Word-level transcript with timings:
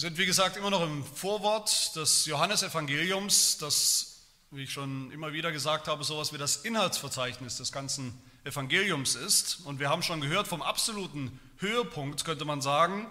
Wir 0.00 0.08
sind, 0.08 0.16
wie 0.16 0.24
gesagt, 0.24 0.56
immer 0.56 0.70
noch 0.70 0.82
im 0.82 1.04
Vorwort 1.04 1.94
des 1.94 2.24
Johannesevangeliums, 2.24 3.58
das, 3.58 4.22
wie 4.50 4.62
ich 4.62 4.72
schon 4.72 5.10
immer 5.10 5.34
wieder 5.34 5.52
gesagt 5.52 5.88
habe, 5.88 6.04
sowas 6.04 6.32
wie 6.32 6.38
das 6.38 6.56
Inhaltsverzeichnis 6.56 7.58
des 7.58 7.70
ganzen 7.70 8.18
Evangeliums 8.44 9.14
ist. 9.14 9.60
Und 9.66 9.78
wir 9.78 9.90
haben 9.90 10.02
schon 10.02 10.22
gehört 10.22 10.48
vom 10.48 10.62
absoluten 10.62 11.38
Höhepunkt, 11.58 12.24
könnte 12.24 12.46
man 12.46 12.62
sagen, 12.62 13.10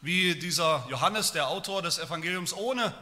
wie 0.00 0.36
dieser 0.36 0.86
Johannes, 0.88 1.32
der 1.32 1.48
Autor 1.48 1.82
des 1.82 1.98
Evangeliums, 1.98 2.52
ohne 2.52 2.94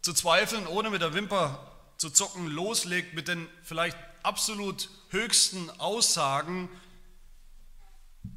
zu 0.00 0.14
zweifeln, 0.14 0.66
ohne 0.66 0.88
mit 0.88 1.02
der 1.02 1.12
Wimper 1.12 1.70
zu 1.98 2.08
zucken, 2.08 2.46
loslegt 2.46 3.12
mit 3.12 3.28
den 3.28 3.48
vielleicht 3.64 3.98
absolut 4.22 4.88
höchsten 5.10 5.68
Aussagen, 5.78 6.70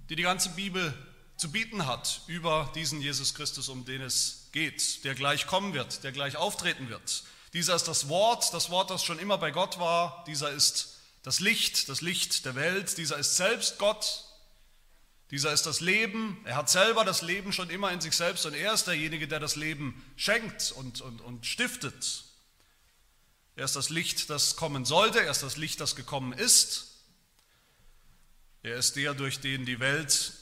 die 0.10 0.18
die 0.18 0.24
ganze 0.24 0.50
Bibel 0.50 0.94
zu 1.38 1.52
bieten 1.52 1.86
hat 1.86 2.22
über 2.28 2.72
diesen 2.76 3.02
Jesus 3.02 3.34
Christus, 3.34 3.70
um 3.70 3.86
den 3.86 4.02
es 4.02 4.48
geht, 4.52 5.04
der 5.04 5.16
gleich 5.16 5.48
kommen 5.48 5.74
wird, 5.74 6.04
der 6.04 6.12
gleich 6.12 6.38
auftreten 6.38 6.90
wird. 6.90 7.24
Dieser 7.54 7.76
ist 7.76 7.88
das 7.88 8.10
Wort, 8.10 8.54
das 8.54 8.70
Wort, 8.70 8.90
das 8.90 9.04
schon 9.04 9.20
immer 9.20 9.38
bei 9.38 9.52
Gott 9.52 9.80
war. 9.80 10.24
Dieser 10.28 10.52
ist 10.52 10.96
das 11.24 11.40
Licht, 11.40 11.90
das 11.90 12.02
Licht 12.02 12.46
der 12.46 12.56
Welt. 12.56 12.98
Dieser 12.98 13.18
ist 13.18 13.38
selbst 13.38 13.80
Gott. 13.80 14.26
Dieser 15.32 15.52
ist 15.52 15.66
das 15.66 15.80
Leben. 15.80 16.40
Er 16.46 16.56
hat 16.56 16.70
selber 16.70 17.04
das 17.04 17.22
Leben 17.22 17.52
schon 17.52 17.70
immer 17.70 17.92
in 17.92 18.02
sich 18.02 18.16
selbst 18.16 18.46
und 18.46 18.54
er 18.54 18.74
ist 18.74 18.88
derjenige, 18.88 19.28
der 19.28 19.40
das 19.40 19.56
Leben 19.56 20.04
schenkt 20.16 20.72
und, 20.74 21.02
und, 21.02 21.22
und 21.22 21.46
stiftet. 21.46 22.26
Er 23.56 23.66
ist 23.66 23.76
das 23.76 23.90
Licht, 23.90 24.30
das 24.30 24.56
kommen 24.56 24.86
sollte. 24.86 25.22
Er 25.22 25.32
ist 25.32 25.44
das 25.44 25.58
Licht, 25.58 25.80
das 25.80 25.96
gekommen 25.96 26.34
ist. 26.34 26.92
Er 28.64 28.76
ist 28.76 28.96
der, 28.96 29.14
durch 29.14 29.40
den 29.40 29.66
die 29.66 29.80
Welt 29.80 30.34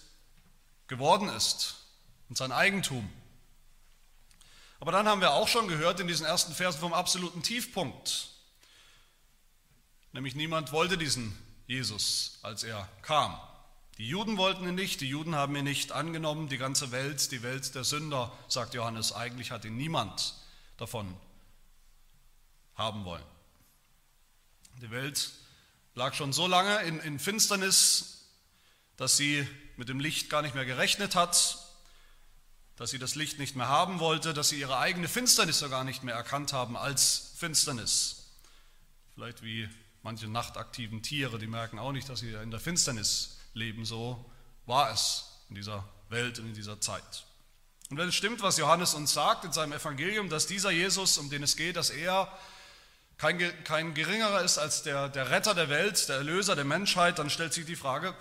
geworden 0.87 1.29
ist 1.29 1.75
und 2.29 2.37
sein 2.37 2.51
Eigentum. 2.51 3.09
Aber 4.79 4.91
dann 4.91 5.07
haben 5.07 5.21
wir 5.21 5.33
auch 5.33 5.47
schon 5.47 5.67
gehört 5.67 5.99
in 5.99 6.07
diesen 6.07 6.25
ersten 6.25 6.53
Versen 6.53 6.79
vom 6.79 6.93
absoluten 6.93 7.41
Tiefpunkt. 7.41 8.29
Nämlich 10.11 10.35
niemand 10.35 10.71
wollte 10.71 10.97
diesen 10.97 11.37
Jesus, 11.67 12.39
als 12.41 12.63
er 12.63 12.87
kam. 13.01 13.39
Die 13.97 14.07
Juden 14.07 14.37
wollten 14.37 14.67
ihn 14.67 14.75
nicht, 14.75 15.01
die 15.01 15.07
Juden 15.07 15.35
haben 15.35 15.55
ihn 15.55 15.63
nicht 15.63 15.91
angenommen, 15.91 16.49
die 16.49 16.57
ganze 16.57 16.91
Welt, 16.91 17.31
die 17.31 17.43
Welt 17.43 17.75
der 17.75 17.83
Sünder, 17.83 18.31
sagt 18.47 18.73
Johannes, 18.73 19.13
eigentlich 19.13 19.51
hat 19.51 19.65
ihn 19.65 19.77
niemand 19.77 20.35
davon 20.77 21.15
haben 22.75 23.05
wollen. 23.05 23.23
Die 24.81 24.91
Welt 24.91 25.31
lag 25.95 26.13
schon 26.13 26.33
so 26.33 26.47
lange 26.47 26.81
in, 26.83 26.99
in 26.99 27.19
Finsternis, 27.19 28.25
dass 28.97 29.15
sie 29.15 29.47
mit 29.77 29.89
dem 29.89 29.99
Licht 29.99 30.29
gar 30.29 30.41
nicht 30.41 30.55
mehr 30.55 30.65
gerechnet 30.65 31.15
hat, 31.15 31.59
dass 32.75 32.89
sie 32.89 32.99
das 32.99 33.15
Licht 33.15 33.39
nicht 33.39 33.55
mehr 33.55 33.67
haben 33.67 33.99
wollte, 33.99 34.33
dass 34.33 34.49
sie 34.49 34.59
ihre 34.59 34.77
eigene 34.77 35.07
Finsternis 35.07 35.59
sogar 35.59 35.83
nicht 35.83 36.03
mehr 36.03 36.15
erkannt 36.15 36.53
haben 36.53 36.75
als 36.75 37.33
Finsternis. 37.37 38.31
Vielleicht 39.13 39.43
wie 39.43 39.69
manche 40.01 40.27
nachtaktiven 40.27 41.01
Tiere, 41.01 41.37
die 41.39 41.47
merken 41.47 41.79
auch 41.79 41.91
nicht, 41.91 42.09
dass 42.09 42.19
sie 42.19 42.33
in 42.33 42.51
der 42.51 42.59
Finsternis 42.59 43.37
leben. 43.53 43.85
So 43.85 44.29
war 44.65 44.91
es 44.91 45.25
in 45.49 45.55
dieser 45.55 45.87
Welt 46.09 46.39
und 46.39 46.47
in 46.47 46.53
dieser 46.53 46.81
Zeit. 46.81 47.25
Und 47.89 47.97
wenn 47.97 48.09
es 48.09 48.15
stimmt, 48.15 48.41
was 48.41 48.57
Johannes 48.57 48.95
uns 48.95 49.13
sagt 49.13 49.45
in 49.45 49.53
seinem 49.53 49.73
Evangelium, 49.73 50.29
dass 50.29 50.47
dieser 50.47 50.71
Jesus, 50.71 51.17
um 51.17 51.29
den 51.29 51.43
es 51.43 51.55
geht, 51.55 51.75
dass 51.75 51.89
er 51.89 52.31
kein, 53.17 53.39
kein 53.63 53.93
geringerer 53.93 54.41
ist 54.41 54.57
als 54.57 54.83
der, 54.83 55.09
der 55.09 55.29
Retter 55.29 55.53
der 55.53 55.69
Welt, 55.69 56.09
der 56.09 56.17
Erlöser 56.17 56.55
der 56.55 56.65
Menschheit, 56.65 57.19
dann 57.19 57.29
stellt 57.29 57.53
sich 57.53 57.65
die 57.65 57.75
Frage, 57.75 58.15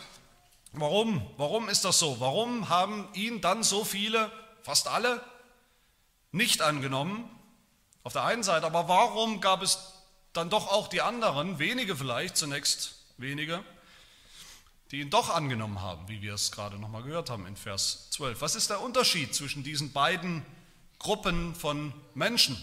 Warum? 0.72 1.26
Warum 1.36 1.68
ist 1.68 1.84
das 1.84 1.98
so? 1.98 2.18
Warum 2.20 2.68
haben 2.68 3.08
ihn 3.14 3.40
dann 3.40 3.62
so 3.62 3.84
viele, 3.84 4.32
fast 4.62 4.88
alle, 4.88 5.22
nicht 6.30 6.62
angenommen? 6.62 7.28
Auf 8.02 8.14
der 8.14 8.24
einen 8.24 8.42
Seite, 8.42 8.66
aber 8.66 8.88
warum 8.88 9.40
gab 9.40 9.62
es 9.62 9.78
dann 10.32 10.50
doch 10.50 10.68
auch 10.68 10.88
die 10.88 11.02
anderen, 11.02 11.58
wenige 11.58 11.94
vielleicht, 11.94 12.36
zunächst 12.36 12.96
wenige, 13.18 13.62
die 14.90 15.00
ihn 15.00 15.10
doch 15.10 15.30
angenommen 15.30 15.80
haben, 15.80 16.08
wie 16.08 16.22
wir 16.22 16.34
es 16.34 16.52
gerade 16.52 16.78
nochmal 16.78 17.02
gehört 17.02 17.30
haben 17.30 17.46
in 17.46 17.56
Vers 17.56 18.10
12. 18.10 18.40
Was 18.40 18.54
ist 18.54 18.70
der 18.70 18.80
Unterschied 18.80 19.34
zwischen 19.34 19.62
diesen 19.62 19.92
beiden 19.92 20.44
Gruppen 20.98 21.54
von 21.54 21.92
Menschen? 22.14 22.56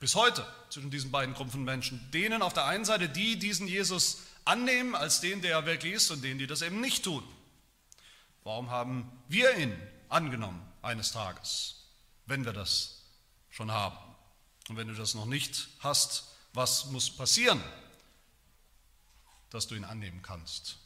Bis 0.00 0.14
heute 0.14 0.46
zwischen 0.70 0.90
diesen 0.90 1.10
beiden 1.10 1.34
Gruppen 1.34 1.50
von 1.50 1.64
Menschen. 1.64 2.10
Denen 2.12 2.42
auf 2.42 2.52
der 2.52 2.66
einen 2.66 2.84
Seite, 2.84 3.08
die 3.08 3.38
diesen 3.38 3.66
Jesus 3.66 4.22
annehmen 4.48 4.94
als 4.94 5.20
den, 5.20 5.42
der 5.42 5.52
er 5.52 5.66
wirklich 5.66 5.94
ist 5.94 6.10
und 6.10 6.22
denen, 6.22 6.38
die 6.38 6.46
das 6.46 6.62
eben 6.62 6.80
nicht 6.80 7.04
tun. 7.04 7.22
Warum 8.44 8.70
haben 8.70 9.10
wir 9.28 9.56
ihn 9.58 9.76
angenommen 10.08 10.66
eines 10.80 11.12
Tages, 11.12 11.84
wenn 12.26 12.44
wir 12.46 12.54
das 12.54 13.02
schon 13.50 13.70
haben? 13.70 13.98
Und 14.68 14.76
wenn 14.76 14.88
du 14.88 14.94
das 14.94 15.14
noch 15.14 15.26
nicht 15.26 15.68
hast, 15.80 16.24
was 16.54 16.86
muss 16.86 17.10
passieren, 17.10 17.62
dass 19.50 19.66
du 19.66 19.74
ihn 19.74 19.84
annehmen 19.84 20.22
kannst? 20.22 20.78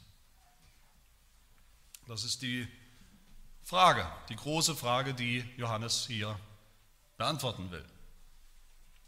Das 2.07 2.25
ist 2.25 2.41
die 2.41 2.67
Frage, 3.63 4.05
die 4.27 4.35
große 4.35 4.75
Frage, 4.75 5.13
die 5.13 5.39
Johannes 5.55 6.05
hier 6.05 6.37
beantworten 7.17 7.71
will. 7.71 7.85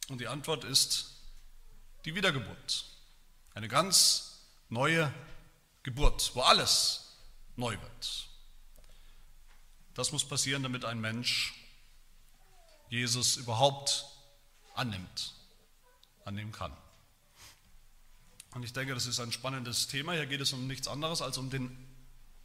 Und 0.07 0.21
die 0.21 0.27
Antwort 0.27 0.63
ist 0.63 1.11
die 2.05 2.15
Wiedergeburt. 2.15 2.85
Eine 3.53 3.67
ganz 3.67 4.34
neue 4.69 5.13
Geburt, 5.83 6.31
wo 6.33 6.41
alles 6.41 7.17
neu 7.55 7.79
wird. 7.79 8.27
Das 9.93 10.11
muss 10.11 10.27
passieren, 10.27 10.63
damit 10.63 10.83
ein 10.83 10.99
Mensch 10.99 11.53
Jesus 12.89 13.37
überhaupt 13.37 14.05
annimmt, 14.73 15.33
annehmen 16.25 16.51
kann. 16.51 16.75
Und 18.53 18.63
ich 18.63 18.73
denke, 18.73 18.93
das 18.93 19.05
ist 19.05 19.19
ein 19.19 19.31
spannendes 19.31 19.87
Thema. 19.87 20.13
Hier 20.13 20.25
geht 20.25 20.41
es 20.41 20.53
um 20.53 20.67
nichts 20.67 20.87
anderes 20.87 21.21
als 21.21 21.37
um 21.37 21.49
den 21.49 21.77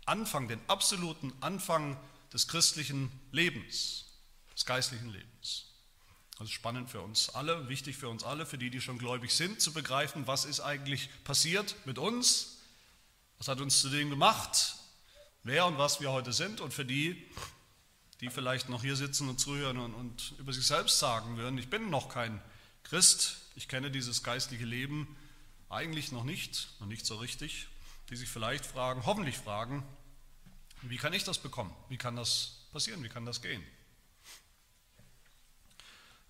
Anfang, 0.06 0.48
den 0.48 0.60
absoluten 0.68 1.32
Anfang 1.40 1.96
des 2.32 2.48
christlichen 2.48 3.10
Lebens, 3.32 4.06
des 4.54 4.66
geistlichen 4.66 5.10
Lebens. 5.10 5.69
Das 6.40 6.48
ist 6.48 6.54
spannend 6.54 6.88
für 6.88 7.02
uns 7.02 7.28
alle, 7.28 7.68
wichtig 7.68 7.98
für 7.98 8.08
uns 8.08 8.24
alle, 8.24 8.46
für 8.46 8.56
die, 8.56 8.70
die 8.70 8.80
schon 8.80 8.96
gläubig 8.96 9.30
sind, 9.30 9.60
zu 9.60 9.74
begreifen, 9.74 10.26
was 10.26 10.46
ist 10.46 10.60
eigentlich 10.60 11.10
passiert 11.22 11.76
mit 11.84 11.98
uns, 11.98 12.62
was 13.36 13.48
hat 13.48 13.60
uns 13.60 13.82
zu 13.82 13.90
dem 13.90 14.08
gemacht, 14.08 14.76
wer 15.42 15.66
und 15.66 15.76
was 15.76 16.00
wir 16.00 16.10
heute 16.10 16.32
sind 16.32 16.62
und 16.62 16.72
für 16.72 16.86
die, 16.86 17.28
die 18.22 18.30
vielleicht 18.30 18.70
noch 18.70 18.80
hier 18.80 18.96
sitzen 18.96 19.28
und 19.28 19.38
zuhören 19.38 19.76
und, 19.76 19.92
und 19.92 20.32
über 20.38 20.54
sich 20.54 20.66
selbst 20.66 20.98
sagen 20.98 21.36
würden, 21.36 21.58
ich 21.58 21.68
bin 21.68 21.90
noch 21.90 22.08
kein 22.08 22.40
Christ, 22.84 23.36
ich 23.54 23.68
kenne 23.68 23.90
dieses 23.90 24.22
geistliche 24.22 24.64
Leben 24.64 25.14
eigentlich 25.68 26.10
noch 26.10 26.24
nicht, 26.24 26.70
noch 26.80 26.86
nicht 26.86 27.04
so 27.04 27.18
richtig, 27.18 27.68
die 28.08 28.16
sich 28.16 28.30
vielleicht 28.30 28.64
fragen, 28.64 29.04
hoffentlich 29.04 29.36
fragen, 29.36 29.82
wie 30.80 30.96
kann 30.96 31.12
ich 31.12 31.24
das 31.24 31.36
bekommen? 31.36 31.76
Wie 31.90 31.98
kann 31.98 32.16
das 32.16 32.66
passieren? 32.72 33.04
Wie 33.04 33.10
kann 33.10 33.26
das 33.26 33.42
gehen? 33.42 33.62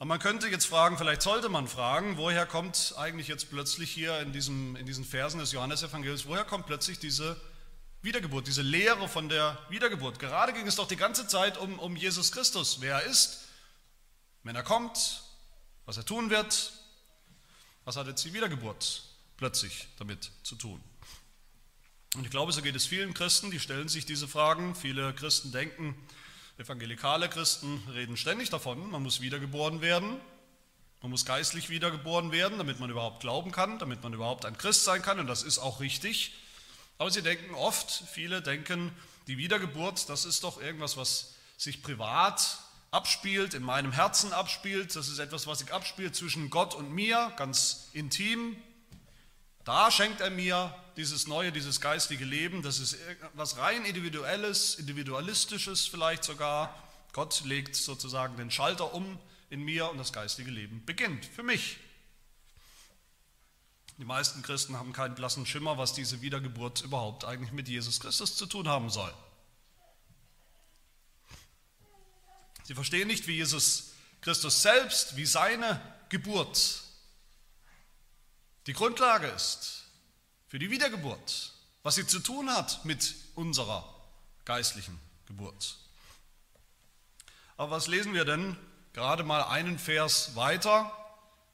Aber 0.01 0.07
man 0.07 0.19
könnte 0.19 0.49
jetzt 0.49 0.65
fragen, 0.65 0.97
vielleicht 0.97 1.21
sollte 1.21 1.51
man 1.51 1.69
fragen, 1.69 2.17
woher 2.17 2.47
kommt 2.47 2.95
eigentlich 2.97 3.29
jetzt 3.29 3.51
plötzlich 3.51 3.91
hier 3.91 4.19
in, 4.21 4.33
diesem, 4.33 4.75
in 4.77 4.87
diesen 4.87 5.05
Versen 5.05 5.41
des 5.41 5.53
Johannesevangeliums, 5.53 6.25
woher 6.25 6.45
kommt 6.45 6.65
plötzlich 6.65 6.99
diese 6.99 7.39
Wiedergeburt, 8.01 8.47
diese 8.47 8.63
Lehre 8.63 9.11
von 9.11 9.29
der 9.29 9.59
Wiedergeburt? 9.69 10.19
Gerade 10.19 10.55
ging 10.55 10.67
es 10.67 10.77
doch 10.77 10.89
die 10.89 10.97
ganze 10.97 11.27
Zeit 11.27 11.59
um, 11.59 11.79
um 11.79 11.97
Jesus 11.97 12.33
Christus, 12.33 12.81
wer 12.81 13.03
er 13.03 13.11
ist, 13.11 13.49
wenn 14.43 14.57
er 14.57 14.63
kommt, 14.63 15.23
was 15.85 15.99
er 15.99 16.07
tun 16.07 16.31
wird. 16.31 16.73
Was 17.85 17.97
hat 17.97 18.07
jetzt 18.07 18.25
die 18.25 18.33
Wiedergeburt 18.33 19.03
plötzlich 19.37 19.87
damit 19.99 20.31
zu 20.45 20.57
tun? 20.57 20.83
Und 22.15 22.25
ich 22.25 22.31
glaube, 22.31 22.53
so 22.53 22.63
geht 22.63 22.75
es 22.75 22.87
vielen 22.87 23.13
Christen, 23.13 23.51
die 23.51 23.61
stellen 23.61 23.91
sich 23.91 24.07
diese 24.07 24.29
Fragen. 24.29 24.75
Viele 24.75 25.13
Christen 25.13 25.53
denken, 25.53 25.95
Evangelikale 26.61 27.31
Christen 27.31 27.83
reden 27.95 28.19
ständig 28.19 28.51
davon, 28.51 28.91
man 28.91 29.03
muss 29.03 29.23
wiedergeboren 29.23 29.81
werden, 29.81 30.21
man 31.01 31.11
muss 31.11 31.25
geistlich 31.25 31.71
wiedergeboren 31.71 32.33
werden, 32.33 32.59
damit 32.59 32.81
man 32.81 32.91
überhaupt 32.91 33.21
glauben 33.21 33.51
kann, 33.51 33.79
damit 33.79 34.03
man 34.03 34.13
überhaupt 34.13 34.45
ein 34.45 34.59
Christ 34.59 34.85
sein 34.85 35.01
kann 35.01 35.19
und 35.19 35.27
das 35.27 35.43
ist 35.43 35.59
auch 35.59 35.81
richtig. 35.81 36.35
Aber 36.99 37.11
sie 37.11 37.23
denken 37.23 37.55
oft, 37.55 38.05
viele 38.13 38.43
denken, 38.43 38.93
die 39.27 39.39
Wiedergeburt, 39.39 40.11
das 40.11 40.27
ist 40.27 40.45
doch 40.45 40.61
irgendwas, 40.61 40.99
was 40.99 41.35
sich 41.57 41.83
privat 41.83 42.59
abspielt, 42.91 43.55
in 43.55 43.63
meinem 43.63 43.93
Herzen 43.93 44.35
abspielt, 44.35 44.95
das 44.95 45.09
ist 45.09 45.19
etwas, 45.19 45.47
was 45.47 45.61
sich 45.61 45.73
abspielt 45.73 46.15
zwischen 46.15 46.51
Gott 46.51 46.75
und 46.75 46.93
mir, 46.93 47.33
ganz 47.39 47.89
intim. 47.95 48.55
Da 49.71 49.89
schenkt 49.93 50.21
er 50.21 50.31
mir 50.31 50.75
dieses 50.97 51.29
neue, 51.29 51.53
dieses 51.53 51.81
geistige 51.81 52.25
Leben, 52.25 52.61
das 52.61 52.81
ist 52.81 52.95
etwas 52.95 53.57
rein 53.57 53.85
individuelles, 53.85 54.75
individualistisches 54.75 55.87
vielleicht 55.87 56.25
sogar. 56.25 56.75
Gott 57.13 57.45
legt 57.45 57.77
sozusagen 57.77 58.37
den 58.37 58.51
Schalter 58.51 58.93
um 58.93 59.17
in 59.49 59.63
mir 59.63 59.89
und 59.89 59.99
das 59.99 60.13
geistige 60.13 60.51
Leben 60.51 60.85
beginnt 60.87 61.25
für 61.25 61.45
mich. 61.45 61.77
Die 63.99 64.05
meisten 64.05 64.43
Christen 64.43 64.77
haben 64.77 64.93
keinen 64.93 65.15
blassen 65.15 65.47
Schimmer, 65.47 65.79
was 65.79 65.93
diese 65.93 66.21
Wiedergeburt 66.21 66.81
überhaupt 66.81 67.25
eigentlich 67.25 67.53
mit 67.53 67.69
Jesus 67.69 68.01
Christus 68.01 68.35
zu 68.35 68.47
tun 68.47 68.67
haben 68.67 68.91
soll. 68.91 69.15
Sie 72.65 72.75
verstehen 72.75 73.07
nicht, 73.07 73.29
wie 73.29 73.37
Jesus 73.37 73.93
Christus 74.21 74.63
selbst, 74.63 75.15
wie 75.15 75.27
seine 75.27 75.81
Geburt 76.09 76.90
die 78.67 78.73
Grundlage 78.73 79.27
ist 79.29 79.85
für 80.49 80.59
die 80.59 80.71
Wiedergeburt, 80.71 81.53
was 81.83 81.95
sie 81.95 82.07
zu 82.07 82.21
tun 82.21 82.51
hat 82.51 82.85
mit 82.85 83.15
unserer 83.35 83.85
geistlichen 84.45 84.99
Geburt. 85.27 85.77
Aber 87.57 87.73
was 87.73 87.87
lesen 87.87 88.15
wir 88.15 88.25
denn 88.25 88.57
gerade 88.93 89.23
mal 89.23 89.43
einen 89.45 89.79
Vers 89.79 90.35
weiter 90.35 90.93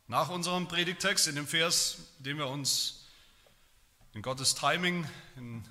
nach 0.09 0.29
unserem 0.29 0.69
Predigtext, 0.69 1.27
in 1.27 1.35
dem 1.35 1.47
Vers, 1.47 1.99
den 2.19 2.39
wir 2.39 2.47
uns 2.47 3.05
in 4.15 4.23
Gottes 4.23 4.55
Timing 4.55 5.09
in 5.37 5.67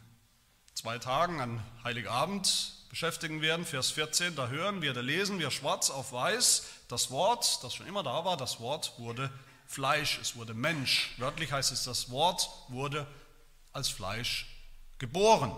zwei 0.73 0.99
Tagen 0.99 1.41
an 1.41 1.63
Heiligabend 1.83 2.73
beschäftigen 2.89 3.41
werden, 3.41 3.65
Vers 3.65 3.91
14, 3.91 4.35
da 4.35 4.47
hören 4.47 4.81
wir, 4.81 4.93
da 4.93 5.01
lesen 5.01 5.39
wir 5.39 5.51
schwarz 5.51 5.89
auf 5.89 6.11
weiß, 6.11 6.65
das 6.87 7.11
Wort, 7.11 7.63
das 7.63 7.73
schon 7.73 7.87
immer 7.87 8.03
da 8.03 8.23
war, 8.23 8.37
das 8.37 8.59
Wort 8.59 8.93
wurde 8.99 9.31
Fleisch, 9.67 10.19
es 10.19 10.35
wurde 10.35 10.53
Mensch. 10.53 11.13
Wörtlich 11.17 11.51
heißt 11.51 11.71
es, 11.71 11.83
das 11.83 12.09
Wort 12.09 12.49
wurde 12.69 13.07
als 13.73 13.89
Fleisch 13.89 14.47
geboren. 14.97 15.55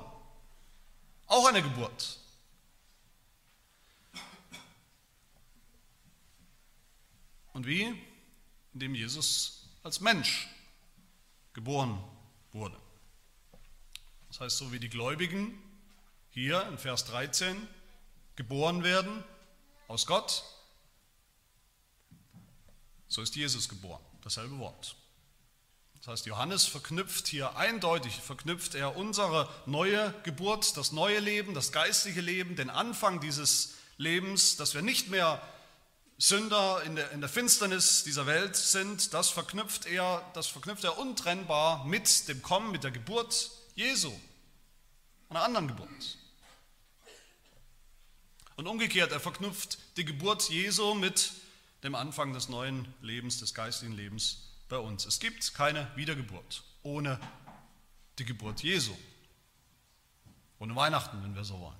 Auch 1.27 1.47
eine 1.47 1.61
Geburt. 1.61 2.19
Und 7.53 7.65
wie? 7.65 7.93
Indem 8.73 8.95
Jesus 8.95 9.67
als 9.83 9.99
Mensch 9.99 10.47
geboren 11.53 12.03
wurde. 12.53 12.77
Das 14.27 14.39
heißt, 14.39 14.57
so 14.57 14.71
wie 14.71 14.79
die 14.79 14.89
Gläubigen 14.89 15.59
hier 16.29 16.67
in 16.67 16.77
Vers 16.77 17.05
13 17.05 17.67
geboren 18.35 18.83
werden 18.83 19.23
aus 19.87 20.05
Gott, 20.05 20.43
so 23.07 23.21
ist 23.21 23.35
Jesus 23.35 23.69
geboren. 23.69 24.01
Dasselbe 24.23 24.57
Wort. 24.59 24.95
Das 25.99 26.07
heißt, 26.07 26.25
Johannes 26.25 26.65
verknüpft 26.65 27.27
hier 27.27 27.57
eindeutig, 27.57 28.15
verknüpft 28.15 28.75
er 28.75 28.95
unsere 28.95 29.49
neue 29.65 30.13
Geburt, 30.23 30.77
das 30.77 30.91
neue 30.91 31.19
Leben, 31.19 31.53
das 31.53 31.71
geistliche 31.71 32.21
Leben, 32.21 32.55
den 32.55 32.69
Anfang 32.69 33.19
dieses 33.19 33.73
Lebens, 33.97 34.55
dass 34.57 34.73
wir 34.73 34.81
nicht 34.81 35.09
mehr 35.09 35.41
Sünder 36.17 36.81
in 36.83 36.95
der, 36.95 37.11
in 37.11 37.21
der 37.21 37.29
Finsternis 37.29 38.03
dieser 38.03 38.25
Welt 38.25 38.55
sind, 38.55 39.13
das 39.13 39.29
verknüpft 39.29 39.85
er, 39.85 40.23
das 40.33 40.47
verknüpft 40.47 40.83
er 40.83 40.97
untrennbar 40.97 41.85
mit 41.85 42.27
dem 42.27 42.41
Kommen, 42.41 42.71
mit 42.71 42.83
der 42.83 42.91
Geburt 42.91 43.51
Jesu, 43.75 44.11
einer 45.29 45.43
anderen 45.43 45.67
Geburt. 45.67 46.17
Und 48.55 48.65
umgekehrt, 48.65 49.11
er 49.11 49.19
verknüpft 49.19 49.77
die 49.97 50.05
Geburt 50.05 50.49
Jesu 50.49 50.95
mit 50.95 51.33
dem 51.83 51.95
Anfang 51.95 52.33
des 52.33 52.49
neuen 52.49 52.87
Lebens, 53.01 53.39
des 53.39 53.53
geistigen 53.53 53.93
Lebens 53.93 54.49
bei 54.69 54.77
uns. 54.77 55.05
Es 55.05 55.19
gibt 55.19 55.53
keine 55.53 55.89
Wiedergeburt 55.95 56.63
ohne 56.83 57.19
die 58.17 58.25
Geburt 58.25 58.63
Jesu, 58.63 58.93
ohne 60.59 60.75
Weihnachten, 60.75 61.21
wenn 61.23 61.35
wir 61.35 61.43
so 61.43 61.59
wollen. 61.59 61.77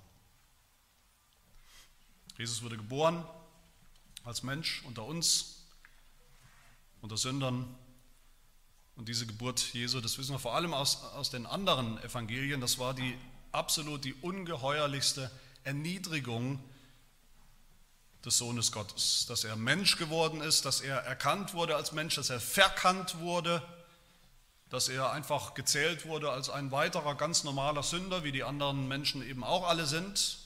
Jesus 2.36 2.62
wurde 2.62 2.76
geboren 2.76 3.24
als 4.24 4.42
Mensch 4.42 4.82
unter 4.84 5.04
uns, 5.04 5.64
unter 7.00 7.16
Sündern. 7.16 7.74
Und 8.94 9.08
diese 9.08 9.26
Geburt 9.26 9.72
Jesu, 9.74 10.00
das 10.00 10.18
wissen 10.18 10.32
wir 10.32 10.38
vor 10.38 10.54
allem 10.54 10.74
aus, 10.74 11.02
aus 11.02 11.30
den 11.30 11.46
anderen 11.46 11.98
Evangelien, 12.02 12.60
das 12.60 12.78
war 12.78 12.94
die 12.94 13.16
absolut 13.52 14.04
die 14.04 14.14
ungeheuerlichste 14.14 15.30
Erniedrigung 15.64 16.62
des 18.28 18.36
Sohnes 18.36 18.72
Gottes, 18.72 19.24
dass 19.26 19.44
er 19.44 19.56
Mensch 19.56 19.96
geworden 19.96 20.42
ist, 20.42 20.66
dass 20.66 20.82
er 20.82 20.98
erkannt 20.98 21.54
wurde 21.54 21.76
als 21.76 21.92
Mensch, 21.92 22.14
dass 22.16 22.28
er 22.28 22.40
verkannt 22.40 23.20
wurde, 23.20 23.62
dass 24.68 24.90
er 24.90 25.12
einfach 25.12 25.54
gezählt 25.54 26.04
wurde 26.04 26.30
als 26.30 26.50
ein 26.50 26.70
weiterer 26.70 27.14
ganz 27.14 27.42
normaler 27.42 27.82
Sünder, 27.82 28.24
wie 28.24 28.32
die 28.32 28.44
anderen 28.44 28.86
Menschen 28.86 29.26
eben 29.26 29.42
auch 29.42 29.66
alle 29.66 29.86
sind. 29.86 30.40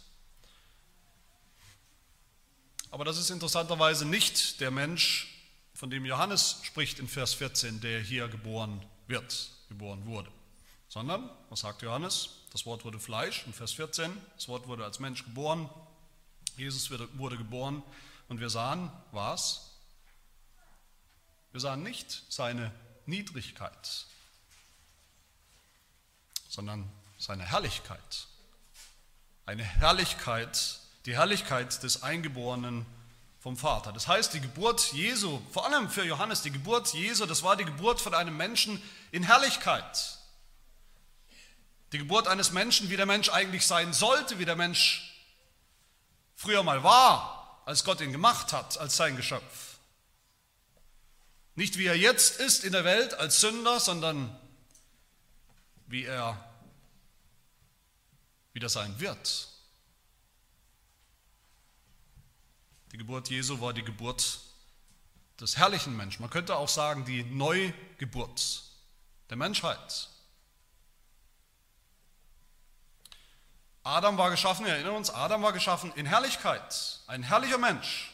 Aber 2.93 3.05
das 3.05 3.19
ist 3.19 3.31
interessanterweise 3.31 4.07
nicht 4.07 4.61
der 4.61 4.71
Mensch, 4.71 5.29
von 5.75 5.91
dem 5.91 6.05
Johannes 6.05 6.61
spricht 6.63 7.01
in 7.01 7.09
Vers 7.09 7.35
14, 7.35 7.81
der 7.81 8.01
hier 8.01 8.29
geboren 8.29 8.81
wird, 9.09 9.51
geboren 9.69 10.07
wurde, 10.07 10.31
sondern, 10.89 11.29
was 11.51 11.61
sagt 11.61 11.83
Johannes? 11.83 12.29
Das 12.53 12.65
Wort 12.65 12.85
wurde 12.85 13.01
Fleisch 13.01 13.45
in 13.47 13.53
Vers 13.53 13.73
14, 13.73 14.17
das 14.37 14.47
Wort 14.47 14.69
wurde 14.69 14.85
als 14.85 15.01
Mensch 15.01 15.25
geboren, 15.25 15.69
Jesus 16.57 16.91
wurde 16.91 17.37
geboren 17.37 17.83
und 18.29 18.41
wir 18.41 18.51
sahen 18.51 18.91
was? 19.11 19.71
Wir 21.53 21.61
sahen 21.61 21.83
nicht 21.83 22.25
seine 22.29 22.73
Niedrigkeit, 23.07 24.07
sondern 26.49 26.91
seine 27.19 27.45
Herrlichkeit. 27.45 28.27
Eine 29.45 29.65
Herrlichkeit, 29.65 30.79
die 31.05 31.15
Herrlichkeit 31.15 31.83
des 31.83 32.03
Eingeborenen 32.03 32.87
vom 33.41 33.57
Vater. 33.57 33.93
Das 33.93 34.07
heißt, 34.07 34.33
die 34.35 34.41
Geburt 34.41 34.93
Jesu, 34.93 35.43
vor 35.51 35.67
allem 35.67 35.91
für 35.91 36.05
Johannes, 36.05 36.43
die 36.43 36.53
Geburt 36.53 36.95
Jesu, 36.95 37.27
das 37.27 37.43
war 37.43 37.57
die 37.57 37.65
Geburt 37.65 38.01
von 38.01 38.15
einem 38.15 38.37
Menschen 38.37 38.81
in 39.11 39.25
Herrlichkeit. 39.25 40.19
Die 41.93 41.99
Geburt 41.99 42.29
eines 42.29 42.53
Menschen, 42.53 42.89
wie 42.89 42.97
der 42.97 43.05
Mensch 43.05 43.29
eigentlich 43.29 43.67
sein 43.67 43.93
sollte, 43.93 44.39
wie 44.39 44.45
der 44.45 44.57
Mensch 44.57 45.12
früher 46.35 46.63
mal 46.63 46.83
war, 46.83 47.63
als 47.67 47.85
Gott 47.85 48.01
ihn 48.01 48.13
gemacht 48.13 48.53
hat, 48.53 48.79
als 48.79 48.97
sein 48.97 49.17
Geschöpf. 49.17 49.79
Nicht 51.55 51.79
wie 51.79 51.87
er 51.87 51.97
jetzt 51.97 52.41
ist 52.41 52.65
in 52.65 52.73
der 52.73 52.85
Welt 52.85 53.15
als 53.15 53.41
Sünder, 53.41 53.79
sondern 53.79 54.35
wie 55.87 56.05
er 56.05 56.43
wieder 58.53 58.69
sein 58.69 58.99
wird. 58.99 59.49
Die 62.93 62.99
Geburt 62.99 63.31
Jesu 63.31 63.61
war 63.61 63.73
die 63.73 63.85
Geburt 63.85 64.41
des 65.41 65.57
herrlichen 65.57 65.97
Menschen. 65.97 66.23
Man 66.23 66.31
könnte 66.31 66.57
auch 66.57 66.69
sagen, 66.69 67.05
die 67.05 67.25
Neugeburt 67.25 68.63
der 69.31 69.37
Menschheit. 69.37 70.09
Adam 73.85 74.17
war 74.17 74.31
geschaffen, 74.31 74.65
wir 74.65 74.75
erinnern 74.75 74.95
uns, 74.95 75.11
Adam 75.11 75.43
war 75.43 75.53
geschaffen 75.53 75.93
in 75.97 76.07
Herrlichkeit, 76.07 77.01
ein 77.09 77.23
herrlicher 77.23 77.59
Mensch. 77.59 78.13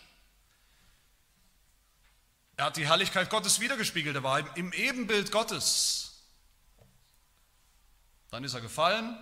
Er 2.56 2.66
hat 2.66 2.76
die 2.76 2.86
Herrlichkeit 2.86 3.28
Gottes 3.30 3.60
wiedergespiegelt, 3.60 4.16
er 4.16 4.22
war 4.22 4.56
im 4.56 4.72
Ebenbild 4.72 5.30
Gottes. 5.30 6.24
Dann 8.30 8.44
ist 8.44 8.54
er 8.54 8.60
gefallen 8.60 9.16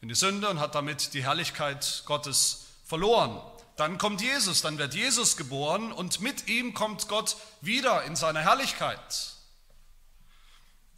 in 0.00 0.08
die 0.08 0.14
Sünde 0.14 0.48
und 0.48 0.58
hat 0.58 0.74
damit 0.74 1.14
die 1.14 1.22
Herrlichkeit 1.22 2.02
Gottes 2.06 2.66
verloren. 2.84 3.40
Dann 3.76 3.98
kommt 3.98 4.20
Jesus, 4.20 4.62
dann 4.62 4.78
wird 4.78 4.94
Jesus 4.94 5.36
geboren 5.36 5.92
und 5.92 6.20
mit 6.20 6.48
ihm 6.48 6.74
kommt 6.74 7.08
Gott 7.08 7.36
wieder 7.60 8.04
in 8.04 8.16
seiner 8.16 8.40
Herrlichkeit. 8.40 9.34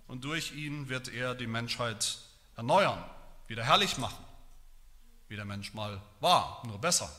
Und 0.06 0.24
durch 0.24 0.52
ihn 0.52 0.88
wird 0.88 1.08
er 1.08 1.34
die 1.34 1.46
Menschheit 1.46 2.18
erneuern, 2.56 3.02
wieder 3.48 3.64
herrlich 3.64 3.98
machen 3.98 4.24
wie 5.34 5.36
der 5.36 5.44
Mensch 5.44 5.74
mal 5.74 6.00
war, 6.20 6.62
nur 6.64 6.78
besser. 6.78 7.10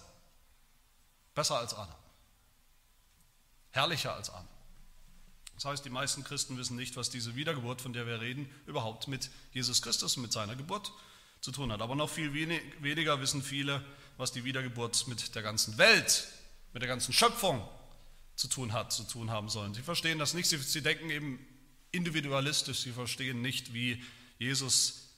Besser 1.34 1.60
als 1.60 1.74
Adam. 1.74 1.98
Herrlicher 3.72 4.16
als 4.16 4.30
Adam. 4.30 4.48
Das 5.56 5.66
heißt, 5.66 5.84
die 5.84 5.90
meisten 5.90 6.24
Christen 6.24 6.58
wissen 6.58 6.78
nicht, 6.78 6.96
was 6.96 7.10
diese 7.10 7.36
Wiedergeburt, 7.36 7.82
von 7.82 7.92
der 7.92 8.08
wir 8.08 8.22
reden, 8.22 8.50
überhaupt 8.68 9.10
mit 9.10 9.30
Jesus 9.52 9.82
Christus, 9.82 10.16
mit 10.16 10.32
seiner 10.32 10.56
Geburt 10.56 10.94
zu 11.42 11.52
tun 11.52 11.74
hat. 11.74 11.82
Aber 11.82 11.94
noch 11.94 12.10
viel 12.10 12.34
weniger 12.34 13.20
wissen 13.20 13.44
viele, 13.44 13.84
was 14.16 14.32
die 14.32 14.46
Wiedergeburt 14.46 15.10
mit 15.10 15.36
der 15.36 15.42
ganzen 15.42 15.78
Welt, 15.78 16.30
mit 16.72 16.82
der 16.82 16.88
ganzen 16.88 17.12
Schöpfung 17.12 17.68
zu 18.38 18.48
tun 18.48 18.72
hat, 18.72 18.94
zu 18.94 19.04
tun 19.04 19.30
haben 19.30 19.50
sollen. 19.50 19.74
Sie 19.74 19.82
verstehen 19.82 20.20
das 20.20 20.34
nicht, 20.34 20.48
sie, 20.48 20.58
sie 20.58 20.82
denken 20.82 21.10
eben 21.10 21.46
individualistisch, 21.92 22.80
sie 22.80 22.94
verstehen 22.94 23.42
nicht, 23.42 23.74
wie 23.74 24.02
Jesus 24.40 25.10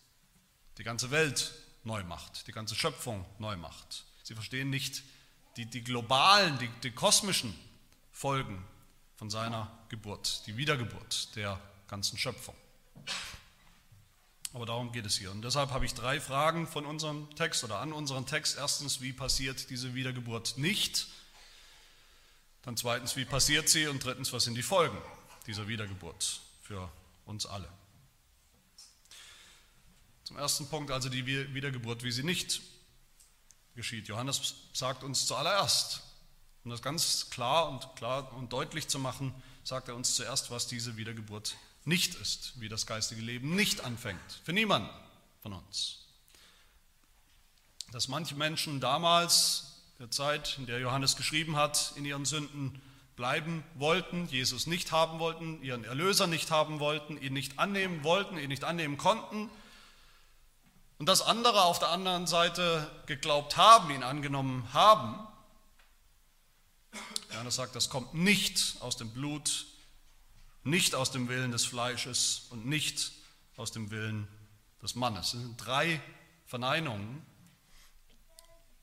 die 0.80 0.84
ganze 0.84 1.12
Welt 1.12 1.54
neu 1.84 2.04
macht, 2.04 2.48
die 2.48 2.52
ganze 2.52 2.76
Schöpfung 2.76 3.26
neu 3.40 3.56
macht. 3.56 4.06
Sie 4.24 4.36
verstehen 4.36 4.70
nicht 4.70 5.04
die, 5.56 5.66
die 5.66 5.84
globalen, 5.84 6.58
die, 6.60 6.70
die 6.84 6.92
kosmischen 6.92 7.58
Folgen 8.12 8.64
von 9.16 9.30
seiner 9.30 9.72
Geburt, 9.90 10.46
die 10.48 10.58
Wiedergeburt 10.58 11.36
der 11.36 11.60
ganzen 11.88 12.18
Schöpfung. 12.18 12.56
Aber 14.54 14.66
darum 14.66 14.92
geht 14.92 15.06
es 15.06 15.18
hier. 15.18 15.32
Und 15.32 15.44
deshalb 15.44 15.72
habe 15.72 15.86
ich 15.86 15.94
drei 15.94 16.20
Fragen 16.20 16.68
von 16.68 16.86
unserem 16.86 17.34
Text 17.36 17.64
oder 17.64 17.80
an 17.80 17.94
unserem 17.94 18.26
Text. 18.26 18.58
Erstens, 18.58 19.02
wie 19.02 19.14
passiert 19.14 19.70
diese 19.70 19.94
Wiedergeburt 19.94 20.58
nicht? 20.58 21.08
Dann 22.64 22.76
zweitens, 22.76 23.16
wie 23.16 23.26
passiert 23.26 23.70
sie? 23.70 23.88
Und 23.88 24.04
drittens, 24.04 24.34
was 24.34 24.44
sind 24.44 24.56
die 24.56 24.64
Folgen 24.64 24.98
dieser 25.46 25.68
Wiedergeburt 25.68 26.42
für 26.62 26.92
uns 27.26 27.46
alle? 27.46 27.70
Zum 30.28 30.38
ersten 30.38 30.68
Punkt 30.68 30.92
also 30.92 31.08
die 31.08 31.26
Wiedergeburt, 31.26 32.04
wie 32.04 32.12
sie 32.12 32.22
nicht 32.22 32.60
geschieht. 33.76 34.10
Johannes 34.10 34.56
sagt 34.74 35.06
uns 35.06 35.26
zuallererst, 35.26 36.02
um 36.66 36.72
das 36.72 36.82
ganz 36.82 37.30
klar 37.30 37.70
und 37.70 37.96
klar 37.96 38.34
und 38.34 38.52
deutlich 38.52 38.90
zu 38.90 39.00
machen, 39.00 39.34
sagt 39.64 39.88
er 39.88 39.96
uns 39.96 40.16
zuerst, 40.16 40.52
was 40.52 40.68
diese 40.68 40.98
Wiedergeburt 40.98 41.56
nicht 41.86 42.16
ist, 42.16 42.60
wie 42.60 42.68
das 42.68 42.86
geistige 42.86 43.22
Leben 43.22 43.56
nicht 43.56 43.86
anfängt. 43.86 44.42
Für 44.44 44.52
niemanden 44.52 44.90
von 45.42 45.54
uns. 45.54 46.00
Dass 47.94 48.10
manche 48.10 48.36
Menschen 48.36 48.82
damals, 48.82 49.78
der 49.98 50.12
Zeit, 50.12 50.58
in 50.58 50.66
der 50.66 50.80
Johannes 50.80 51.16
geschrieben 51.16 51.56
hat, 51.56 51.94
in 51.96 52.04
ihren 52.04 52.26
Sünden 52.26 52.82
bleiben 53.16 53.64
wollten, 53.76 54.28
Jesus 54.28 54.68
nicht 54.68 54.92
haben 54.92 55.20
wollten, 55.20 55.64
ihren 55.64 55.86
Erlöser 55.86 56.28
nicht 56.28 56.52
haben 56.52 56.82
wollten, 56.82 57.18
ihn 57.18 57.32
nicht 57.32 57.60
annehmen 57.60 58.04
wollten, 58.04 58.38
ihn 58.38 58.50
nicht 58.50 58.66
annehmen 58.66 58.98
konnten. 58.98 59.50
Und 60.98 61.08
dass 61.08 61.22
andere 61.22 61.64
auf 61.64 61.80
der 61.80 61.90
anderen 61.90 62.28
Seite 62.28 62.90
geglaubt 63.06 63.58
haben, 63.58 63.92
ihn 63.92 64.04
angenommen 64.04 64.74
haben. 64.74 65.28
Johannes 67.32 67.56
sagt, 67.56 67.76
das 67.76 67.90
kommt 67.90 68.14
nicht 68.14 68.82
aus 68.82 68.98
dem 68.98 69.12
Blut 69.12 69.68
nicht 70.68 70.96
aus 70.96 71.12
dem 71.12 71.30
Willen 71.30 71.52
des 71.52 71.66
Fleisches 71.66 72.48
und 72.50 72.66
nicht 72.66 73.14
aus 73.56 73.72
dem 73.72 73.90
Willen 73.90 74.28
des 74.82 74.96
Mannes. 74.96 75.32
Das 75.32 75.42
sind 75.42 75.58
drei 75.58 76.02
Verneinungen, 76.46 77.26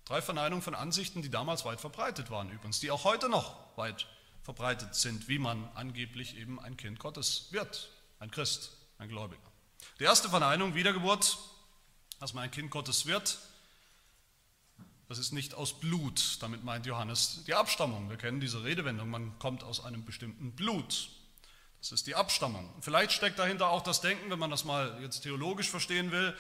drei 0.04 0.23
Verneinungen 0.23 0.62
von 0.62 0.75
Ansichten, 0.75 1.23
die 1.23 1.30
damals 1.30 1.64
weit 1.64 1.80
verbreitet 1.80 2.30
waren 2.30 2.50
übrigens, 2.50 2.80
die 2.80 2.90
auch 2.90 3.04
heute 3.04 3.28
noch 3.28 3.76
weit 3.76 4.06
verbreitet 4.42 4.94
sind, 4.94 5.28
wie 5.28 5.38
man 5.38 5.68
angeblich 5.75 6.37
eben 6.37 6.59
ein 6.59 6.76
Kind 6.76 6.99
Gottes 6.99 7.49
wird, 7.50 7.90
ein 8.18 8.30
Christ, 8.30 8.71
ein 8.99 9.09
Gläubiger. 9.09 9.40
Die 10.00 10.04
erste 10.04 10.28
Verneinung, 10.28 10.75
Wiedergeburt, 10.75 11.38
dass 12.25 12.33
man 12.33 12.45
ein 12.45 12.50
Kind 12.50 12.71
Gottes 12.71 13.04
wird, 13.04 13.38
das 15.11 15.19
ist 15.19 15.33
nicht 15.33 15.52
aus 15.52 15.78
Blut, 15.78 16.38
damit 16.40 16.64
meint 16.64 16.87
Johannes 16.87 17.45
die 17.47 17.52
Abstammung. 17.52 18.09
Wir 18.09 18.16
kennen 18.16 18.40
diese 18.40 18.64
Redewendung, 18.64 19.11
man 19.11 19.38
kommt 19.38 19.62
aus 19.62 19.85
einem 19.85 20.07
bestimmten 20.07 20.52
Blut. 20.52 21.11
Das 21.81 21.93
ist 21.93 22.07
die 22.07 22.14
Abstammung. 22.14 22.73
Vielleicht 22.81 23.12
steckt 23.12 23.38
dahinter 23.38 23.69
auch 23.69 23.83
das 23.83 24.00
Denken, 24.00 24.31
wenn 24.31 24.38
man 24.38 24.49
das 24.49 24.64
mal 24.64 24.99
jetzt 25.02 25.21
theologisch 25.21 25.69
verstehen 25.69 26.12
will, 26.12 26.35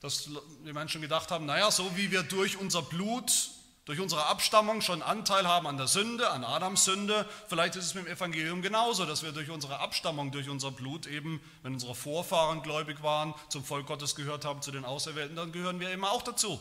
dass 0.00 0.28
die 0.66 0.72
Menschen 0.72 1.02
gedacht 1.02 1.30
haben, 1.30 1.46
naja, 1.46 1.70
so 1.70 1.96
wie 1.96 2.10
wir 2.10 2.24
durch 2.24 2.56
unser 2.56 2.82
Blut, 2.82 3.50
durch 3.88 4.00
unsere 4.00 4.26
Abstammung 4.26 4.82
schon 4.82 5.00
Anteil 5.00 5.48
haben 5.48 5.66
an 5.66 5.78
der 5.78 5.86
Sünde, 5.86 6.28
an 6.28 6.44
Adams 6.44 6.84
Sünde, 6.84 7.26
vielleicht 7.48 7.74
ist 7.74 7.86
es 7.86 7.94
mit 7.94 8.04
dem 8.04 8.12
Evangelium 8.12 8.60
genauso, 8.60 9.06
dass 9.06 9.22
wir 9.22 9.32
durch 9.32 9.48
unsere 9.48 9.78
Abstammung, 9.78 10.30
durch 10.30 10.50
unser 10.50 10.70
Blut 10.70 11.06
eben, 11.06 11.40
wenn 11.62 11.72
unsere 11.72 11.94
Vorfahren 11.94 12.62
gläubig 12.62 13.02
waren, 13.02 13.34
zum 13.48 13.64
Volk 13.64 13.86
Gottes 13.86 14.14
gehört 14.14 14.44
haben, 14.44 14.60
zu 14.60 14.72
den 14.72 14.84
Auserwählten, 14.84 15.36
dann 15.36 15.52
gehören 15.52 15.80
wir 15.80 15.88
eben 15.88 16.04
auch 16.04 16.20
dazu. 16.20 16.60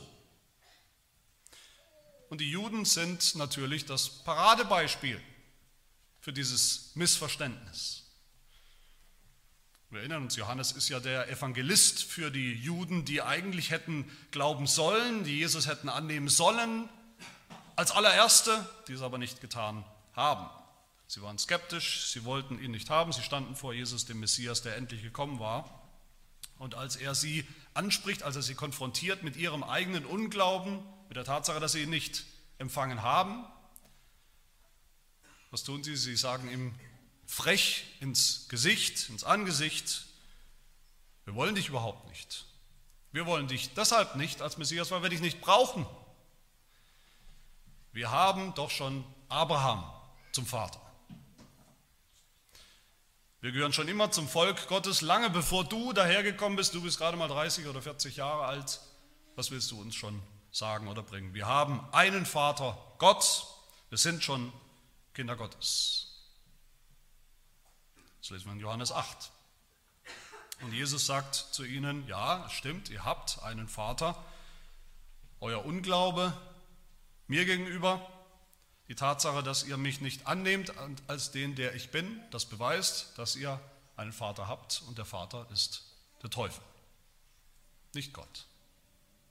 Und 2.30 2.40
die 2.40 2.50
Juden 2.50 2.86
sind 2.86 3.36
natürlich 3.36 3.84
das 3.84 4.24
Paradebeispiel 4.24 5.22
für 6.22 6.32
dieses 6.32 6.92
Missverständnis. 6.96 8.06
Wir 9.90 10.00
erinnern 10.00 10.24
uns, 10.24 10.38
Johannes 10.38 10.72
ist 10.72 10.88
ja 10.88 11.02
der 11.02 11.28
Evangelist 11.28 12.06
für 12.06 12.32
die 12.32 12.54
Juden, 12.54 13.04
die 13.04 13.22
eigentlich 13.22 13.72
hätten 13.72 14.10
glauben 14.32 14.66
sollen, 14.66 15.26
die 15.26 15.38
Jesus 15.38 15.68
hätten 15.68 15.90
annehmen 15.90 16.30
sollen, 16.30 16.88
als 17.78 17.92
allererste, 17.92 18.68
die 18.88 18.94
es 18.94 19.02
aber 19.02 19.18
nicht 19.18 19.40
getan 19.40 19.86
haben. 20.14 20.50
Sie 21.08 21.22
waren 21.22 21.38
skeptisch, 21.38 22.08
sie 22.08 22.26
wollten 22.26 22.60
ihn 22.60 22.72
nicht 22.72 22.90
haben, 22.90 23.14
sie 23.14 23.22
standen 23.22 23.56
vor 23.56 23.74
Jesus, 23.74 24.06
dem 24.06 24.20
Messias, 24.20 24.62
der 24.62 24.76
endlich 24.76 25.04
gekommen 25.04 25.40
war. 25.40 25.88
Und 26.58 26.76
als 26.76 26.96
er 26.96 27.16
sie 27.16 27.48
anspricht, 27.76 28.24
als 28.24 28.36
er 28.36 28.42
sie 28.42 28.56
konfrontiert 28.56 29.24
mit 29.24 29.38
ihrem 29.38 29.64
eigenen 29.64 30.06
Unglauben, 30.06 30.80
mit 31.08 31.16
der 31.16 31.24
Tatsache, 31.24 31.60
dass 31.60 31.74
sie 31.74 31.84
ihn 31.84 31.92
nicht 31.92 32.26
empfangen 32.58 33.04
haben, 33.04 33.46
was 35.52 35.64
tun 35.64 35.84
sie? 35.84 35.96
Sie 35.96 36.18
sagen 36.18 36.50
ihm, 36.50 36.76
frech 37.26 37.86
ins 38.00 38.50
Gesicht, 38.50 39.08
ins 39.10 39.24
Angesicht, 39.24 40.06
wir 41.26 41.36
wollen 41.36 41.56
dich 41.56 41.70
überhaupt 41.70 42.08
nicht. 42.10 42.46
Wir 43.12 43.28
wollen 43.28 43.48
dich 43.48 43.74
deshalb 43.76 44.16
nicht 44.16 44.42
als 44.42 44.58
Messias, 44.58 44.92
weil 44.92 45.04
wir 45.04 45.10
dich 45.10 45.22
nicht 45.22 45.42
brauchen. 45.42 45.86
Wir 47.98 48.12
haben 48.12 48.54
doch 48.54 48.70
schon 48.70 49.04
Abraham 49.28 49.84
zum 50.32 50.46
Vater. 50.46 50.80
Wir 53.42 53.52
gehören 53.52 53.74
schon 53.74 53.88
immer 53.88 54.12
zum 54.12 54.28
Volk 54.28 54.68
Gottes, 54.68 55.02
lange 55.02 55.32
bevor 55.32 55.64
du 55.64 55.94
dahergekommen 55.94 56.58
bist. 56.58 56.76
Du 56.76 56.84
bist 56.84 57.00
gerade 57.00 57.18
mal 57.18 57.28
30 57.28 57.66
oder 57.66 57.82
40 57.82 58.18
Jahre 58.18 58.46
alt. 58.46 58.82
Was 59.36 59.50
willst 59.50 59.72
du 59.72 59.82
uns 59.82 59.96
schon 59.96 60.22
sagen 60.52 60.88
oder 60.88 61.02
bringen? 61.02 61.34
Wir 61.34 61.48
haben 61.48 61.92
einen 61.92 62.28
Vater, 62.28 62.78
Gott. 63.00 63.48
Wir 63.90 63.98
sind 63.98 64.24
schon 64.24 64.54
Kinder 65.16 65.36
Gottes. 65.36 66.30
Das 68.22 68.30
lesen 68.30 68.46
wir 68.46 68.54
in 68.54 68.60
Johannes 68.60 68.92
8. 68.92 69.32
Und 70.62 70.72
Jesus 70.72 71.08
sagt 71.08 71.34
zu 71.34 71.64
ihnen, 71.64 72.08
ja, 72.08 72.48
stimmt, 72.52 72.92
ihr 72.92 73.04
habt 73.04 73.42
einen 73.42 73.68
Vater. 73.68 74.24
Euer 75.40 75.66
Unglaube 75.66 76.32
mir 77.28 77.46
gegenüber, 77.46 78.08
die 78.88 78.96
Tatsache, 78.96 79.44
dass 79.44 79.64
ihr 79.64 79.78
mich 79.78 80.02
nicht 80.02 80.28
annehmt 80.28 80.74
als 81.08 81.32
den, 81.32 81.56
der 81.56 81.76
ich 81.76 81.92
bin, 81.92 82.22
das 82.32 82.46
beweist, 82.46 83.18
dass 83.18 83.36
ihr 83.36 83.60
einen 83.98 84.14
Vater 84.14 84.48
habt 84.48 84.84
und 84.88 84.98
der 84.98 85.06
Vater 85.06 85.48
ist 85.52 85.84
der 86.24 86.30
Teufel, 86.30 86.64
nicht 87.94 88.14
Gott. 88.14 88.46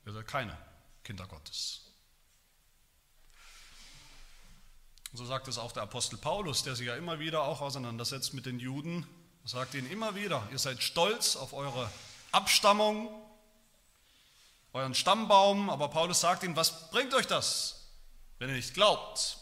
Ihr 0.04 0.12
seid 0.12 0.26
keine 0.26 0.56
Kinder 1.04 1.26
Gottes. 1.26 1.86
so 5.16 5.24
sagt 5.24 5.48
es 5.48 5.58
auch 5.58 5.72
der 5.72 5.82
Apostel 5.84 6.18
Paulus, 6.18 6.62
der 6.62 6.76
sich 6.76 6.86
ja 6.86 6.96
immer 6.96 7.18
wieder 7.18 7.42
auch 7.42 7.60
auseinandersetzt 7.60 8.34
mit 8.34 8.46
den 8.46 8.58
Juden. 8.58 9.06
Er 9.44 9.48
sagt 9.48 9.74
ihnen 9.74 9.90
immer 9.90 10.14
wieder, 10.14 10.46
ihr 10.52 10.58
seid 10.58 10.82
stolz 10.82 11.36
auf 11.36 11.52
eure 11.52 11.90
Abstammung, 12.32 13.08
euren 14.72 14.94
Stammbaum, 14.94 15.70
aber 15.70 15.88
Paulus 15.88 16.20
sagt 16.20 16.42
ihnen, 16.42 16.56
was 16.56 16.90
bringt 16.90 17.14
euch 17.14 17.26
das, 17.26 17.75
wenn 18.38 18.48
ihr 18.48 18.56
nicht 18.56 18.74
glaubt? 18.74 19.38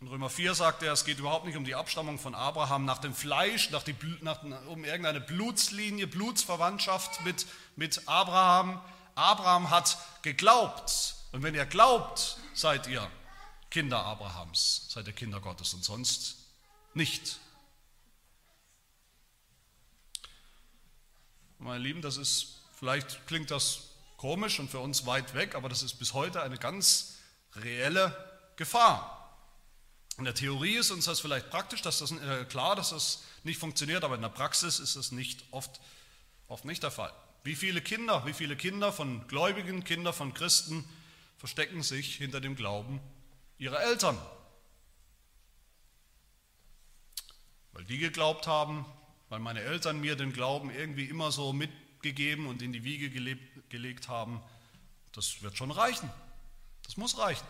In 0.00 0.08
Römer 0.08 0.28
4 0.28 0.54
sagt 0.54 0.82
er, 0.82 0.92
es 0.92 1.04
geht 1.04 1.18
überhaupt 1.18 1.46
nicht 1.46 1.56
um 1.56 1.64
die 1.64 1.74
Abstammung 1.74 2.18
von 2.18 2.34
Abraham 2.34 2.84
nach 2.84 2.98
dem 2.98 3.14
Fleisch, 3.14 3.70
nach 3.70 3.82
die, 3.82 3.94
nach, 4.20 4.42
um 4.66 4.84
irgendeine 4.84 5.20
Blutslinie, 5.20 6.06
Blutsverwandtschaft 6.06 7.24
mit, 7.24 7.46
mit 7.76 8.06
Abraham. 8.06 8.82
Abraham 9.14 9.70
hat 9.70 9.96
geglaubt. 10.22 11.14
Und 11.32 11.42
wenn 11.42 11.54
ihr 11.54 11.64
glaubt, 11.64 12.36
seid 12.52 12.86
ihr 12.86 13.10
Kinder 13.70 14.04
Abrahams, 14.04 14.86
seid 14.90 15.06
ihr 15.06 15.12
Kinder 15.12 15.40
Gottes 15.40 15.72
und 15.74 15.84
sonst 15.84 16.36
nicht. 16.92 17.38
Meine 21.58 21.82
Lieben, 21.82 22.02
das 22.02 22.18
ist, 22.18 22.60
vielleicht 22.78 23.26
klingt 23.26 23.50
das 23.50 23.93
komisch 24.16 24.58
und 24.60 24.70
für 24.70 24.80
uns 24.80 25.06
weit 25.06 25.34
weg, 25.34 25.54
aber 25.54 25.68
das 25.68 25.82
ist 25.82 25.94
bis 25.94 26.14
heute 26.14 26.42
eine 26.42 26.56
ganz 26.56 27.16
reelle 27.56 28.16
Gefahr. 28.56 29.20
In 30.18 30.24
der 30.24 30.34
Theorie 30.34 30.76
ist 30.76 30.90
uns 30.90 31.06
das 31.06 31.20
vielleicht 31.20 31.50
praktisch, 31.50 31.82
dass 31.82 31.98
das 31.98 32.12
äh, 32.12 32.44
klar, 32.44 32.76
dass 32.76 32.90
das 32.90 33.24
nicht 33.42 33.58
funktioniert, 33.58 34.04
aber 34.04 34.14
in 34.14 34.22
der 34.22 34.28
Praxis 34.28 34.78
ist 34.78 34.96
das 34.96 35.10
nicht 35.10 35.44
oft, 35.50 35.80
oft 36.46 36.64
nicht 36.64 36.82
der 36.82 36.92
Fall. 36.92 37.12
Wie 37.42 37.56
viele 37.56 37.82
Kinder, 37.82 38.24
wie 38.24 38.32
viele 38.32 38.56
Kinder 38.56 38.92
von 38.92 39.26
Gläubigen, 39.26 39.84
Kinder 39.84 40.12
von 40.12 40.32
Christen 40.32 40.84
verstecken 41.36 41.82
sich 41.82 42.16
hinter 42.16 42.40
dem 42.40 42.54
Glauben 42.54 43.00
ihre 43.58 43.78
Eltern. 43.78 44.18
Weil 47.72 47.84
die 47.84 47.98
geglaubt 47.98 48.46
haben, 48.46 48.86
weil 49.28 49.40
meine 49.40 49.60
Eltern 49.60 50.00
mir 50.00 50.16
den 50.16 50.32
Glauben 50.32 50.70
irgendwie 50.70 51.06
immer 51.06 51.32
so 51.32 51.52
mitgegeben 52.04 52.46
und 52.46 52.60
in 52.60 52.72
die 52.72 52.84
Wiege 52.84 53.08
gelebt, 53.08 53.70
gelegt 53.70 54.08
haben, 54.08 54.42
das 55.12 55.42
wird 55.42 55.56
schon 55.56 55.70
reichen. 55.70 56.10
Das 56.82 56.96
muss 56.96 57.18
reichen. 57.18 57.46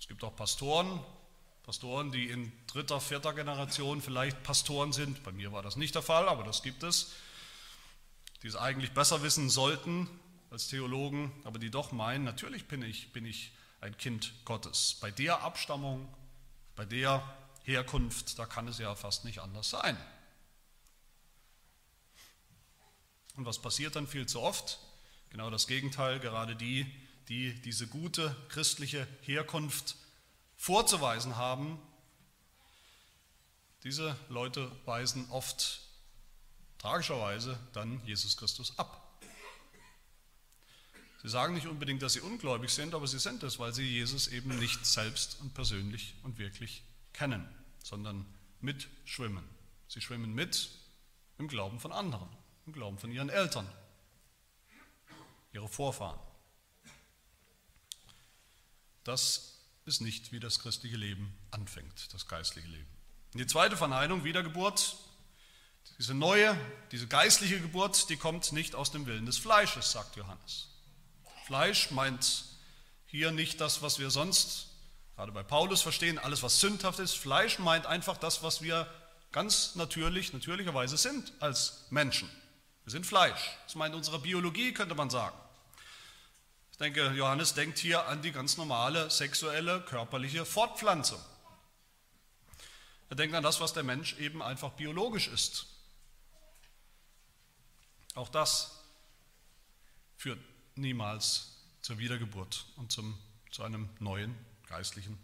Es 0.00 0.08
gibt 0.08 0.24
auch 0.24 0.34
Pastoren, 0.34 1.00
Pastoren, 1.62 2.10
die 2.10 2.30
in 2.30 2.50
dritter, 2.66 3.00
vierter 3.00 3.32
Generation 3.32 4.02
vielleicht 4.02 4.42
Pastoren 4.42 4.92
sind. 4.92 5.22
Bei 5.22 5.30
mir 5.30 5.52
war 5.52 5.62
das 5.62 5.76
nicht 5.76 5.94
der 5.94 6.02
Fall, 6.02 6.28
aber 6.28 6.42
das 6.42 6.62
gibt 6.62 6.82
es, 6.82 7.12
die 8.42 8.48
es 8.48 8.56
eigentlich 8.56 8.92
besser 8.92 9.22
wissen 9.22 9.50
sollten, 9.50 10.08
als 10.50 10.68
Theologen, 10.68 11.30
aber 11.44 11.58
die 11.58 11.70
doch 11.70 11.92
meinen, 11.92 12.24
natürlich 12.24 12.66
bin 12.66 12.82
ich, 12.82 13.12
bin 13.12 13.26
ich 13.26 13.52
ein 13.80 13.96
Kind 13.98 14.32
Gottes. 14.46 14.96
Bei 15.00 15.10
der 15.10 15.42
Abstammung, 15.42 16.08
bei 16.74 16.86
der 16.86 17.22
Herkunft, 17.64 18.38
da 18.38 18.46
kann 18.46 18.66
es 18.66 18.78
ja 18.78 18.94
fast 18.94 19.26
nicht 19.26 19.40
anders 19.40 19.68
sein. 19.68 19.96
Und 23.38 23.46
was 23.46 23.62
passiert 23.62 23.94
dann 23.94 24.08
viel 24.08 24.26
zu 24.26 24.40
oft? 24.40 24.80
Genau 25.30 25.48
das 25.48 25.68
Gegenteil, 25.68 26.18
gerade 26.18 26.56
die, 26.56 26.92
die 27.28 27.54
diese 27.62 27.86
gute 27.86 28.34
christliche 28.48 29.06
Herkunft 29.22 29.94
vorzuweisen 30.56 31.36
haben, 31.36 31.80
diese 33.84 34.18
Leute 34.28 34.72
weisen 34.86 35.30
oft 35.30 35.82
tragischerweise 36.78 37.60
dann 37.72 38.04
Jesus 38.04 38.36
Christus 38.36 38.76
ab. 38.76 39.20
Sie 41.22 41.28
sagen 41.28 41.54
nicht 41.54 41.68
unbedingt, 41.68 42.02
dass 42.02 42.14
sie 42.14 42.20
ungläubig 42.20 42.70
sind, 42.70 42.92
aber 42.92 43.06
sie 43.06 43.20
sind 43.20 43.44
es, 43.44 43.60
weil 43.60 43.72
sie 43.72 43.84
Jesus 43.84 44.26
eben 44.26 44.58
nicht 44.58 44.84
selbst 44.84 45.40
und 45.40 45.54
persönlich 45.54 46.16
und 46.24 46.38
wirklich 46.38 46.82
kennen, 47.12 47.48
sondern 47.84 48.26
mitschwimmen. 48.60 49.44
Sie 49.86 50.00
schwimmen 50.00 50.34
mit 50.34 50.70
im 51.38 51.46
Glauben 51.46 51.78
von 51.78 51.92
anderen, 51.92 52.28
im 52.68 52.74
Glauben 52.74 52.98
von 52.98 53.10
ihren 53.10 53.30
Eltern, 53.30 53.66
ihre 55.52 55.68
Vorfahren. 55.68 56.20
Das 59.04 59.54
ist 59.86 60.02
nicht, 60.02 60.32
wie 60.32 60.40
das 60.40 60.58
christliche 60.58 60.98
Leben 60.98 61.32
anfängt, 61.50 62.12
das 62.12 62.28
geistliche 62.28 62.68
Leben. 62.68 62.88
Und 63.32 63.40
die 63.40 63.46
zweite 63.46 63.78
Verneinung, 63.78 64.22
Wiedergeburt, 64.22 64.96
diese 65.96 66.12
neue, 66.12 66.54
diese 66.92 67.06
geistliche 67.06 67.58
Geburt, 67.58 68.10
die 68.10 68.18
kommt 68.18 68.52
nicht 68.52 68.74
aus 68.74 68.90
dem 68.90 69.06
Willen 69.06 69.24
des 69.24 69.38
Fleisches, 69.38 69.90
sagt 69.90 70.16
Johannes. 70.16 70.68
Fleisch 71.46 71.90
meint 71.90 72.44
hier 73.06 73.30
nicht 73.30 73.62
das, 73.62 73.80
was 73.80 73.98
wir 73.98 74.10
sonst, 74.10 74.68
gerade 75.16 75.32
bei 75.32 75.42
Paulus 75.42 75.80
verstehen, 75.80 76.18
alles, 76.18 76.42
was 76.42 76.60
sündhaft 76.60 76.98
ist. 76.98 77.14
Fleisch 77.14 77.58
meint 77.58 77.86
einfach 77.86 78.18
das, 78.18 78.42
was 78.42 78.60
wir 78.60 78.86
ganz 79.32 79.74
natürlich, 79.74 80.34
natürlicherweise 80.34 80.98
sind 80.98 81.32
als 81.40 81.86
Menschen. 81.88 82.30
Wir 82.88 82.92
sind 82.92 83.04
Fleisch. 83.04 83.50
Das 83.64 83.74
meint 83.74 83.94
unsere 83.94 84.18
Biologie, 84.18 84.72
könnte 84.72 84.94
man 84.94 85.10
sagen. 85.10 85.36
Ich 86.72 86.78
denke, 86.78 87.10
Johannes 87.10 87.52
denkt 87.52 87.76
hier 87.76 88.06
an 88.06 88.22
die 88.22 88.32
ganz 88.32 88.56
normale 88.56 89.10
sexuelle, 89.10 89.82
körperliche 89.82 90.46
Fortpflanzung. 90.46 91.20
Er 93.10 93.16
denkt 93.16 93.34
an 93.34 93.42
das, 93.42 93.60
was 93.60 93.74
der 93.74 93.82
Mensch 93.82 94.16
eben 94.16 94.40
einfach 94.40 94.70
biologisch 94.70 95.28
ist. 95.28 95.66
Auch 98.14 98.30
das 98.30 98.82
führt 100.16 100.40
niemals 100.74 101.58
zur 101.82 101.98
Wiedergeburt 101.98 102.64
und 102.76 102.90
zum, 102.90 103.18
zu 103.50 103.64
einem 103.64 103.90
neuen 103.98 104.34
geistlichen 104.66 105.18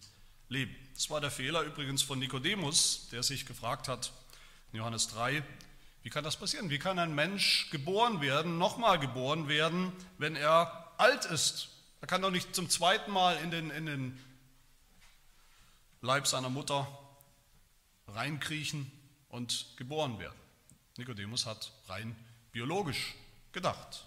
Leben. 0.50 0.76
Das 0.92 1.09
war 1.09 1.23
der 1.23 1.30
Fehler 1.30 1.62
übrigens 1.62 2.02
von 2.02 2.18
Nikodemus, 2.18 3.09
der 3.11 3.23
sich 3.23 3.47
gefragt 3.47 3.88
hat, 3.88 4.12
in 4.71 4.80
Johannes 4.80 5.09
3, 5.09 5.42
wie 6.04 6.11
kann 6.11 6.23
das 6.23 6.37
passieren? 6.37 6.68
Wie 6.68 6.78
kann 6.78 6.99
ein 6.99 7.14
Mensch 7.14 7.70
geboren 7.70 8.20
werden, 8.20 8.58
nochmal 8.58 8.99
geboren 8.99 9.49
werden, 9.49 9.90
wenn 10.18 10.37
er 10.37 10.92
alt 10.99 11.25
ist? 11.25 11.70
Er 12.02 12.06
kann 12.06 12.20
doch 12.20 12.30
nicht 12.30 12.54
zum 12.54 12.68
zweiten 12.68 13.11
Mal 13.11 13.38
in 13.38 13.50
den, 13.50 13.70
in 13.70 13.87
den 13.87 14.25
Leib 16.02 16.26
seiner 16.26 16.50
Mutter 16.50 16.87
reinkriechen 18.06 18.92
und 19.30 19.66
geboren 19.78 20.18
werden. 20.18 20.38
Nikodemus 20.99 21.46
hat 21.46 21.73
rein 21.88 22.14
biologisch 22.52 23.14
gedacht. 23.52 24.04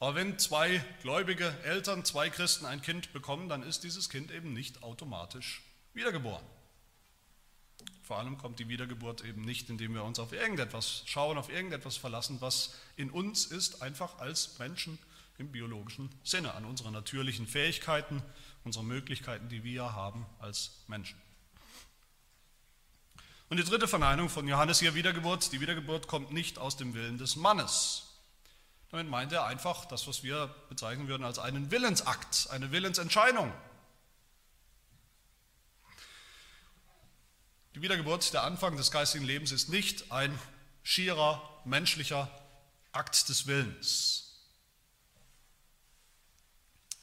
Aber 0.00 0.16
wenn 0.16 0.36
zwei 0.36 0.84
gläubige 1.02 1.56
Eltern, 1.62 2.04
zwei 2.04 2.28
Christen 2.28 2.66
ein 2.66 2.82
Kind 2.82 3.12
bekommen, 3.12 3.48
dann 3.48 3.62
ist 3.62 3.84
dieses 3.84 4.10
Kind 4.10 4.32
eben 4.32 4.52
nicht 4.52 4.82
automatisch 4.82 5.62
wiedergeboren. 5.92 6.44
Vor 8.04 8.18
allem 8.18 8.36
kommt 8.36 8.58
die 8.58 8.68
Wiedergeburt 8.68 9.24
eben 9.24 9.42
nicht, 9.42 9.70
indem 9.70 9.94
wir 9.94 10.04
uns 10.04 10.18
auf 10.18 10.34
irgendetwas 10.34 11.02
schauen, 11.06 11.38
auf 11.38 11.48
irgendetwas 11.48 11.96
verlassen, 11.96 12.36
was 12.40 12.74
in 12.96 13.10
uns 13.10 13.46
ist, 13.46 13.80
einfach 13.80 14.18
als 14.18 14.58
Menschen 14.58 14.98
im 15.38 15.50
biologischen 15.50 16.10
Sinne, 16.22 16.52
an 16.52 16.66
unsere 16.66 16.92
natürlichen 16.92 17.46
Fähigkeiten, 17.46 18.22
unsere 18.62 18.84
Möglichkeiten, 18.84 19.48
die 19.48 19.64
wir 19.64 19.94
haben 19.94 20.26
als 20.38 20.84
Menschen. 20.86 21.18
Und 23.48 23.56
die 23.56 23.64
dritte 23.64 23.88
Verneinung 23.88 24.28
von 24.28 24.46
Johannes 24.46 24.80
hier 24.80 24.94
Wiedergeburt, 24.94 25.50
die 25.52 25.62
Wiedergeburt 25.62 26.06
kommt 26.06 26.30
nicht 26.30 26.58
aus 26.58 26.76
dem 26.76 26.92
Willen 26.92 27.16
des 27.16 27.36
Mannes. 27.36 28.10
Damit 28.90 29.08
meint 29.08 29.32
er 29.32 29.46
einfach 29.46 29.86
das, 29.86 30.06
was 30.06 30.22
wir 30.22 30.54
bezeichnen 30.68 31.08
würden 31.08 31.24
als 31.24 31.38
einen 31.38 31.70
Willensakt, 31.70 32.48
eine 32.50 32.70
Willensentscheidung. 32.70 33.50
Die 37.74 37.82
Wiedergeburt, 37.82 38.32
der 38.32 38.44
Anfang 38.44 38.76
des 38.76 38.90
geistigen 38.90 39.24
Lebens, 39.24 39.50
ist 39.50 39.68
nicht 39.68 40.12
ein 40.12 40.38
schierer 40.84 41.42
menschlicher 41.64 42.30
Akt 42.92 43.28
des 43.28 43.46
Willens. 43.46 44.24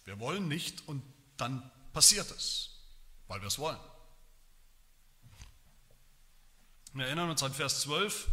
Wir 0.06 0.20
wollen 0.20 0.48
nicht 0.48 0.88
und 0.88 1.04
dann 1.38 1.70
passiert 1.94 2.32
es, 2.32 2.70
weil 3.28 3.42
wir 3.42 3.48
es 3.48 3.60
wollen. 3.60 3.80
Wir 6.94 7.06
erinnern 7.06 7.30
uns 7.30 7.44
an 7.44 7.54
Vers 7.54 7.82
12, 7.82 8.28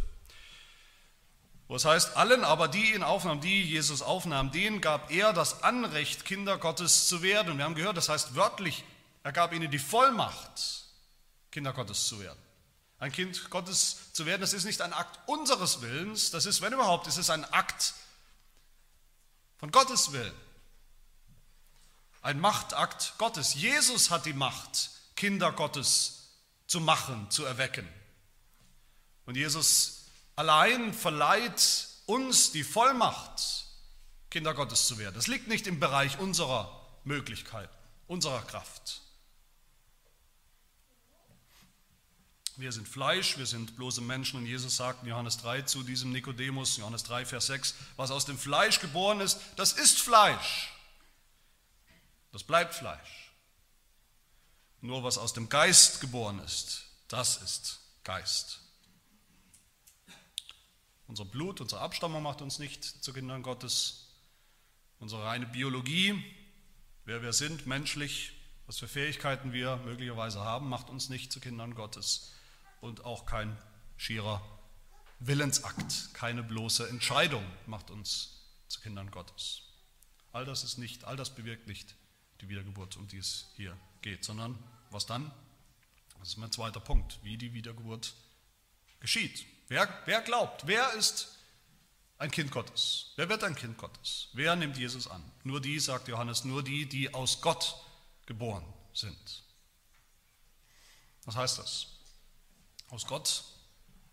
wo 1.69 1.77
es 1.77 1.85
heißt, 1.85 2.17
allen 2.17 2.45
aber, 2.45 2.69
die 2.69 2.95
ihn 2.95 3.03
aufnahmen, 3.03 3.41
die 3.41 3.63
Jesus 3.63 4.01
aufnahmen, 4.03 4.51
denen 4.53 4.81
gab 4.81 5.11
er 5.11 5.33
das 5.33 5.63
Anrecht, 5.63 6.25
Kinder 6.25 6.57
Gottes 6.59 7.09
zu 7.09 7.23
werden. 7.23 7.53
Und 7.53 7.59
wir 7.59 7.65
haben 7.65 7.75
gehört, 7.75 7.97
das 7.97 8.09
heißt 8.09 8.35
wörtlich, 8.35 8.85
er 9.23 9.33
gab 9.33 9.53
ihnen 9.53 9.71
die 9.71 9.79
Vollmacht, 9.79 10.88
Kinder 11.51 11.73
Gottes 11.73 12.07
zu 12.07 12.21
werden. 12.21 12.39
Ein 12.99 13.13
Kind 13.13 13.51
Gottes 13.51 14.13
zu 14.13 14.27
werden, 14.27 14.41
das 14.41 14.53
ist 14.53 14.65
nicht 14.65 14.81
ein 14.81 14.93
Akt 14.93 15.21
unseres 15.27 15.81
Willens, 15.81 16.31
das 16.31 16.47
ist, 16.47 16.61
wenn 16.63 16.73
überhaupt, 16.73 17.07
ist 17.07 17.17
es 17.17 17.31
ein 17.31 17.45
Akt 17.45 17.95
von 19.59 19.71
Gottes 19.71 20.13
Willen. 20.13 20.35
Ein 22.23 22.41
Machtakt 22.41 23.15
Gottes. 23.19 23.55
Jesus 23.55 24.11
hat 24.11 24.27
die 24.27 24.33
Macht, 24.33 24.91
Kinder 25.15 25.53
Gottes 25.53 26.31
zu 26.67 26.81
machen, 26.81 27.31
zu 27.31 27.45
erwecken. 27.45 27.89
Und 29.27 29.37
Jesus 29.37 30.07
allein 30.37 30.93
verleiht 30.93 31.89
uns 32.07 32.51
die 32.51 32.65
Vollmacht, 32.65 33.67
Kinder 34.31 34.55
Gottes 34.55 34.87
zu 34.87 34.99
werden. 34.99 35.15
Das 35.15 35.27
liegt 35.27 35.49
nicht 35.49 35.67
im 35.67 35.81
Bereich 35.81 36.19
unserer 36.19 36.87
Möglichkeiten, 37.05 37.75
unserer 38.07 38.43
Kraft. 38.43 39.03
Wir 42.59 42.73
sind 42.73 42.89
Fleisch, 42.89 43.39
wir 43.39 43.47
sind 43.47 43.77
bloße 43.77 44.01
Menschen 44.01 44.37
und 44.37 44.45
Jesus 44.45 44.79
sagt 44.79 45.05
in 45.05 45.09
Johannes 45.11 45.37
3 45.37 45.63
zu 45.63 45.85
diesem 45.85 46.11
Nikodemus, 46.11 46.77
Johannes 46.77 47.05
3, 47.05 47.25
Vers 47.25 47.47
6, 47.47 47.75
was 47.95 48.11
aus 48.11 48.25
dem 48.25 48.37
Fleisch 48.37 48.81
geboren 48.81 49.21
ist, 49.21 49.39
das 49.55 49.75
ist 49.75 50.01
Fleisch. 50.01 50.73
Das 52.33 52.43
bleibt 52.43 52.75
Fleisch. 52.75 53.31
Nur 54.81 55.05
was 55.05 55.19
aus 55.19 55.33
dem 55.35 55.49
Geist 55.49 56.01
geboren 56.01 56.41
ist, 56.41 56.83
das 57.07 57.37
ist 57.37 57.79
Geist. 58.03 58.59
Unser 61.07 61.27
Blut, 61.27 61.61
unsere 61.61 61.81
Abstammung 61.81 62.25
macht 62.25 62.43
uns 62.43 62.59
nicht 62.59 62.83
zu 62.83 63.13
Kindern 63.13 63.45
Gottes. 63.45 64.09
Unsere 64.99 65.23
reine 65.23 65.47
Biologie, 65.47 66.25
wer 67.05 67.23
wir 67.23 67.33
sind, 67.33 67.69
menschlich, 67.69 68.33
was 68.67 68.79
für 68.79 68.89
Fähigkeiten 68.89 69.53
wir 69.53 69.77
möglicherweise 69.77 70.41
haben, 70.41 70.69
macht 70.69 70.91
uns 70.91 71.09
nicht 71.09 71.31
zu 71.31 71.39
Kindern 71.39 71.77
Gottes. 71.77 72.33
Und 72.81 73.05
auch 73.05 73.27
kein 73.27 73.57
schierer 73.97 74.43
Willensakt, 75.21 76.15
keine 76.15 76.43
bloße 76.43 76.89
Entscheidung 76.89 77.45
macht 77.67 77.91
uns 77.91 78.39
zu 78.69 78.81
Kindern 78.81 79.11
Gottes. 79.11 79.63
All 80.33 80.45
das 80.45 80.63
ist 80.63 80.79
nicht, 80.79 81.05
all 81.05 81.17
das 81.17 81.35
bewirkt 81.35 81.67
nicht 81.67 81.97
die 82.41 82.49
Wiedergeburt, 82.49 82.97
um 82.97 83.09
die 83.09 83.19
es 83.19 83.47
hier 83.57 83.77
geht, 84.03 84.25
sondern 84.25 84.57
was 84.91 85.07
dann? 85.07 85.31
Das 86.21 86.29
ist 86.29 86.37
mein 86.37 86.53
zweiter 86.53 86.81
Punkt, 86.81 87.19
wie 87.23 87.37
die 87.37 87.53
Wiedergeburt 87.53 88.15
geschieht. 89.01 89.47
Wer, 89.69 89.89
wer 90.07 90.21
glaubt? 90.23 90.67
Wer 90.67 90.93
ist 90.95 91.39
ein 92.19 92.31
Kind 92.31 92.51
Gottes? 92.51 93.13
Wer 93.17 93.29
wird 93.29 93.45
ein 93.45 93.55
Kind 93.55 93.77
Gottes? 93.79 94.29
Wer 94.33 94.57
nimmt 94.57 94.77
Jesus 94.77 95.09
an? 95.09 95.23
Nur 95.45 95.61
die, 95.61 95.79
sagt 95.79 96.09
Johannes, 96.09 96.45
nur 96.45 96.63
die, 96.63 96.87
die 96.87 97.13
aus 97.15 97.41
Gott 97.41 97.77
geboren 98.27 98.65
sind. 98.93 99.43
Was 101.25 101.37
heißt 101.37 101.59
das? 101.59 101.98
Aus 102.91 103.07
Gott 103.07 103.45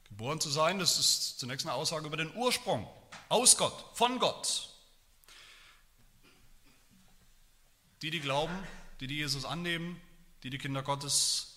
geboren 0.06 0.40
zu 0.40 0.50
sein, 0.50 0.80
das 0.80 1.00
ist 1.00 1.40
zunächst 1.40 1.66
eine 1.66 1.74
Aussage 1.74 2.08
über 2.08 2.18
den 2.18 2.34
Ursprung. 2.36 2.88
Aus 3.30 3.58
Gott, 3.58 3.74
von 3.94 4.20
Gott. 4.20 4.70
Die, 8.02 8.12
die 8.12 8.20
glauben, 8.20 8.56
die, 9.00 9.08
die 9.08 9.16
Jesus 9.16 9.46
annehmen, 9.46 10.00
die 10.44 10.50
die 10.50 10.58
Kinder 10.58 10.84
Gottes 10.84 11.56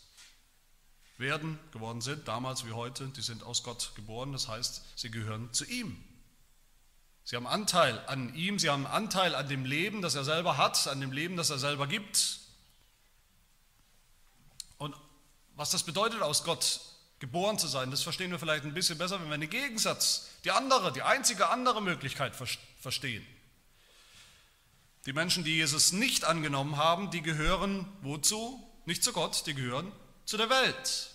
werden, 1.18 1.58
geworden 1.72 2.00
sind, 2.00 2.28
damals 2.28 2.64
wie 2.64 2.72
heute, 2.72 3.08
die 3.08 3.22
sind 3.22 3.42
aus 3.42 3.64
Gott 3.64 3.92
geboren, 3.96 4.32
das 4.32 4.48
heißt, 4.48 4.82
sie 4.96 5.10
gehören 5.10 5.52
zu 5.52 5.64
ihm. 5.64 6.02
Sie 7.24 7.36
haben 7.36 7.46
Anteil 7.46 7.98
an 8.06 8.34
ihm, 8.34 8.58
sie 8.58 8.70
haben 8.70 8.86
Anteil 8.86 9.34
an 9.34 9.48
dem 9.48 9.64
Leben, 9.64 10.00
das 10.00 10.14
er 10.14 10.24
selber 10.24 10.56
hat, 10.56 10.86
an 10.86 11.00
dem 11.00 11.12
Leben, 11.12 11.36
das 11.36 11.50
er 11.50 11.58
selber 11.58 11.86
gibt. 11.86 12.40
Und 14.78 14.96
was 15.54 15.70
das 15.70 15.82
bedeutet, 15.82 16.22
aus 16.22 16.44
Gott 16.44 16.80
geboren 17.18 17.58
zu 17.58 17.66
sein, 17.66 17.90
das 17.90 18.02
verstehen 18.02 18.30
wir 18.30 18.38
vielleicht 18.38 18.64
ein 18.64 18.74
bisschen 18.74 18.98
besser, 18.98 19.20
wenn 19.20 19.30
wir 19.30 19.38
den 19.38 19.50
Gegensatz, 19.50 20.30
die 20.44 20.50
andere, 20.50 20.92
die 20.92 21.02
einzige 21.02 21.48
andere 21.48 21.82
Möglichkeit 21.82 22.34
verstehen. 22.80 23.26
Die 25.06 25.12
Menschen, 25.12 25.42
die 25.42 25.56
Jesus 25.56 25.92
nicht 25.92 26.24
angenommen 26.24 26.76
haben, 26.76 27.10
die 27.10 27.22
gehören 27.22 27.86
wozu? 28.02 28.62
Nicht 28.84 29.02
zu 29.02 29.12
Gott, 29.12 29.46
die 29.46 29.54
gehören 29.54 29.90
zu 30.24 30.36
der 30.36 30.50
Welt. 30.50 31.10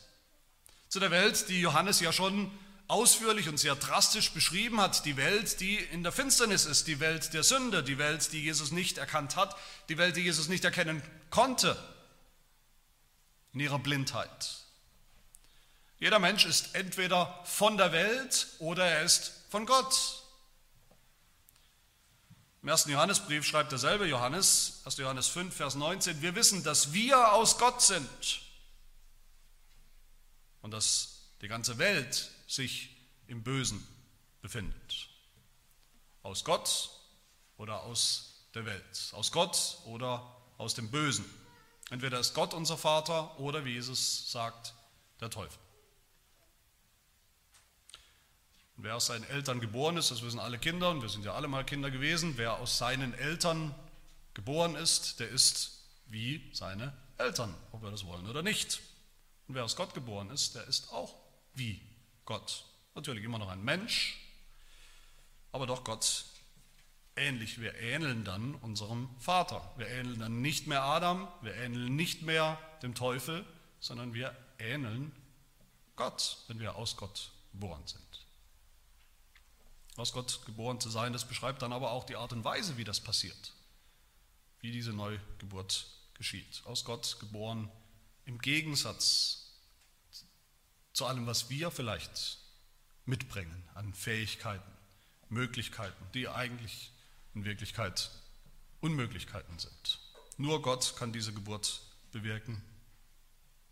Zu 0.89 1.00
der 1.00 1.12
Welt, 1.12 1.48
die 1.50 1.62
Johannes 1.62 2.00
ja 2.00 2.12
schon 2.12 2.52
ausführlich 2.88 3.48
und 3.48 3.58
sehr 3.58 3.76
drastisch 3.76 4.32
beschrieben 4.32 4.82
hat, 4.82 5.06
die 5.06 5.18
Welt, 5.18 5.60
die 5.60 5.76
in 5.78 6.04
der 6.04 6.12
Finsternis 6.12 6.66
ist, 6.66 6.88
die 6.88 7.00
Welt 7.00 7.34
der 7.34 7.44
Sünde, 7.44 7.84
die 7.84 7.98
Welt, 7.98 8.34
die 8.34 8.44
Jesus 8.44 8.72
nicht 8.72 8.98
erkannt 8.98 9.36
hat, 9.36 9.56
die 9.89 9.98
Welt, 9.98 10.16
die 10.16 10.22
Jesus 10.22 10.50
nicht 10.50 10.66
erkennen 10.66 11.02
konnte 11.30 11.78
in 13.54 13.60
ihrer 13.60 13.80
Blindheit. 13.80 14.62
Jeder 16.04 16.20
Mensch 16.20 16.44
ist 16.44 16.76
entweder 16.76 17.39
von 17.46 17.78
der 17.78 17.94
Welt 17.94 18.48
oder 18.60 18.86
er 18.86 19.04
ist 19.04 19.32
von 19.48 19.66
Gott. 19.66 20.22
Im 22.62 22.68
ersten 22.68 22.92
Johannesbrief 22.92 23.46
schreibt 23.46 23.72
derselbe 23.72 24.06
Johannes, 24.06 24.82
1. 24.84 24.98
Johannes 24.98 25.30
5, 25.30 25.56
Vers 25.56 25.76
19, 25.76 26.22
wir 26.22 26.36
wissen, 26.36 26.62
dass 26.62 26.92
wir 26.92 27.32
aus 27.32 27.58
Gott 27.58 27.82
sind 27.82 28.42
und 30.62 30.72
dass 30.72 31.30
die 31.42 31.48
ganze 31.48 31.78
Welt 31.78 32.32
sich 32.48 32.89
im 33.28 33.42
Bösen 33.42 33.88
befindet. 34.42 35.08
Aus 36.22 36.44
Gott 36.44 36.89
oder 37.56 37.84
aus 37.84 38.44
der 38.56 38.66
Welt. 38.66 39.10
Aus 39.13 39.32
Gott 39.32 39.78
oder 39.86 40.36
aus 40.58 40.74
dem 40.74 40.92
Bösen. 40.92 41.24
Entweder 41.92 42.20
ist 42.20 42.34
Gott 42.34 42.54
unser 42.54 42.78
Vater 42.78 43.39
oder, 43.39 43.63
wie 43.63 43.76
Jesus 43.76 44.30
sagt, 44.30 44.74
der 45.22 45.30
Teufel. 45.30 45.63
Und 48.63 48.63
wer 48.76 48.96
aus 48.96 49.08
seinen 49.08 49.24
Eltern 49.26 49.60
geboren 49.60 49.98
ist, 49.98 50.12
das 50.12 50.22
wissen 50.24 50.40
alle 50.40 50.60
Kinder, 50.60 50.90
und 50.90 51.02
wir 51.02 51.10
sind 51.10 51.26
ja 51.26 51.34
alle 51.34 51.48
mal 51.48 51.64
Kinder 51.64 51.92
gewesen, 51.92 52.34
wer 52.38 52.60
aus 52.60 52.78
seinen 52.78 53.14
Eltern 53.14 53.74
geboren 54.34 54.76
ist, 54.76 55.20
der 55.20 55.30
ist 55.30 55.84
wie 56.08 56.50
seine 56.54 56.94
Eltern, 57.18 57.54
ob 57.72 57.82
wir 57.84 57.92
das 57.92 58.06
wollen 58.06 58.28
oder 58.28 58.42
nicht. 58.42 58.82
Und 59.48 59.56
wer 59.56 59.64
aus 59.64 59.76
Gott 59.76 59.94
geboren 59.94 60.30
ist, 60.32 60.56
der 60.56 60.66
ist 60.66 60.92
auch 60.92 61.16
wie 61.54 61.82
Gott. 62.26 62.66
Natürlich 62.96 63.24
immer 63.24 63.40
noch 63.40 63.50
ein 63.50 63.64
Mensch, 63.64 64.20
aber 65.52 65.68
doch 65.68 65.84
Gott 65.84 66.26
ähnlich. 67.16 67.60
Wir 67.60 67.76
ähneln 67.76 68.24
dann 68.24 68.56
unserem 68.56 69.10
Vater. 69.20 69.74
Wir 69.78 69.88
ähneln 69.88 70.20
dann 70.20 70.42
nicht 70.42 70.68
mehr 70.68 70.84
Adam, 70.84 71.28
wir 71.42 71.56
ähneln 71.56 71.96
nicht 71.96 72.24
mehr 72.24 72.60
dem 72.82 72.96
Teufel, 72.96 73.46
sondern 73.80 74.14
wir 74.14 74.36
ähneln 74.60 75.12
Gott, 75.96 76.38
wenn 76.48 76.60
wir 76.60 76.76
aus 76.76 76.98
Gott 76.98 77.32
geboren 77.52 77.84
sind. 77.86 78.23
Aus 79.96 80.12
Gott 80.12 80.46
geboren 80.46 80.80
zu 80.80 80.90
sein, 80.90 81.14
das 81.14 81.28
beschreibt 81.28 81.62
dann 81.62 81.74
aber 81.74 81.92
auch 81.92 82.04
die 82.04 82.16
Art 82.16 82.34
und 82.34 82.44
Weise, 82.44 82.78
wie 82.78 82.84
das 82.84 83.00
passiert, 83.00 83.54
wie 84.60 84.72
diese 84.72 84.92
Neugeburt 84.92 85.88
geschieht. 86.16 86.64
Aus 86.66 86.84
Gott 86.84 87.18
geboren 87.20 87.72
im 88.26 88.40
Gegensatz 88.40 89.52
zu 90.94 91.06
allem, 91.06 91.28
was 91.28 91.50
wir 91.50 91.72
vielleicht 91.72 92.40
mitbringen 93.06 93.64
an 93.74 93.94
Fähigkeiten, 93.94 94.72
Möglichkeiten, 95.30 96.06
die 96.14 96.28
eigentlich 96.28 96.92
in 97.34 97.46
Wirklichkeit 97.46 98.12
Unmöglichkeiten 98.82 99.60
sind. 99.60 100.00
Nur 100.38 100.62
Gott 100.62 100.96
kann 100.98 101.14
diese 101.14 101.34
Geburt 101.34 101.82
bewirken, 102.12 102.64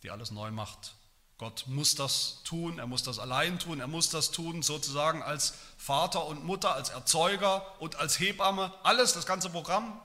die 0.03 0.09
alles 0.09 0.31
neu 0.31 0.51
macht. 0.51 0.95
Gott 1.41 1.63
muss 1.65 1.95
das 1.95 2.43
tun, 2.43 2.77
er 2.77 2.85
muss 2.85 3.01
das 3.01 3.17
allein 3.17 3.57
tun, 3.57 3.79
er 3.79 3.87
muss 3.87 4.11
das 4.11 4.29
tun 4.29 4.61
sozusagen 4.61 5.23
als 5.23 5.55
Vater 5.75 6.27
und 6.27 6.43
Mutter, 6.43 6.75
als 6.75 6.89
Erzeuger 6.89 7.81
und 7.81 7.95
als 7.95 8.19
Hebamme. 8.19 8.71
Alles, 8.83 9.13
das 9.13 9.25
ganze 9.25 9.49
Programm 9.49 9.99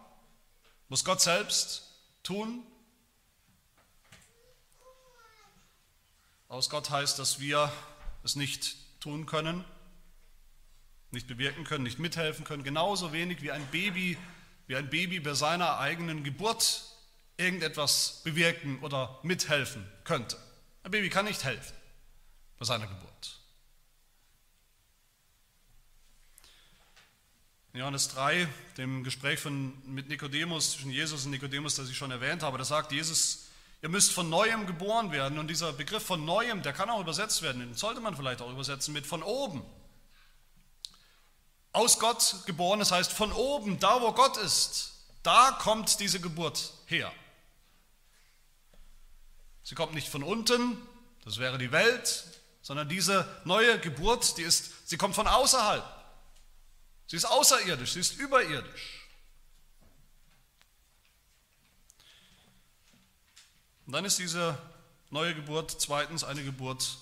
muss 0.88 1.04
Gott 1.04 1.20
selbst 1.20 1.92
tun. 2.22 2.66
Aus 6.48 6.70
Gott 6.70 6.88
heißt, 6.88 7.18
dass 7.18 7.38
wir 7.38 7.70
es 8.24 8.34
nicht 8.34 8.74
tun 9.00 9.26
können, 9.26 9.62
nicht 11.10 11.26
bewirken 11.26 11.64
können, 11.64 11.84
nicht 11.84 11.98
mithelfen 11.98 12.46
können, 12.46 12.64
genauso 12.64 13.12
wenig 13.12 13.42
wie 13.42 13.52
ein 13.52 13.66
Baby, 13.66 14.16
wie 14.68 14.76
ein 14.76 14.88
Baby 14.88 15.20
bei 15.20 15.34
seiner 15.34 15.80
eigenen 15.80 16.24
Geburt 16.24 16.82
irgendetwas 17.36 18.22
bewirken 18.24 18.78
oder 18.80 19.20
mithelfen 19.22 19.86
könnte. 20.04 20.38
Ein 20.86 20.92
Baby 20.92 21.10
kann 21.10 21.24
nicht 21.24 21.42
helfen 21.42 21.74
bei 22.60 22.64
seiner 22.64 22.86
Geburt. 22.86 23.40
In 27.72 27.80
Johannes 27.80 28.06
3, 28.10 28.46
dem 28.76 29.02
Gespräch 29.02 29.40
von, 29.40 29.72
mit 29.84 30.08
Nikodemus, 30.08 30.74
zwischen 30.74 30.92
Jesus 30.92 31.24
und 31.24 31.32
Nikodemus, 31.32 31.74
das 31.74 31.90
ich 31.90 31.96
schon 31.96 32.12
erwähnt 32.12 32.44
habe, 32.44 32.56
da 32.56 32.64
sagt 32.64 32.92
Jesus, 32.92 33.48
ihr 33.82 33.88
müsst 33.88 34.12
von 34.12 34.30
neuem 34.30 34.64
geboren 34.68 35.10
werden. 35.10 35.40
Und 35.40 35.48
dieser 35.48 35.72
Begriff 35.72 36.04
von 36.04 36.24
neuem, 36.24 36.62
der 36.62 36.72
kann 36.72 36.88
auch 36.88 37.00
übersetzt 37.00 37.42
werden, 37.42 37.58
den 37.58 37.74
sollte 37.74 38.00
man 38.00 38.14
vielleicht 38.14 38.40
auch 38.40 38.52
übersetzen 38.52 38.94
mit 38.94 39.08
von 39.08 39.24
oben 39.24 39.64
aus 41.72 41.98
Gott 41.98 42.44
geboren, 42.46 42.78
das 42.78 42.92
heißt 42.92 43.10
von 43.10 43.32
oben, 43.32 43.80
da 43.80 44.00
wo 44.02 44.12
Gott 44.12 44.36
ist, 44.36 44.92
da 45.24 45.50
kommt 45.50 45.98
diese 45.98 46.20
Geburt 46.20 46.74
her. 46.86 47.12
Sie 49.66 49.74
kommt 49.74 49.94
nicht 49.94 50.08
von 50.08 50.22
unten, 50.22 50.80
das 51.24 51.38
wäre 51.38 51.58
die 51.58 51.72
Welt, 51.72 52.24
sondern 52.62 52.88
diese 52.88 53.28
neue 53.44 53.80
Geburt, 53.80 54.38
die 54.38 54.42
ist, 54.42 54.88
sie 54.88 54.96
kommt 54.96 55.16
von 55.16 55.26
außerhalb. 55.26 55.84
Sie 57.08 57.16
ist 57.16 57.24
außerirdisch, 57.24 57.94
sie 57.94 57.98
ist 57.98 58.14
überirdisch. 58.14 59.08
Und 63.86 63.92
dann 63.92 64.04
ist 64.04 64.20
diese 64.20 64.56
neue 65.10 65.34
Geburt 65.34 65.74
zweitens 65.80 66.22
eine 66.22 66.44
Geburt 66.44 66.98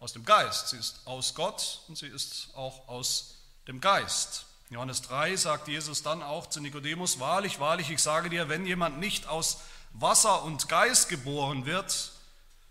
aus 0.00 0.12
dem 0.12 0.24
Geist. 0.24 0.70
Sie 0.70 0.76
ist 0.76 1.06
aus 1.06 1.36
Gott 1.36 1.82
und 1.86 1.96
sie 1.96 2.08
ist 2.08 2.48
auch 2.54 2.88
aus 2.88 3.36
dem 3.68 3.80
Geist. 3.80 4.46
Johannes 4.70 5.02
3 5.02 5.36
sagt 5.36 5.68
Jesus 5.68 6.02
dann 6.02 6.20
auch 6.20 6.48
zu 6.48 6.60
Nikodemus, 6.60 7.20
wahrlich, 7.20 7.60
wahrlich, 7.60 7.90
ich 7.90 8.02
sage 8.02 8.28
dir, 8.28 8.48
wenn 8.48 8.66
jemand 8.66 8.98
nicht 8.98 9.28
aus 9.28 9.58
Wasser 9.94 10.42
und 10.42 10.68
Geist 10.68 11.08
geboren 11.08 11.66
wird, 11.66 12.12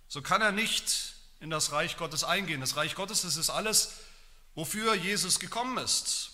so 0.08 0.22
kann 0.22 0.42
er 0.42 0.52
nicht 0.52 1.16
in 1.40 1.50
das 1.50 1.72
Reich 1.72 1.98
Gottes 1.98 2.24
eingehen. 2.24 2.62
Das 2.62 2.76
Reich 2.76 2.96
Gottes, 2.96 3.22
das 3.24 3.38
ist 3.38 3.50
alles, 3.50 3.94
wofür 4.56 4.94
Jesus 4.94 5.40
gekommen 5.40 5.78
ist, 5.78 6.32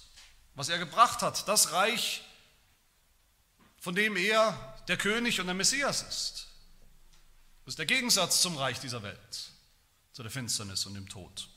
was 0.55 0.67
er 0.69 0.79
gebracht 0.79 1.21
hat. 1.21 1.47
Das 1.47 1.71
Reich, 1.71 2.23
von 3.77 3.95
dem 3.95 4.17
er 4.17 4.77
der 4.87 4.97
König 4.97 5.39
und 5.39 5.45
der 5.45 5.55
Messias 5.55 6.01
ist. 6.01 6.47
Das 7.65 7.73
ist 7.73 7.79
der 7.79 7.85
Gegensatz 7.85 8.41
zum 8.41 8.57
Reich 8.57 8.79
dieser 8.79 9.03
Welt, 9.03 9.51
zu 10.11 10.23
der 10.23 10.31
Finsternis 10.31 10.87
und 10.87 10.95
dem 10.95 11.07
Tod. 11.07 11.47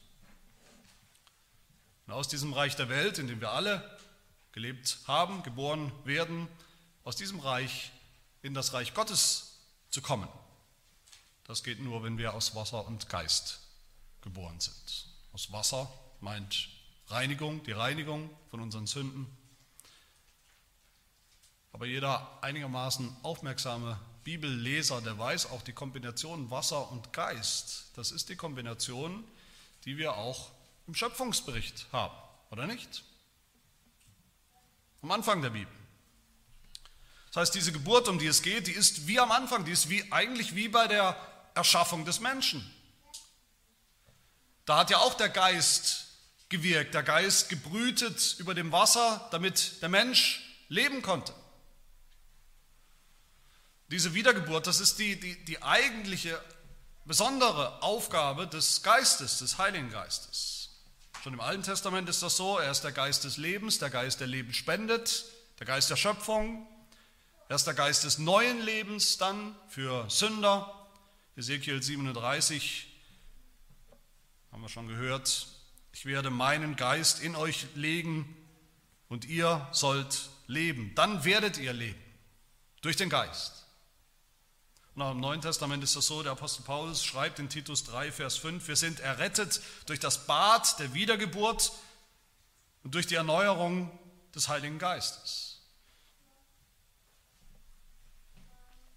Und 2.07 2.13
aus 2.13 2.29
diesem 2.29 2.53
Reich 2.53 2.77
der 2.77 2.91
Welt, 2.91 3.19
in 3.19 3.29
dem 3.29 3.41
wir 3.41 3.53
alle 3.53 3.99
gelebt 4.53 4.99
haben, 5.07 5.43
geboren 5.43 5.91
werden, 6.05 6.49
aus 7.05 7.17
diesem 7.17 7.41
Reich 7.41 7.91
in 8.43 8.55
das 8.55 8.73
Reich 8.73 8.95
Gottes 8.95 9.59
zu 9.91 10.03
kommen, 10.03 10.29
das 11.45 11.63
geht 11.63 11.81
nur, 11.81 12.03
wenn 12.03 12.19
wir 12.19 12.35
aus 12.35 12.55
Wasser 12.55 12.87
und 12.87 13.09
Geist 13.09 13.61
geboren 14.21 14.61
sind. 14.61 15.07
Aus 15.33 15.51
Wasser 15.53 15.93
meint 16.21 16.69
Reinigung, 17.09 17.63
die 17.65 17.73
Reinigung 17.73 18.31
von 18.51 18.61
unseren 18.61 18.87
Sünden. 18.87 19.27
Aber 21.73 21.87
jeder 21.87 22.43
einigermaßen 22.43 23.17
aufmerksame 23.23 23.99
Bibelleser, 24.25 25.01
der 25.01 25.19
weiß 25.19 25.47
auch 25.51 25.63
die 25.63 25.73
Kombination 25.73 26.51
Wasser 26.51 26.91
und 26.93 27.13
Geist. 27.13 27.91
Das 27.97 28.13
ist 28.13 28.29
die 28.29 28.37
Kombination, 28.37 29.25
die 29.85 29.97
wir 29.97 30.17
auch 30.17 30.53
im 30.87 30.95
Schöpfungsbericht 30.95 31.87
haben, 31.93 32.15
oder 32.51 32.67
nicht? 32.67 33.03
Am 35.03 35.11
Anfang 35.11 35.43
der 35.43 35.51
Bibel. 35.51 35.82
Das 37.33 37.41
heißt, 37.41 37.55
diese 37.55 37.73
Geburt, 37.73 38.09
um 38.09 38.19
die 38.19 38.27
es 38.27 38.43
geht, 38.43 38.67
die 38.67 38.73
ist 38.73 39.07
wie 39.07 39.19
am 39.19 39.33
Anfang, 39.33 39.65
die 39.65 39.73
ist 39.73 39.89
wie, 39.89 40.13
eigentlich 40.13 40.55
wie 40.55 40.69
bei 40.69 40.87
der 40.87 41.17
Erschaffung 41.55 42.05
des 42.05 42.21
Menschen. 42.21 42.71
Da 44.67 44.77
hat 44.77 44.91
ja 44.91 44.99
auch 44.99 45.15
der 45.15 45.31
Geist 45.31 46.07
gewirkt, 46.51 46.93
der 46.93 47.03
Geist 47.03 47.49
gebrütet 47.49 48.37
über 48.39 48.55
dem 48.55 48.71
Wasser, 48.71 49.27
damit 49.31 49.81
der 49.81 49.89
Mensch 49.89 50.43
leben 50.69 51.01
konnte. 51.01 51.33
Diese 53.89 54.13
Wiedergeburt, 54.13 54.67
das 54.67 54.81
ist 54.81 54.99
die, 54.99 55.19
die, 55.19 55.43
die 55.47 55.63
eigentliche 55.63 56.39
besondere 57.07 57.83
Aufgabe 57.83 58.47
des 58.47 58.83
Geistes, 58.83 59.39
des 59.39 59.57
Heiligen 59.57 59.91
Geistes. 59.91 60.83
Schon 61.23 61.33
im 61.33 61.41
Alten 61.41 61.63
Testament 61.63 62.11
ist 62.11 62.23
das 62.23 62.37
so, 62.37 62.59
er 62.59 62.71
ist 62.71 62.83
der 62.83 62.93
Geist 62.93 63.25
des 63.25 63.39
Lebens, 63.39 63.79
der 63.79 63.91
Geist, 63.91 64.21
der 64.21 64.27
Leben 64.27 64.53
spendet, 64.53 65.25
der 65.59 65.67
Geist 65.67 65.89
der 65.89 65.97
Schöpfung, 65.97 66.69
er 67.53 67.57
ist 67.57 67.67
der 67.67 67.75
Geist 67.75 68.05
des 68.05 68.17
neuen 68.17 68.63
Lebens 68.63 69.19
dann 69.19 69.55
für 69.69 70.09
Sünder. 70.09 70.89
Ezekiel 71.37 71.83
37 71.83 72.87
haben 74.51 74.63
wir 74.63 74.71
schon 74.71 74.89
gehört, 74.89 75.49
ich 75.93 76.07
werde 76.07 76.31
meinen 76.31 76.77
Geist 76.77 77.21
in 77.21 77.37
euch 77.37 77.67
legen 77.75 78.35
und 79.11 79.27
ihr 79.27 79.69
sollt 79.73 80.31
leben. 80.47 80.95
Dann 80.95 81.27
werdet 81.27 81.59
ihr 81.59 81.75
leben 81.75 82.03
durch 82.81 82.97
den 82.97 83.11
Geist. 83.11 83.67
Und 84.95 85.03
auch 85.03 85.13
im 85.13 85.21
Neuen 85.21 85.43
Testament 85.43 85.85
ist 85.85 85.95
das 85.95 86.07
so, 86.07 86.23
der 86.23 86.33
Apostel 86.33 86.63
Paulus 86.63 87.05
schreibt 87.05 87.39
in 87.39 87.51
Titus 87.51 87.85
3, 87.85 88.13
Vers 88.13 88.39
5, 88.39 88.67
wir 88.67 88.77
sind 88.77 88.99
errettet 89.01 89.61
durch 89.85 90.01
das 90.01 90.27
Bad 90.27 90.79
der 90.79 90.95
Wiedergeburt 90.95 91.71
und 92.83 92.95
durch 92.95 93.07
die 93.07 93.17
Erneuerung 93.17 93.91
des 94.35 94.49
Heiligen 94.49 94.79
Geistes. 94.79 95.52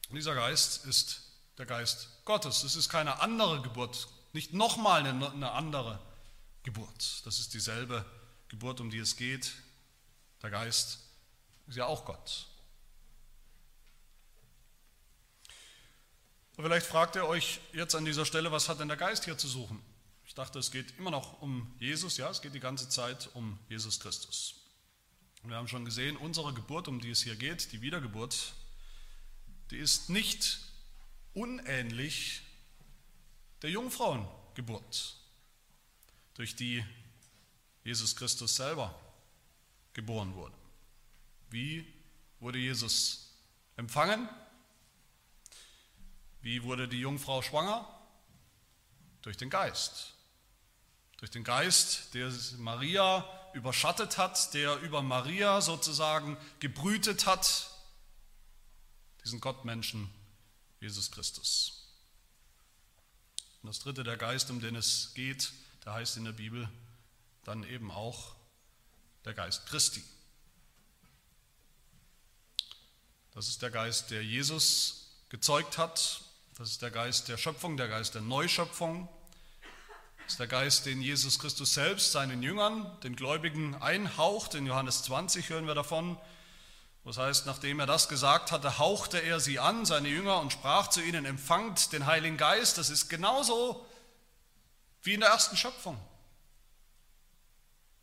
Und 0.10 0.16
dieser 0.16 0.36
Geist 0.36 0.86
ist 0.86 1.22
der 1.58 1.66
Geist 1.66 2.10
Gottes. 2.26 2.64
Es 2.64 2.76
ist 2.76 2.90
keine 2.90 3.22
andere 3.22 3.62
Geburt, 3.62 4.08
nicht 4.34 4.54
nochmal 4.54 5.06
eine, 5.06 5.52
andere 5.52 6.00
Geburt. 6.64 7.26
Das 7.26 7.40
ist 7.40 7.54
dieselbe 7.54 8.06
Geburt, 8.50 8.80
um 8.82 8.90
die 8.90 9.00
es 9.00 9.16
geht. 9.16 9.52
Der 10.42 10.50
Geist 10.50 11.00
ist 11.68 11.78
ja 11.78 11.86
auch 11.86 12.06
Gott. 12.06 12.48
Und 16.58 16.64
vielleicht 16.64 16.86
fragt 16.86 17.16
ihr 17.16 17.26
euch 17.26 17.60
jetzt 17.74 17.96
an 17.96 18.06
dieser 18.06 18.26
Stelle, 18.26 18.52
was 18.52 18.70
hat 18.70 18.80
denn 18.80 18.88
der 18.88 18.98
Geist 18.98 19.26
hier 19.26 19.38
zu 19.38 19.48
suchen? 19.48 19.82
Ich 20.26 20.34
dachte, 20.34 20.60
es 20.60 20.72
geht 20.72 20.98
immer 20.98 21.12
noch 21.12 21.42
um 21.42 21.74
Jesus, 21.80 22.18
ja, 22.18 22.30
es 22.30 22.42
geht 22.42 22.54
die 22.54 22.60
ganze 22.60 22.90
Zeit 22.90 23.30
um 23.34 23.60
Jesus 23.70 24.00
Christus. 24.00 24.56
Und 25.44 25.50
wir 25.50 25.58
haben 25.58 25.68
schon 25.68 25.86
gesehen, 25.86 26.18
unsere 26.18 26.54
Geburt, 26.54 26.88
um 26.88 27.00
die 27.00 27.12
es 27.12 27.22
hier 27.22 27.36
geht, 27.36 27.72
die 27.72 27.82
Wiedergeburt, 27.82 28.54
die 29.72 29.78
ist 29.78 30.10
nicht 30.10 30.60
unähnlich 31.34 32.42
der 33.62 33.70
Jungfrauengeburt, 33.72 35.18
durch 36.36 36.56
die 36.56 36.84
Jesus 37.84 38.16
Christus 38.16 38.56
selber 38.56 39.00
geboren 39.94 40.34
wurde. 40.36 40.56
Wie 41.50 41.94
wurde 42.40 42.60
Jesus 42.60 43.32
empfangen? 43.78 44.30
Wie 46.42 46.64
wurde 46.64 46.88
die 46.88 47.00
Jungfrau 47.00 47.42
schwanger? 47.42 47.90
Durch 49.22 49.38
den 49.38 49.50
Geist. 49.50 50.14
Durch 51.18 51.32
den 51.32 51.44
Geist, 51.44 52.14
der 52.14 52.32
Maria 52.58 53.28
überschattet 53.54 54.18
hat, 54.18 54.54
der 54.54 54.78
über 54.82 55.02
Maria 55.02 55.62
sozusagen 55.62 56.38
gebrütet 56.60 57.26
hat, 57.26 57.72
diesen 59.26 59.42
Gottmenschen 59.42 60.10
Jesus 60.80 61.12
Christus. 61.12 61.88
Und 63.64 63.68
das 63.68 63.80
dritte, 63.80 64.04
der 64.04 64.18
Geist, 64.18 64.52
um 64.52 64.62
den 64.62 64.76
es 64.76 65.12
geht, 65.16 65.52
der 65.84 65.94
heißt 65.94 66.18
in 66.18 66.26
der 66.26 66.32
Bibel 66.32 66.70
dann 67.44 67.64
eben 67.64 67.92
auch 67.92 68.36
der 69.26 69.34
Geist 69.34 69.66
Christi. 69.66 70.04
Das 73.34 73.48
ist 73.48 73.62
der 73.62 73.72
Geist, 73.72 74.12
der 74.12 74.24
Jesus 74.24 75.10
gezeugt 75.30 75.80
hat. 75.80 76.22
Das 76.58 76.70
ist 76.70 76.82
der 76.82 76.92
Geist 76.92 77.28
der 77.28 77.38
Schöpfung, 77.38 77.78
der 77.78 77.88
Geist 77.88 78.14
der 78.14 78.22
Neuschöpfung. 78.22 79.10
Das 80.20 80.34
ist 80.34 80.40
der 80.40 80.48
Geist, 80.48 80.86
den 80.86 81.02
Jesus 81.02 81.40
Christus 81.40 81.74
selbst 81.74 82.12
seinen 82.12 82.42
Jüngern, 82.44 83.00
den 83.02 83.16
Gläubigen 83.16 83.76
einhaucht. 83.76 84.54
In 84.54 84.68
Johannes 84.68 85.04
20 85.04 85.50
hören 85.50 85.68
wir 85.68 85.76
davon. 85.76 86.18
Das 87.06 87.18
heißt, 87.18 87.46
nachdem 87.46 87.80
er 87.80 87.86
das 87.86 88.10
gesagt 88.10 88.52
hatte, 88.52 88.80
hauchte 88.80 89.20
er 89.20 89.40
sie 89.40 89.60
an, 89.60 89.86
seine 89.86 90.10
Jünger, 90.10 90.40
und 90.40 90.52
sprach 90.52 90.90
zu 90.90 91.02
ihnen, 91.02 91.24
empfangt 91.24 91.94
den 91.94 92.08
Heiligen 92.08 92.36
Geist. 92.36 92.80
Das 92.80 92.90
ist 92.90 93.10
genauso 93.10 93.86
wie 95.04 95.14
in 95.14 95.20
der 95.20 95.30
ersten 95.30 95.56
Schöpfung, 95.56 96.00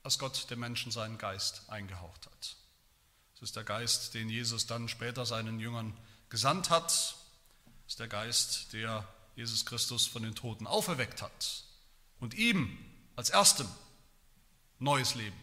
als 0.04 0.20
Gott 0.20 0.48
dem 0.50 0.60
Menschen 0.60 0.92
seinen 0.92 1.18
Geist 1.18 1.62
eingehaucht 1.68 2.26
hat. 2.26 2.56
Das 3.34 3.42
ist 3.42 3.56
der 3.56 3.64
Geist, 3.64 4.14
den 4.14 4.28
Jesus 4.28 4.68
dann 4.68 4.88
später 4.88 5.26
seinen 5.26 5.58
Jüngern 5.58 5.98
gesandt 6.28 6.70
hat. 6.70 6.84
Das 6.84 7.16
ist 7.88 7.98
der 7.98 8.06
Geist, 8.06 8.72
der 8.72 9.06
Jesus 9.34 9.66
Christus 9.66 10.06
von 10.06 10.22
den 10.22 10.36
Toten 10.36 10.68
auferweckt 10.68 11.22
hat 11.22 11.64
und 12.20 12.34
ihm 12.34 12.78
als 13.16 13.30
erstem 13.30 13.68
neues 14.78 15.16
Leben 15.16 15.40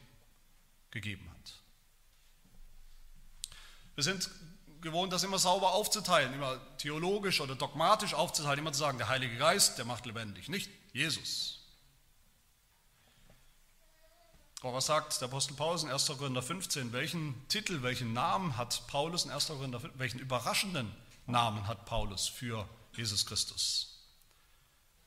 gegeben 0.92 1.30
hat. 1.30 1.39
Wir 4.00 4.04
sind 4.04 4.32
gewohnt, 4.80 5.12
das 5.12 5.24
immer 5.24 5.40
sauber 5.40 5.74
aufzuteilen, 5.74 6.34
immer 6.34 6.58
theologisch 6.78 7.42
oder 7.42 7.56
dogmatisch 7.56 8.14
aufzuteilen, 8.14 8.60
immer 8.60 8.72
zu 8.72 8.80
sagen, 8.80 8.98
der 8.98 9.10
Heilige 9.10 9.36
Geist, 9.36 9.78
der 9.78 9.84
macht 9.84 10.06
lebendig, 10.06 10.48
nicht 10.48 10.72
Jesus. 10.94 11.60
Aber 14.62 14.76
was 14.76 14.86
sagt 14.86 15.20
der 15.20 15.28
Apostel 15.28 15.56
Paulus 15.56 15.84
in 15.84 15.90
1. 15.92 16.06
Korinther 16.18 16.42
15? 16.42 16.94
Welchen 16.94 17.46
Titel, 17.50 17.84
welchen 17.84 18.14
Namen 18.14 18.56
hat 18.56 18.88
Paulus 18.88 19.26
in 19.26 19.32
1. 19.32 19.48
Korinther 19.48 19.82
15? 19.82 20.00
Welchen 20.00 20.20
überraschenden 20.20 20.96
Namen 21.26 21.68
hat 21.68 21.84
Paulus 21.86 22.30
für 22.30 22.70
Jesus 22.96 23.26
Christus? 23.26 24.00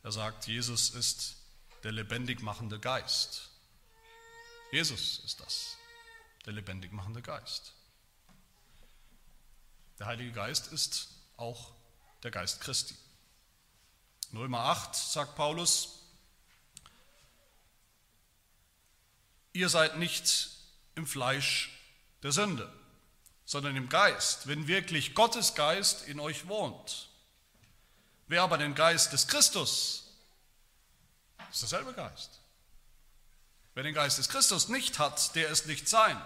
Er 0.02 0.12
sagt, 0.12 0.48
Jesus 0.48 0.90
ist 0.90 1.36
der 1.82 1.92
lebendig 1.92 2.42
machende 2.42 2.78
Geist. 2.78 3.48
Jesus 4.70 5.20
ist 5.24 5.40
das, 5.40 5.78
der 6.44 6.52
lebendig 6.52 6.92
machende 6.92 7.22
Geist. 7.22 7.72
Der 10.02 10.08
Heilige 10.08 10.32
Geist 10.32 10.72
ist 10.72 11.10
auch 11.36 11.70
der 12.24 12.32
Geist 12.32 12.60
Christi. 12.60 12.96
In 14.32 14.38
Römer 14.38 14.58
8 14.58 14.96
sagt 14.96 15.36
Paulus, 15.36 16.00
ihr 19.52 19.68
seid 19.68 19.98
nicht 19.98 20.50
im 20.96 21.06
Fleisch 21.06 21.70
der 22.24 22.32
Sünde, 22.32 22.68
sondern 23.44 23.76
im 23.76 23.88
Geist, 23.88 24.48
wenn 24.48 24.66
wirklich 24.66 25.14
Gottes 25.14 25.54
Geist 25.54 26.08
in 26.08 26.18
euch 26.18 26.48
wohnt. 26.48 27.08
Wer 28.26 28.42
aber 28.42 28.58
den 28.58 28.74
Geist 28.74 29.12
des 29.12 29.28
Christus, 29.28 30.10
ist 31.48 31.62
derselbe 31.62 31.92
Geist. 31.92 32.40
Wer 33.74 33.84
den 33.84 33.94
Geist 33.94 34.18
des 34.18 34.28
Christus 34.28 34.66
nicht 34.66 34.98
hat, 34.98 35.36
der 35.36 35.48
ist 35.48 35.68
nicht 35.68 35.88
sein. 35.88 36.20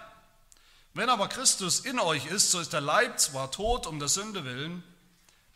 Wenn 0.96 1.10
aber 1.10 1.28
Christus 1.28 1.80
in 1.80 1.98
euch 1.98 2.24
ist, 2.24 2.50
so 2.50 2.58
ist 2.58 2.72
der 2.72 2.80
Leib 2.80 3.20
zwar 3.20 3.50
tot 3.50 3.86
um 3.86 3.98
der 3.98 4.08
Sünde 4.08 4.46
willen, 4.46 4.82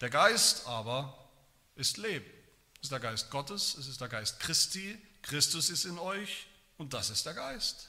der 0.03 0.11
Geist 0.11 0.66
aber 0.66 1.31
ist 1.76 1.96
Leben. 1.96 2.31
Es 2.74 2.83
ist 2.83 2.92
der 2.92 3.00
Geist 3.00 3.31
Gottes, 3.31 3.74
es 3.79 3.88
ist 3.88 4.03
der 4.03 4.11
Geist 4.11 4.38
Christi, 4.38 4.98
Christus 5.22 5.70
ist 5.70 5.87
in 5.87 5.98
euch 5.98 6.46
und 6.76 6.92
das 6.92 7.09
ist 7.09 7.24
der 7.24 7.33
Geist. 7.33 7.88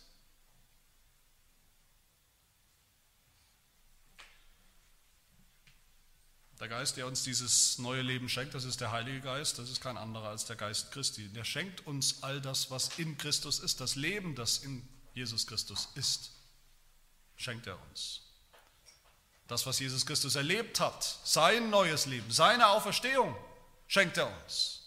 Der 6.61 6.69
Geist, 6.69 6.95
der 6.95 7.05
uns 7.05 7.23
dieses 7.23 7.79
neue 7.79 8.01
Leben 8.01 8.29
schenkt, 8.29 8.53
das 8.53 8.63
ist 8.63 8.79
der 8.79 8.93
Heilige 8.93 9.19
Geist, 9.19 9.59
das 9.59 9.69
ist 9.69 9.81
kein 9.81 9.97
anderer 9.97 10.29
als 10.29 10.45
der 10.45 10.55
Geist 10.55 10.93
Christi. 10.93 11.27
Der 11.27 11.43
schenkt 11.43 11.85
uns 11.85 12.23
all 12.23 12.39
das, 12.39 12.71
was 12.71 12.97
in 12.97 13.17
Christus 13.17 13.59
ist, 13.59 13.81
das 13.81 13.97
Leben, 13.97 14.35
das 14.35 14.59
in 14.59 14.87
Jesus 15.13 15.45
Christus 15.47 15.89
ist 15.95 16.31
schenkt 17.41 17.67
er 17.67 17.77
uns. 17.89 18.21
Das, 19.47 19.65
was 19.65 19.79
Jesus 19.79 20.05
Christus 20.05 20.35
erlebt 20.35 20.79
hat, 20.79 21.03
sein 21.23 21.69
neues 21.69 22.05
Leben, 22.05 22.31
seine 22.31 22.67
Auferstehung, 22.67 23.35
schenkt 23.87 24.17
er 24.17 24.27
uns. 24.43 24.77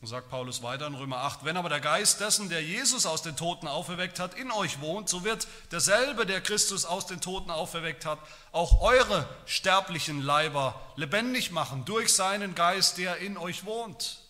Und 0.00 0.08
sagt 0.08 0.28
Paulus 0.28 0.62
weiter 0.62 0.86
in 0.86 0.94
Römer 0.94 1.18
8, 1.18 1.46
wenn 1.46 1.56
aber 1.56 1.70
der 1.70 1.80
Geist 1.80 2.20
dessen, 2.20 2.50
der 2.50 2.62
Jesus 2.62 3.06
aus 3.06 3.22
den 3.22 3.36
Toten 3.36 3.68
auferweckt 3.68 4.18
hat, 4.18 4.34
in 4.34 4.50
euch 4.50 4.82
wohnt, 4.82 5.08
so 5.08 5.24
wird 5.24 5.46
derselbe, 5.70 6.26
der 6.26 6.42
Christus 6.42 6.84
aus 6.84 7.06
den 7.06 7.22
Toten 7.22 7.50
auferweckt 7.50 8.04
hat, 8.04 8.18
auch 8.52 8.82
eure 8.82 9.26
sterblichen 9.46 10.20
Leiber 10.20 10.78
lebendig 10.96 11.52
machen 11.52 11.86
durch 11.86 12.12
seinen 12.12 12.54
Geist, 12.54 12.98
der 12.98 13.16
in 13.18 13.38
euch 13.38 13.64
wohnt. 13.64 14.20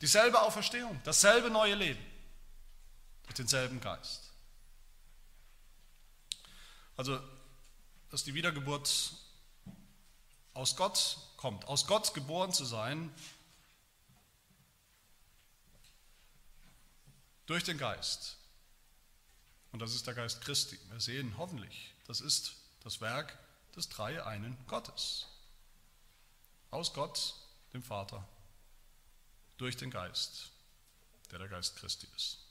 Dieselbe 0.00 0.40
Auferstehung, 0.40 0.98
dasselbe 1.04 1.50
neue 1.50 1.74
Leben 1.74 2.07
durch 3.28 3.36
denselben 3.36 3.80
Geist. 3.80 4.30
Also, 6.96 7.20
dass 8.10 8.24
die 8.24 8.34
Wiedergeburt 8.34 9.12
aus 10.54 10.74
Gott 10.74 11.18
kommt, 11.36 11.66
aus 11.66 11.86
Gott 11.86 12.14
geboren 12.14 12.52
zu 12.52 12.64
sein, 12.64 13.14
durch 17.46 17.64
den 17.64 17.78
Geist. 17.78 18.38
Und 19.72 19.80
das 19.80 19.94
ist 19.94 20.06
der 20.06 20.14
Geist 20.14 20.40
Christi. 20.40 20.78
Wir 20.90 21.00
sehen 21.00 21.36
hoffentlich, 21.36 21.94
das 22.06 22.20
ist 22.20 22.54
das 22.82 23.00
Werk 23.02 23.38
des 23.76 23.90
Dreieinen 23.90 24.56
Gottes. 24.66 25.26
Aus 26.70 26.94
Gott, 26.94 27.34
dem 27.74 27.82
Vater, 27.82 28.26
durch 29.58 29.76
den 29.76 29.90
Geist, 29.90 30.50
der 31.30 31.38
der 31.38 31.48
Geist 31.48 31.76
Christi 31.76 32.08
ist. 32.16 32.47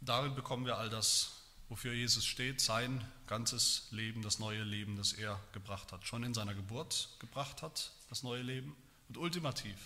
Darin 0.00 0.34
bekommen 0.34 0.66
wir 0.66 0.76
all 0.76 0.90
das, 0.90 1.32
wofür 1.68 1.92
Jesus 1.92 2.24
steht, 2.24 2.60
sein 2.60 3.06
ganzes 3.26 3.88
Leben, 3.90 4.22
das 4.22 4.38
neue 4.38 4.62
Leben, 4.62 4.96
das 4.96 5.12
er 5.12 5.40
gebracht 5.52 5.92
hat. 5.92 6.06
Schon 6.06 6.22
in 6.22 6.34
seiner 6.34 6.54
Geburt 6.54 7.08
gebracht 7.18 7.62
hat, 7.62 7.90
das 8.08 8.22
neue 8.22 8.42
Leben 8.42 8.76
und 9.08 9.16
ultimativ 9.16 9.76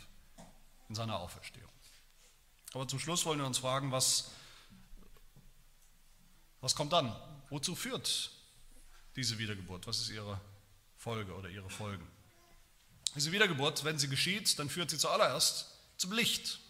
in 0.89 0.95
seiner 0.95 1.19
Auferstehung. 1.19 1.71
Aber 2.75 2.87
zum 2.87 2.99
Schluss 2.99 3.25
wollen 3.25 3.39
wir 3.39 3.47
uns 3.47 3.59
fragen, 3.59 3.91
was 3.93 4.31
Was 6.63 6.75
kommt 6.75 6.93
dann? 6.93 7.15
Wozu 7.49 7.75
führt 7.75 8.31
diese 9.17 9.39
Wiedergeburt? 9.39 9.87
Was 9.87 9.99
ist 10.01 10.11
ihre 10.11 10.39
Folge 10.99 11.35
oder 11.35 11.49
ihre 11.49 11.71
Folgen? 11.71 12.07
Diese 13.17 13.33
Wiedergeburt, 13.33 13.83
wenn 13.83 13.99
sie 13.99 14.09
geschieht, 14.09 14.59
dann 14.59 14.69
führt 14.69 14.91
sie 14.91 14.99
zuallererst 14.99 15.67
zum 15.97 16.13
Licht. 16.13 16.61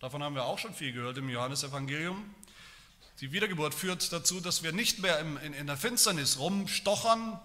Davon 0.00 0.22
haben 0.22 0.34
wir 0.34 0.44
auch 0.44 0.58
schon 0.58 0.74
viel 0.74 0.92
gehört 0.92 1.16
im 1.16 1.28
Johannesevangelium. 1.28 2.34
Die 3.20 3.32
Wiedergeburt 3.32 3.74
führt 3.74 4.12
dazu, 4.12 4.40
dass 4.40 4.62
wir 4.62 4.72
nicht 4.72 4.98
mehr 4.98 5.18
in, 5.20 5.66
der 5.66 5.76
Finsternis 5.78 6.38
rumstochern, 6.38 7.40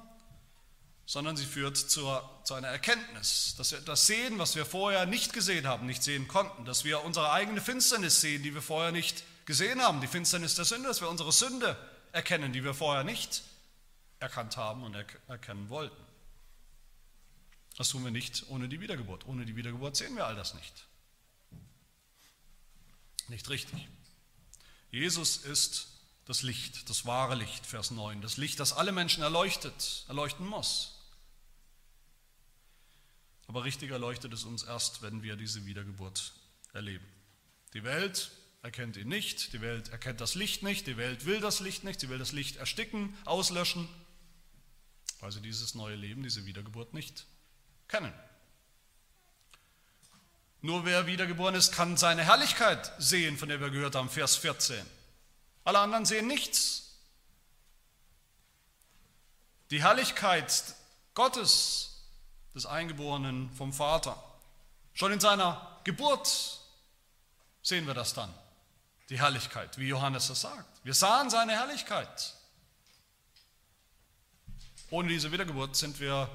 sondern 1.06 1.38
sie 1.38 1.46
führt 1.46 1.78
zur, 1.78 2.30
zu 2.44 2.54
einer 2.54 2.68
Erkenntnis, 2.68 3.56
dass 3.58 3.72
wir 3.72 3.80
das 3.80 4.06
sehen, 4.06 4.38
was 4.38 4.56
wir 4.56 4.66
vorher 4.66 5.06
nicht 5.06 5.32
gesehen 5.32 5.66
haben, 5.66 5.86
nicht 5.86 6.04
sehen 6.04 6.28
konnten, 6.28 6.66
dass 6.66 6.84
wir 6.84 7.04
unsere 7.04 7.32
eigene 7.32 7.62
Finsternis 7.62 8.20
sehen, 8.20 8.44
die 8.44 8.54
wir 8.54 8.62
vorher 8.62 8.92
nicht 8.92 9.24
gesehen 9.46 9.82
haben, 9.82 10.02
die 10.02 10.08
Finsternis 10.08 10.56
der 10.56 10.66
Sünde, 10.66 10.90
dass 10.90 11.00
wir 11.00 11.10
unsere 11.10 11.32
Sünde 11.32 11.78
erkennen, 12.12 12.52
die 12.52 12.64
wir 12.66 12.74
vorher 12.74 13.06
nicht 13.06 13.44
erkannt 14.20 14.58
haben 14.58 14.84
und 14.84 14.96
erkennen 15.28 15.70
wollten. 15.70 15.96
Das 17.78 17.90
tun 17.90 18.04
wir 18.04 18.12
nicht 18.12 18.46
ohne 18.50 18.68
die 18.68 18.82
Wiedergeburt. 18.82 19.26
Ohne 19.26 19.46
die 19.46 19.56
Wiedergeburt 19.56 19.96
sehen 19.96 20.16
wir 20.16 20.28
all 20.28 20.36
das 20.36 20.54
nicht. 20.54 20.86
Nicht 23.32 23.50
richtig. 23.50 23.88
Jesus 24.92 25.38
ist 25.38 25.88
das 26.26 26.42
Licht, 26.42 26.90
das 26.90 27.06
wahre 27.06 27.36
Licht, 27.36 27.66
Vers 27.66 27.90
9. 27.90 28.22
Das 28.22 28.36
Licht, 28.36 28.60
das 28.60 28.74
alle 28.74 28.92
Menschen 28.92 29.24
erleuchtet, 29.24 30.04
erleuchten 30.10 30.46
muss. 30.46 31.00
Aber 33.48 33.64
richtig 33.64 33.90
erleuchtet 33.90 34.34
es 34.34 34.44
uns 34.44 34.64
erst, 34.64 35.02
wenn 35.02 35.24
wir 35.24 35.38
diese 35.38 35.66
Wiedergeburt 35.66 36.34
erleben. 36.74 37.06
Die 37.74 37.86
Welt 37.86 38.32
erkennt 38.64 38.98
ihn 38.98 39.08
nicht, 39.08 39.54
die 39.54 39.62
Welt 39.62 39.88
erkennt 39.88 40.20
das 40.20 40.36
Licht 40.36 40.62
nicht, 40.62 40.86
die 40.86 40.98
Welt 40.98 41.26
will 41.26 41.40
das 41.40 41.62
Licht 41.62 41.86
nicht, 41.86 42.02
sie 42.02 42.10
will 42.10 42.20
das 42.20 42.34
Licht 42.34 42.58
ersticken, 42.58 43.18
auslöschen, 43.24 43.88
weil 45.22 45.32
sie 45.32 45.42
dieses 45.42 45.74
neue 45.74 45.96
Leben, 45.96 46.22
diese 46.22 46.46
Wiedergeburt 46.46 46.94
nicht 46.94 47.26
kennen. 47.88 48.14
Nur 50.62 50.86
wer 50.86 51.08
wiedergeboren 51.08 51.56
ist, 51.56 51.72
kann 51.72 51.98
seine 51.98 52.24
Herrlichkeit 52.24 52.92
sehen, 53.00 53.38
von 53.38 53.50
der 53.50 53.60
wir 53.60 53.70
gehört 53.70 53.96
haben, 53.96 54.10
Vers 54.10 54.36
14. 54.36 54.86
Alle 55.64 55.80
anderen 55.80 56.06
sehen 56.06 56.28
nichts. 56.28 56.98
Die 59.72 59.82
Herrlichkeit 59.82 60.76
Gottes, 61.14 61.92
des 62.54 62.66
Eingeborenen 62.66 63.50
vom 63.52 63.74
Vater. 63.74 64.22
Schon 64.94 65.12
in 65.12 65.20
seiner 65.20 65.80
Geburt 65.84 66.60
sehen 67.62 67.88
wir 67.88 67.94
das 67.94 68.14
dann, 68.14 68.34
die 69.10 69.20
Herrlichkeit, 69.20 69.78
wie 69.78 69.88
Johannes 69.88 70.28
das 70.28 70.42
sagt. 70.42 70.84
Wir 70.84 70.94
sahen 70.94 71.30
seine 71.30 71.54
Herrlichkeit. 71.54 72.34
Ohne 74.90 75.08
diese 75.08 75.32
Wiedergeburt 75.32 75.76
sind 75.76 76.00
wir 76.00 76.30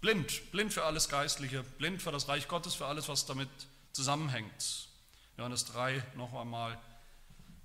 blind, 0.00 0.50
blind 0.50 0.72
für 0.72 0.84
alles 0.84 1.08
Geistliche, 1.08 1.62
blind 1.62 2.02
für 2.02 2.10
das 2.10 2.26
Reich 2.28 2.48
Gottes, 2.48 2.74
für 2.74 2.86
alles, 2.86 3.08
was 3.08 3.26
damit 3.26 3.48
zusammenhängt. 3.92 4.88
Johannes 5.36 5.64
3 5.66 6.02
noch 6.16 6.34
einmal, 6.34 6.78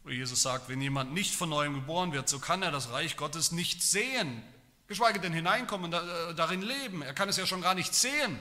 wo 0.04 0.10
Jesus 0.10 0.42
sagt, 0.42 0.70
wenn 0.70 0.82
jemand 0.82 1.14
nicht 1.14 1.36
von 1.36 1.50
neuem 1.50 1.74
geboren 1.74 2.14
wird, 2.14 2.30
so 2.30 2.40
kann 2.40 2.62
er 2.62 2.72
das 2.72 2.92
Reich 2.92 3.18
Gottes 3.18 3.52
nicht 3.52 3.84
sehen, 3.84 4.44
geschweige 4.88 5.20
denn 5.20 5.34
hineinkommen 5.34 5.94
und 5.94 6.00
äh, 6.00 6.36
darin 6.36 6.62
leben. 6.62 7.02
Er 7.02 7.14
kann 7.14 7.28
es 7.28 7.38
ja 7.38 7.46
schon 7.46 7.62
gar 7.62 7.74
nicht 7.74 7.94
sehen. 7.94 8.40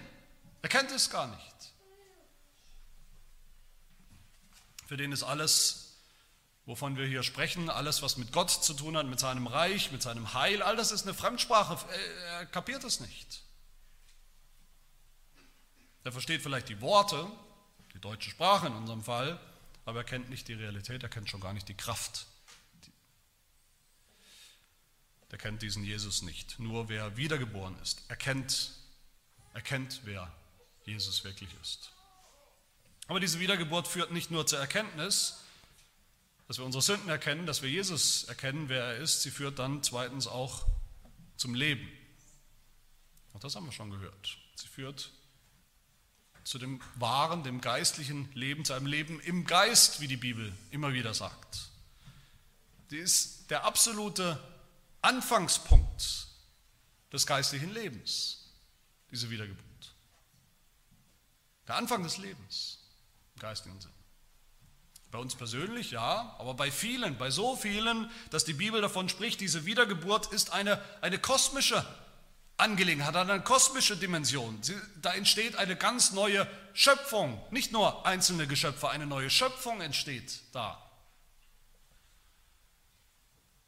Er 0.63 0.69
kennt 0.69 0.91
es 0.93 1.11
gar 1.11 1.27
nicht. 1.27 1.55
Für 4.87 4.97
den 4.97 5.13
ist 5.13 5.23
alles, 5.23 5.97
wovon 6.67 6.97
wir 6.97 7.07
hier 7.07 7.23
sprechen, 7.23 7.71
alles, 7.71 8.03
was 8.03 8.17
mit 8.17 8.33
Gott 8.33 8.51
zu 8.51 8.75
tun 8.75 8.97
hat, 8.97 9.07
mit 9.07 9.19
seinem 9.19 9.47
Reich, 9.47 9.91
mit 9.91 10.03
seinem 10.03 10.35
Heil, 10.35 10.63
all 10.63 10.77
das 10.77 10.93
ist 10.93 11.05
eine 11.05 11.15
Fremdsprache. 11.15 11.79
Er 12.29 12.47
kapiert 12.47 12.85
es 12.85 13.01
nicht. 13.01 13.43
Er 16.05 16.13
versteht 16.13 16.43
vielleicht 16.43 16.69
die 16.69 16.83
Worte, 16.83 17.27
die 17.95 18.01
deutsche 18.01 18.31
Sprache 18.31 18.67
in 18.67 18.75
unserem 18.75 19.03
Fall, 19.03 19.41
aber 19.85 20.01
er 20.01 20.05
kennt 20.05 20.31
nicht 20.31 20.49
die 20.49 20.55
Realität, 20.55 21.03
er 21.03 21.09
kennt 21.09 21.31
schon 21.31 21.41
gar 21.41 21.53
nicht 21.53 21.69
die 21.69 21.77
Kraft. 21.77 22.27
Der 25.31 25.39
kennt 25.39 25.63
diesen 25.63 25.85
Jesus 25.85 26.23
nicht. 26.23 26.59
Nur 26.59 26.89
wer 26.89 27.17
wiedergeboren 27.17 27.77
ist, 27.81 28.03
erkennt, 28.09 28.73
erkennt, 29.53 30.01
wer 30.05 30.33
Jesus 30.85 31.25
wirklich 31.25 31.51
ist. 31.63 31.91
Aber 33.07 33.21
diese 33.21 33.41
Wiedergeburt 33.41 33.87
führt 33.87 34.13
nicht 34.13 34.31
nur 34.31 34.47
zur 34.47 34.59
Erkenntnis, 34.59 35.41
dass 36.47 36.59
wir 36.59 36.65
unsere 36.65 36.83
Sünden 36.83 37.09
erkennen, 37.09 37.47
dass 37.47 37.63
wir 37.63 37.71
Jesus 37.71 38.25
erkennen, 38.25 38.69
wer 38.69 38.85
er 38.85 38.97
ist, 38.97 39.23
sie 39.23 39.31
führt 39.31 39.59
dann 39.59 39.83
zweitens 39.83 40.27
auch 40.27 40.67
zum 41.37 41.55
Leben. 41.55 41.89
Auch 43.33 43.41
das 43.41 43.57
haben 43.57 43.67
wir 43.67 43.73
schon 43.73 43.91
gehört. 43.91 44.39
Sie 44.57 44.69
führt 44.69 45.11
zu 46.45 46.59
dem 46.59 46.81
wahren, 46.97 47.43
dem 47.43 47.61
geistlichen 47.61 48.31
Leben, 48.35 48.65
zu 48.65 48.75
einem 48.75 48.87
Leben 48.87 49.19
im 49.21 49.47
Geist, 49.47 50.01
wie 50.01 50.09
die 50.09 50.17
Bibel 50.17 50.53
immer 50.71 50.93
wieder 50.93 51.15
sagt. 51.15 51.71
Die 52.91 52.99
ist 52.99 53.51
der 53.51 53.65
absolute 53.65 54.39
Anfangspunkt 55.01 56.29
des 57.13 57.27
geistlichen 57.27 57.73
Lebens, 57.73 58.51
diese 59.11 59.31
Wiedergeburt. 59.31 59.65
Der 61.67 61.77
Anfang 61.77 62.03
des 62.03 62.19
Lebens 62.19 62.79
im 63.35 63.41
geistigen 63.41 63.81
Sinn. 63.81 63.91
Bei 65.11 65.19
uns 65.19 65.35
persönlich, 65.37 65.93
ja, 65.93 66.35
aber 66.39 66.55
bei 66.55 66.71
vielen, 66.71 67.17
bei 67.17 67.31
so 67.31 67.57
vielen, 67.57 68.11
dass 68.31 68.45
die 68.45 68.53
Bibel 68.53 68.81
davon 68.81 69.09
spricht, 69.09 69.41
diese 69.41 69.65
Wiedergeburt 69.65 70.27
ist 70.33 70.53
eine, 70.53 70.83
eine 71.01 71.19
kosmische 71.19 71.87
Angelegenheit, 72.57 73.15
hat 73.15 73.29
eine 73.29 73.43
kosmische 73.43 73.97
Dimension. 73.97 74.61
Da 75.03 75.13
entsteht 75.15 75.57
eine 75.57 75.77
ganz 75.77 76.13
neue 76.13 76.47
Schöpfung. 76.73 77.41
Nicht 77.51 77.73
nur 77.73 78.07
einzelne 78.07 78.47
Geschöpfe, 78.47 78.91
eine 78.91 79.07
neue 79.07 79.31
Schöpfung 79.31 79.81
entsteht 79.81 80.41
da. 80.53 80.81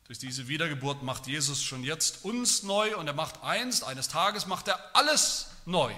Durch 0.04 0.20
diese 0.20 0.46
Wiedergeburt 0.46 1.02
macht 1.02 1.26
Jesus 1.26 1.64
schon 1.64 1.82
jetzt 1.82 2.24
uns 2.24 2.62
neu 2.62 2.96
und 2.96 3.08
er 3.08 3.12
macht 3.12 3.42
einst, 3.42 3.82
eines 3.82 4.08
Tages 4.08 4.46
macht 4.46 4.68
er 4.68 4.94
alles 4.94 5.48
neu 5.64 5.92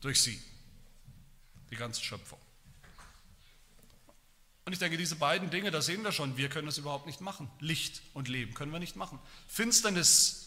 durch 0.00 0.22
sie. 0.22 0.42
Die 1.70 1.76
ganze 1.76 2.02
Schöpfung. 2.02 2.38
Und 4.64 4.72
ich 4.72 4.78
denke, 4.78 4.96
diese 4.96 5.16
beiden 5.16 5.50
Dinge, 5.50 5.70
da 5.70 5.82
sehen 5.82 6.02
wir 6.02 6.12
schon, 6.12 6.36
wir 6.36 6.48
können 6.48 6.66
es 6.66 6.78
überhaupt 6.78 7.06
nicht 7.06 7.20
machen. 7.20 7.50
Licht 7.60 8.02
und 8.14 8.28
Leben 8.28 8.54
können 8.54 8.72
wir 8.72 8.80
nicht 8.80 8.96
machen. 8.96 9.18
Finsternis 9.46 10.45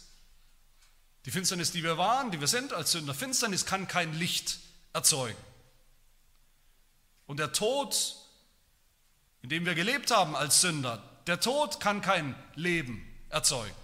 die 1.30 1.34
Finsternis, 1.34 1.72
die 1.72 1.84
wir 1.84 2.00
waren, 2.00 2.32
die 2.32 2.40
wir 2.40 2.48
sind 2.48 2.74
als 2.74 2.92
Sünder, 2.92 3.14
Finsternis 3.14 3.68
kann 3.68 3.88
kein 3.88 4.16
Licht 4.16 4.58
erzeugen. 4.94 5.38
Und 7.28 7.38
der 7.38 7.54
Tod, 7.54 8.16
in 9.44 9.50
dem 9.50 9.64
wir 9.64 9.76
gelebt 9.76 10.10
haben 10.10 10.36
als 10.36 10.62
Sünder, 10.62 11.04
der 11.28 11.40
Tod 11.40 11.80
kann 11.80 12.02
kein 12.02 12.34
Leben 12.56 13.08
erzeugen. 13.30 13.76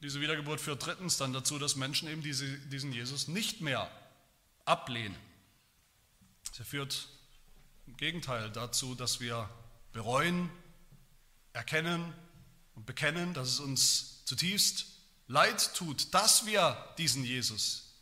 Diese 0.00 0.22
Wiedergeburt 0.22 0.62
führt 0.62 0.86
drittens 0.86 1.18
dann 1.18 1.34
dazu, 1.34 1.58
dass 1.58 1.76
Menschen 1.76 2.08
eben 2.08 2.22
diese, 2.22 2.46
diesen 2.46 2.94
Jesus 2.94 3.28
nicht 3.28 3.60
mehr 3.60 3.90
ablehnen. 4.64 5.16
Sie 6.52 6.64
führt 6.64 7.08
im 7.86 7.98
Gegenteil 7.98 8.50
dazu, 8.50 8.94
dass 8.94 9.20
wir 9.20 9.50
bereuen, 9.92 10.50
erkennen 11.56 12.12
und 12.74 12.86
bekennen, 12.86 13.34
dass 13.34 13.48
es 13.48 13.60
uns 13.60 14.24
zutiefst 14.26 14.86
leid 15.26 15.74
tut, 15.74 16.12
dass 16.14 16.46
wir 16.46 16.94
diesen 16.98 17.24
Jesus 17.24 17.94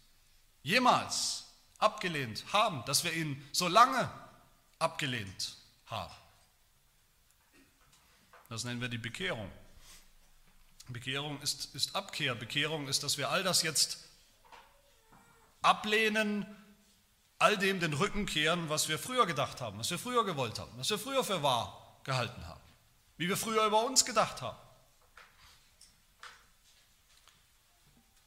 jemals 0.62 1.45
abgelehnt 1.79 2.45
haben, 2.53 2.85
dass 2.85 3.05
wir 3.05 3.12
ihn 3.12 3.43
so 3.53 3.69
lange 3.69 4.11
abgelehnt 4.79 5.57
haben. 5.87 6.14
Das 8.48 8.65
nennen 8.65 8.81
wir 8.81 8.88
die 8.88 8.98
Bekehrung. 8.98 9.50
Bekehrung 10.88 11.40
ist, 11.40 11.75
ist 11.75 11.94
Abkehr. 11.96 12.35
Bekehrung 12.35 12.88
ist, 12.88 13.02
dass 13.05 13.17
wir 13.17 13.31
all 13.31 13.42
das 13.42 13.63
jetzt 13.63 13.98
ablehnen, 15.63 16.44
all 17.38 17.57
dem 17.57 17.81
den 17.81 17.94
Rücken 17.94 18.27
kehren, 18.27 18.69
was 18.69 18.88
wir 18.88 18.98
früher 18.98 19.27
gedacht 19.27 19.61
haben, 19.61 19.79
was 19.79 19.90
wir 19.90 19.98
früher 19.98 20.25
gewollt 20.25 20.59
haben, 20.59 20.73
was 20.77 20.90
wir 20.90 20.98
früher 20.98 21.25
für 21.25 21.42
wahr 21.42 22.00
gehalten 22.05 22.46
haben 22.46 22.54
wie 23.17 23.29
wir 23.29 23.37
früher 23.37 23.67
über 23.67 23.85
uns 23.85 24.04
gedacht 24.04 24.42
haben. 24.42 24.58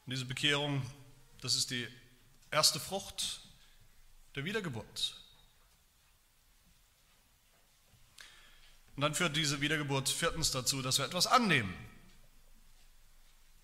Und 0.06 0.12
diese 0.12 0.26
Bekehrung, 0.26 0.90
das 1.42 1.56
ist 1.56 1.70
die 1.70 1.88
erste 2.52 2.80
Frucht 2.80 3.42
der 4.36 4.46
Wiedergeburt. 4.46 5.16
Und 8.96 9.02
dann 9.02 9.14
führt 9.14 9.36
diese 9.36 9.62
Wiedergeburt 9.62 10.10
viertens 10.10 10.52
dazu, 10.52 10.82
dass 10.82 10.98
wir 10.98 11.06
etwas 11.06 11.28
annehmen. 11.28 11.76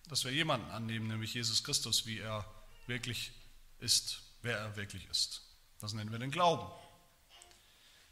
Dass 0.08 0.26
wir 0.26 0.32
jemanden 0.32 0.70
annehmen, 0.70 1.08
nämlich 1.08 1.34
Jesus 1.34 1.64
Christus, 1.64 2.06
wie 2.06 2.20
er 2.20 2.46
wirklich 2.86 3.32
ist, 3.80 4.22
wer 4.42 4.58
er 4.58 4.76
wirklich 4.76 5.10
ist. 5.10 5.42
Das 5.80 5.94
nennen 5.94 6.12
wir 6.12 6.20
den 6.20 6.30
Glauben. 6.30 6.72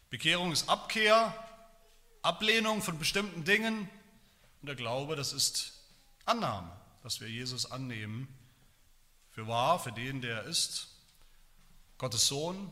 Bekehrung 0.10 0.52
ist 0.52 0.68
Abkehr, 0.68 1.34
Ablehnung 2.22 2.82
von 2.82 3.00
bestimmten 3.00 3.44
Dingen 3.44 3.90
und 4.62 4.68
der 4.68 4.76
Glaube, 4.76 5.16
das 5.16 5.34
ist 5.34 5.74
Annahme, 6.26 6.72
dass 7.04 7.20
wir 7.20 7.30
Jesus 7.30 7.72
annehmen 7.72 8.28
für 9.32 9.48
wahr, 9.48 9.80
für 9.80 9.92
den, 9.92 10.22
der 10.22 10.44
er 10.44 10.44
ist, 10.44 10.88
Gottes 11.98 12.28
Sohn, 12.28 12.72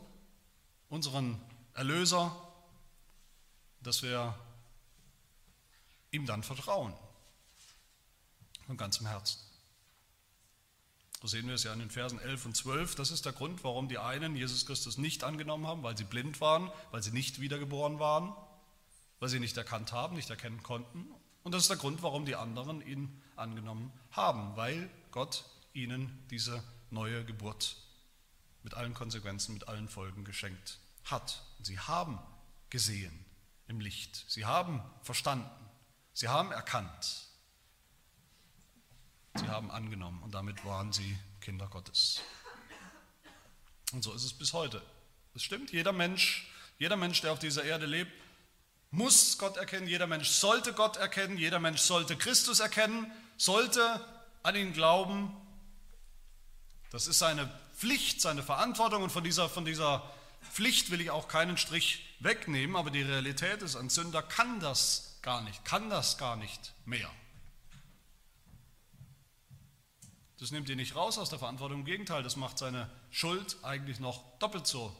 unseren 0.88 1.40
Erlöser, 1.74 2.36
dass 3.80 4.02
wir 4.02 4.38
ihm 6.10 6.26
dann 6.26 6.42
vertrauen 6.42 6.94
von 8.66 8.76
ganzem 8.76 9.06
Herzen. 9.06 9.38
So 11.20 11.26
sehen 11.26 11.46
wir 11.48 11.54
es 11.54 11.64
ja 11.64 11.72
in 11.72 11.80
den 11.80 11.90
Versen 11.90 12.18
11 12.18 12.46
und 12.46 12.56
12. 12.56 12.94
Das 12.94 13.10
ist 13.10 13.26
der 13.26 13.32
Grund, 13.32 13.62
warum 13.62 13.88
die 13.88 13.98
einen 13.98 14.36
Jesus 14.36 14.64
Christus 14.64 14.96
nicht 14.96 15.22
angenommen 15.22 15.66
haben, 15.66 15.82
weil 15.82 15.96
sie 15.96 16.04
blind 16.04 16.40
waren, 16.40 16.70
weil 16.92 17.02
sie 17.02 17.10
nicht 17.10 17.40
wiedergeboren 17.40 17.98
waren, 17.98 18.34
weil 19.20 19.28
sie 19.28 19.38
nicht 19.38 19.56
erkannt 19.56 19.92
haben, 19.92 20.16
nicht 20.16 20.30
erkennen 20.30 20.62
konnten. 20.62 21.06
Und 21.42 21.52
das 21.52 21.62
ist 21.62 21.70
der 21.70 21.76
Grund, 21.76 22.02
warum 22.02 22.26
die 22.26 22.34
anderen 22.34 22.84
ihn 22.84 23.22
angenommen 23.36 23.92
haben, 24.10 24.56
weil 24.56 24.90
Gott 25.10 25.44
ihnen 25.72 26.26
diese 26.30 26.62
neue 26.90 27.24
Geburt 27.24 27.76
mit 28.62 28.74
allen 28.74 28.94
Konsequenzen, 28.94 29.54
mit 29.54 29.68
allen 29.68 29.88
Folgen 29.88 30.24
geschenkt 30.24 30.78
hat. 31.04 31.42
Sie 31.62 31.78
haben 31.78 32.18
gesehen 32.68 33.24
im 33.68 33.80
Licht. 33.80 34.24
Sie 34.28 34.44
haben 34.44 34.82
verstanden. 35.02 35.48
Sie 36.12 36.28
haben 36.28 36.50
erkannt. 36.52 37.28
Sie 39.36 39.48
haben 39.48 39.70
angenommen 39.70 40.22
und 40.22 40.34
damit 40.34 40.64
waren 40.64 40.92
sie 40.92 41.16
Kinder 41.40 41.68
Gottes. 41.68 42.20
Und 43.92 44.02
so 44.02 44.12
ist 44.12 44.24
es 44.24 44.32
bis 44.32 44.52
heute. 44.52 44.82
Es 45.34 45.42
stimmt, 45.42 45.72
jeder 45.72 45.92
Mensch, 45.92 46.50
jeder 46.78 46.96
Mensch, 46.96 47.20
der 47.20 47.32
auf 47.32 47.38
dieser 47.38 47.64
Erde 47.64 47.86
lebt, 47.86 48.12
muss 48.90 49.38
Gott 49.38 49.56
erkennen, 49.56 49.86
jeder 49.86 50.06
Mensch 50.06 50.28
sollte 50.28 50.72
Gott 50.72 50.96
erkennen, 50.96 51.38
jeder 51.38 51.60
Mensch 51.60 51.80
sollte 51.80 52.16
Christus 52.16 52.60
erkennen, 52.60 53.10
sollte 53.36 54.04
an 54.42 54.56
ihn 54.56 54.72
glauben. 54.72 55.34
Das 56.90 57.06
ist 57.06 57.18
seine 57.18 57.48
Pflicht, 57.76 58.20
seine 58.20 58.42
Verantwortung 58.42 59.02
und 59.02 59.10
von 59.10 59.22
dieser, 59.22 59.48
von 59.48 59.64
dieser 59.64 60.10
Pflicht 60.52 60.90
will 60.90 61.00
ich 61.00 61.10
auch 61.10 61.28
keinen 61.28 61.56
Strich 61.56 62.04
wegnehmen, 62.18 62.76
aber 62.76 62.90
die 62.90 63.02
Realität 63.02 63.62
ist, 63.62 63.76
ein 63.76 63.90
Sünder 63.90 64.22
kann 64.22 64.60
das 64.60 65.18
gar 65.22 65.40
nicht, 65.42 65.64
kann 65.64 65.88
das 65.88 66.18
gar 66.18 66.36
nicht 66.36 66.72
mehr. 66.84 67.10
Das 70.38 70.50
nimmt 70.50 70.68
ihn 70.70 70.78
nicht 70.78 70.96
raus 70.96 71.18
aus 71.18 71.28
der 71.28 71.38
Verantwortung, 71.38 71.80
im 71.80 71.84
Gegenteil, 71.84 72.22
das 72.22 72.36
macht 72.36 72.58
seine 72.58 72.90
Schuld 73.10 73.58
eigentlich 73.62 74.00
noch 74.00 74.38
doppelt 74.38 74.66
so 74.66 74.94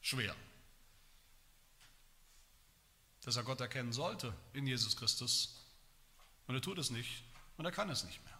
schwer. 0.00 0.34
Dass 3.24 3.36
er 3.36 3.44
Gott 3.44 3.60
erkennen 3.60 3.92
sollte 3.92 4.34
in 4.52 4.66
Jesus 4.66 4.96
Christus 4.96 5.60
und 6.46 6.54
er 6.54 6.60
tut 6.60 6.78
es 6.78 6.90
nicht 6.90 7.22
und 7.56 7.64
er 7.64 7.72
kann 7.72 7.88
es 7.90 8.04
nicht 8.04 8.22
mehr. 8.24 8.32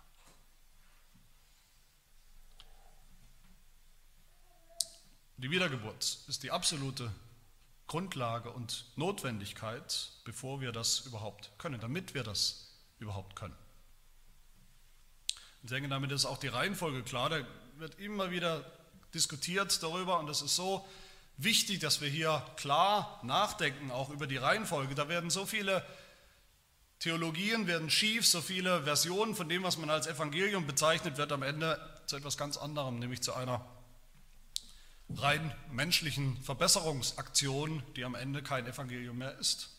Die 5.36 5.50
Wiedergeburt 5.50 6.18
ist 6.28 6.42
die 6.44 6.50
absolute 6.50 7.12
Grundlage 7.88 8.50
und 8.50 8.86
Notwendigkeit, 8.96 10.12
bevor 10.24 10.60
wir 10.60 10.72
das 10.72 11.00
überhaupt 11.00 11.50
können, 11.58 11.80
damit 11.80 12.14
wir 12.14 12.22
das 12.22 12.78
überhaupt 13.00 13.34
können. 13.34 13.56
Ich 15.62 15.70
denke, 15.70 15.88
damit 15.88 16.10
ist 16.12 16.24
auch 16.24 16.38
die 16.38 16.48
Reihenfolge 16.48 17.02
klar. 17.02 17.28
Da 17.28 17.46
wird 17.76 17.98
immer 17.98 18.30
wieder 18.30 18.64
diskutiert 19.14 19.82
darüber 19.82 20.18
und 20.20 20.28
es 20.28 20.42
ist 20.42 20.56
so 20.56 20.86
wichtig, 21.36 21.80
dass 21.80 22.00
wir 22.00 22.08
hier 22.08 22.44
klar 22.56 23.20
nachdenken, 23.22 23.90
auch 23.90 24.10
über 24.10 24.26
die 24.26 24.36
Reihenfolge. 24.36 24.94
Da 24.94 25.08
werden 25.08 25.30
so 25.30 25.46
viele 25.46 25.84
Theologien 27.02 27.66
werden 27.66 27.90
schief, 27.90 28.26
so 28.26 28.40
viele 28.40 28.84
Versionen 28.84 29.34
von 29.34 29.48
dem, 29.48 29.64
was 29.64 29.76
man 29.76 29.90
als 29.90 30.06
Evangelium 30.06 30.68
bezeichnet, 30.68 31.16
wird 31.16 31.32
am 31.32 31.42
Ende 31.42 31.80
zu 32.06 32.16
etwas 32.16 32.36
ganz 32.38 32.56
anderem, 32.56 33.00
nämlich 33.00 33.22
zu 33.22 33.34
einer 33.34 33.66
rein 35.16 35.52
menschlichen 35.72 36.40
Verbesserungsaktion, 36.42 37.82
die 37.96 38.04
am 38.04 38.14
Ende 38.14 38.40
kein 38.40 38.66
Evangelium 38.66 39.18
mehr 39.18 39.36
ist. 39.38 39.70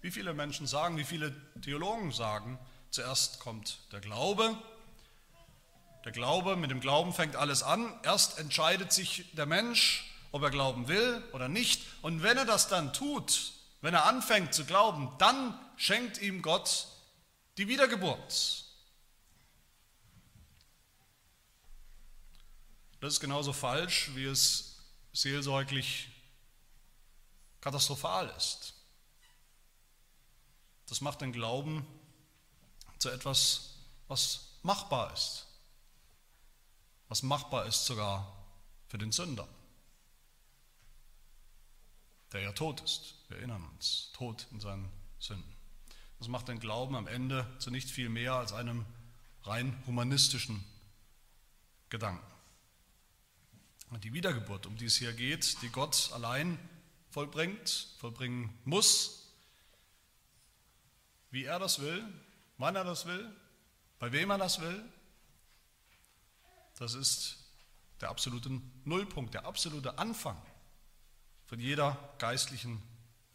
Wie 0.00 0.10
viele 0.10 0.34
Menschen 0.34 0.66
sagen, 0.66 0.98
wie 0.98 1.04
viele 1.04 1.34
Theologen 1.62 2.10
sagen, 2.10 2.58
zuerst 2.90 3.38
kommt 3.38 3.78
der 3.92 4.00
Glaube, 4.00 4.56
der 6.04 6.12
Glaube, 6.12 6.56
mit 6.56 6.70
dem 6.70 6.80
Glauben 6.80 7.12
fängt 7.12 7.34
alles 7.34 7.62
an. 7.62 7.92
Erst 8.04 8.38
entscheidet 8.38 8.92
sich 8.92 9.24
der 9.34 9.46
Mensch, 9.46 10.04
ob 10.36 10.42
er 10.42 10.50
glauben 10.50 10.88
will 10.88 11.22
oder 11.32 11.48
nicht. 11.48 11.82
Und 12.02 12.22
wenn 12.22 12.36
er 12.36 12.44
das 12.44 12.68
dann 12.68 12.92
tut, 12.92 13.52
wenn 13.80 13.94
er 13.94 14.06
anfängt 14.06 14.54
zu 14.54 14.64
glauben, 14.64 15.10
dann 15.18 15.58
schenkt 15.76 16.20
ihm 16.20 16.42
Gott 16.42 16.88
die 17.58 17.68
Wiedergeburt. 17.68 18.64
Das 23.00 23.14
ist 23.14 23.20
genauso 23.20 23.52
falsch, 23.52 24.10
wie 24.14 24.24
es 24.24 24.76
seelsorglich 25.12 26.08
katastrophal 27.60 28.32
ist. 28.36 28.74
Das 30.86 31.00
macht 31.00 31.20
den 31.20 31.32
Glauben 31.32 31.86
zu 32.98 33.10
etwas, 33.10 33.74
was 34.08 34.48
machbar 34.62 35.12
ist 35.12 35.46
was 37.08 37.22
machbar 37.22 37.66
ist 37.66 37.86
sogar 37.86 38.32
für 38.88 38.98
den 38.98 39.12
Sünder, 39.12 39.46
der 42.36 42.44
ja 42.44 42.52
tot 42.52 42.82
ist. 42.82 43.14
Wir 43.28 43.38
erinnern 43.38 43.64
uns, 43.74 44.10
tot 44.12 44.46
in 44.52 44.60
seinen 44.60 44.90
Sünden. 45.18 45.50
Das 46.18 46.28
macht 46.28 46.48
den 46.48 46.60
Glauben 46.60 46.94
am 46.94 47.06
Ende 47.06 47.46
zu 47.58 47.70
nicht 47.70 47.88
viel 47.88 48.10
mehr 48.10 48.34
als 48.34 48.52
einem 48.52 48.84
rein 49.44 49.82
humanistischen 49.86 50.62
Gedanken. 51.88 52.26
Und 53.88 54.04
die 54.04 54.12
Wiedergeburt, 54.12 54.66
um 54.66 54.76
die 54.76 54.84
es 54.84 54.96
hier 54.96 55.14
geht, 55.14 55.62
die 55.62 55.70
Gott 55.70 56.10
allein 56.12 56.58
vollbringt, 57.08 57.94
vollbringen 57.96 58.52
muss, 58.64 59.32
wie 61.30 61.44
er 61.44 61.58
das 61.58 61.80
will, 61.80 62.04
wann 62.58 62.76
er 62.76 62.84
das 62.84 63.06
will, 63.06 63.34
bei 63.98 64.12
wem 64.12 64.28
er 64.28 64.36
das 64.36 64.60
will, 64.60 64.84
das 66.78 66.92
ist 66.92 67.38
der 68.02 68.10
absolute 68.10 68.60
Nullpunkt, 68.84 69.32
der 69.32 69.46
absolute 69.46 69.96
Anfang 69.98 70.36
von 71.46 71.60
jeder 71.60 71.96
geistlichen 72.18 72.82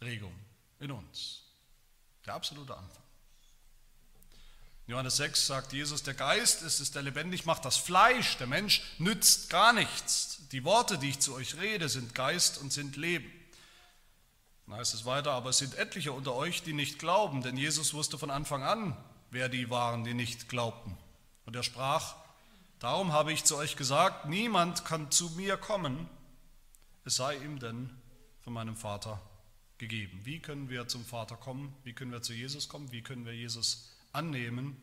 Regung 0.00 0.34
in 0.80 0.90
uns. 0.90 1.42
Der 2.26 2.34
absolute 2.34 2.76
Anfang. 2.76 3.02
In 4.86 4.92
Johannes 4.92 5.16
6 5.16 5.46
sagt 5.46 5.72
Jesus, 5.72 6.02
der 6.02 6.14
Geist 6.14 6.62
ist 6.62 6.80
es, 6.80 6.90
der 6.90 7.02
lebendig 7.02 7.46
macht, 7.46 7.64
das 7.64 7.76
Fleisch, 7.76 8.36
der 8.36 8.46
Mensch 8.46 8.82
nützt 8.98 9.48
gar 9.48 9.72
nichts. 9.72 10.40
Die 10.50 10.64
Worte, 10.64 10.98
die 10.98 11.10
ich 11.10 11.20
zu 11.20 11.34
euch 11.34 11.56
rede, 11.58 11.88
sind 11.88 12.14
Geist 12.14 12.58
und 12.58 12.72
sind 12.72 12.96
Leben. 12.96 13.30
Dann 14.66 14.76
heißt 14.76 14.94
es 14.94 15.04
weiter, 15.04 15.32
aber 15.32 15.50
es 15.50 15.58
sind 15.58 15.74
etliche 15.74 16.12
unter 16.12 16.34
euch, 16.34 16.62
die 16.62 16.72
nicht 16.72 16.98
glauben, 16.98 17.42
denn 17.42 17.56
Jesus 17.56 17.94
wusste 17.94 18.18
von 18.18 18.30
Anfang 18.30 18.62
an, 18.62 18.96
wer 19.30 19.48
die 19.48 19.70
waren, 19.70 20.04
die 20.04 20.14
nicht 20.14 20.48
glaubten. 20.48 20.96
Und 21.44 21.56
er 21.56 21.62
sprach, 21.62 22.16
Darum 22.82 23.12
habe 23.12 23.32
ich 23.32 23.44
zu 23.44 23.56
euch 23.56 23.76
gesagt, 23.76 24.26
niemand 24.26 24.84
kann 24.84 25.08
zu 25.12 25.30
mir 25.36 25.56
kommen, 25.56 26.08
es 27.04 27.14
sei 27.14 27.36
ihm 27.36 27.60
denn 27.60 27.96
von 28.42 28.52
meinem 28.52 28.76
Vater 28.76 29.20
gegeben. 29.78 30.20
Wie 30.24 30.40
können 30.40 30.68
wir 30.68 30.88
zum 30.88 31.04
Vater 31.04 31.36
kommen? 31.36 31.74
Wie 31.84 31.92
können 31.92 32.12
wir 32.12 32.22
zu 32.22 32.32
Jesus 32.32 32.68
kommen? 32.68 32.92
Wie 32.92 33.02
können 33.02 33.24
wir 33.24 33.34
Jesus 33.34 33.90
annehmen? 34.12 34.76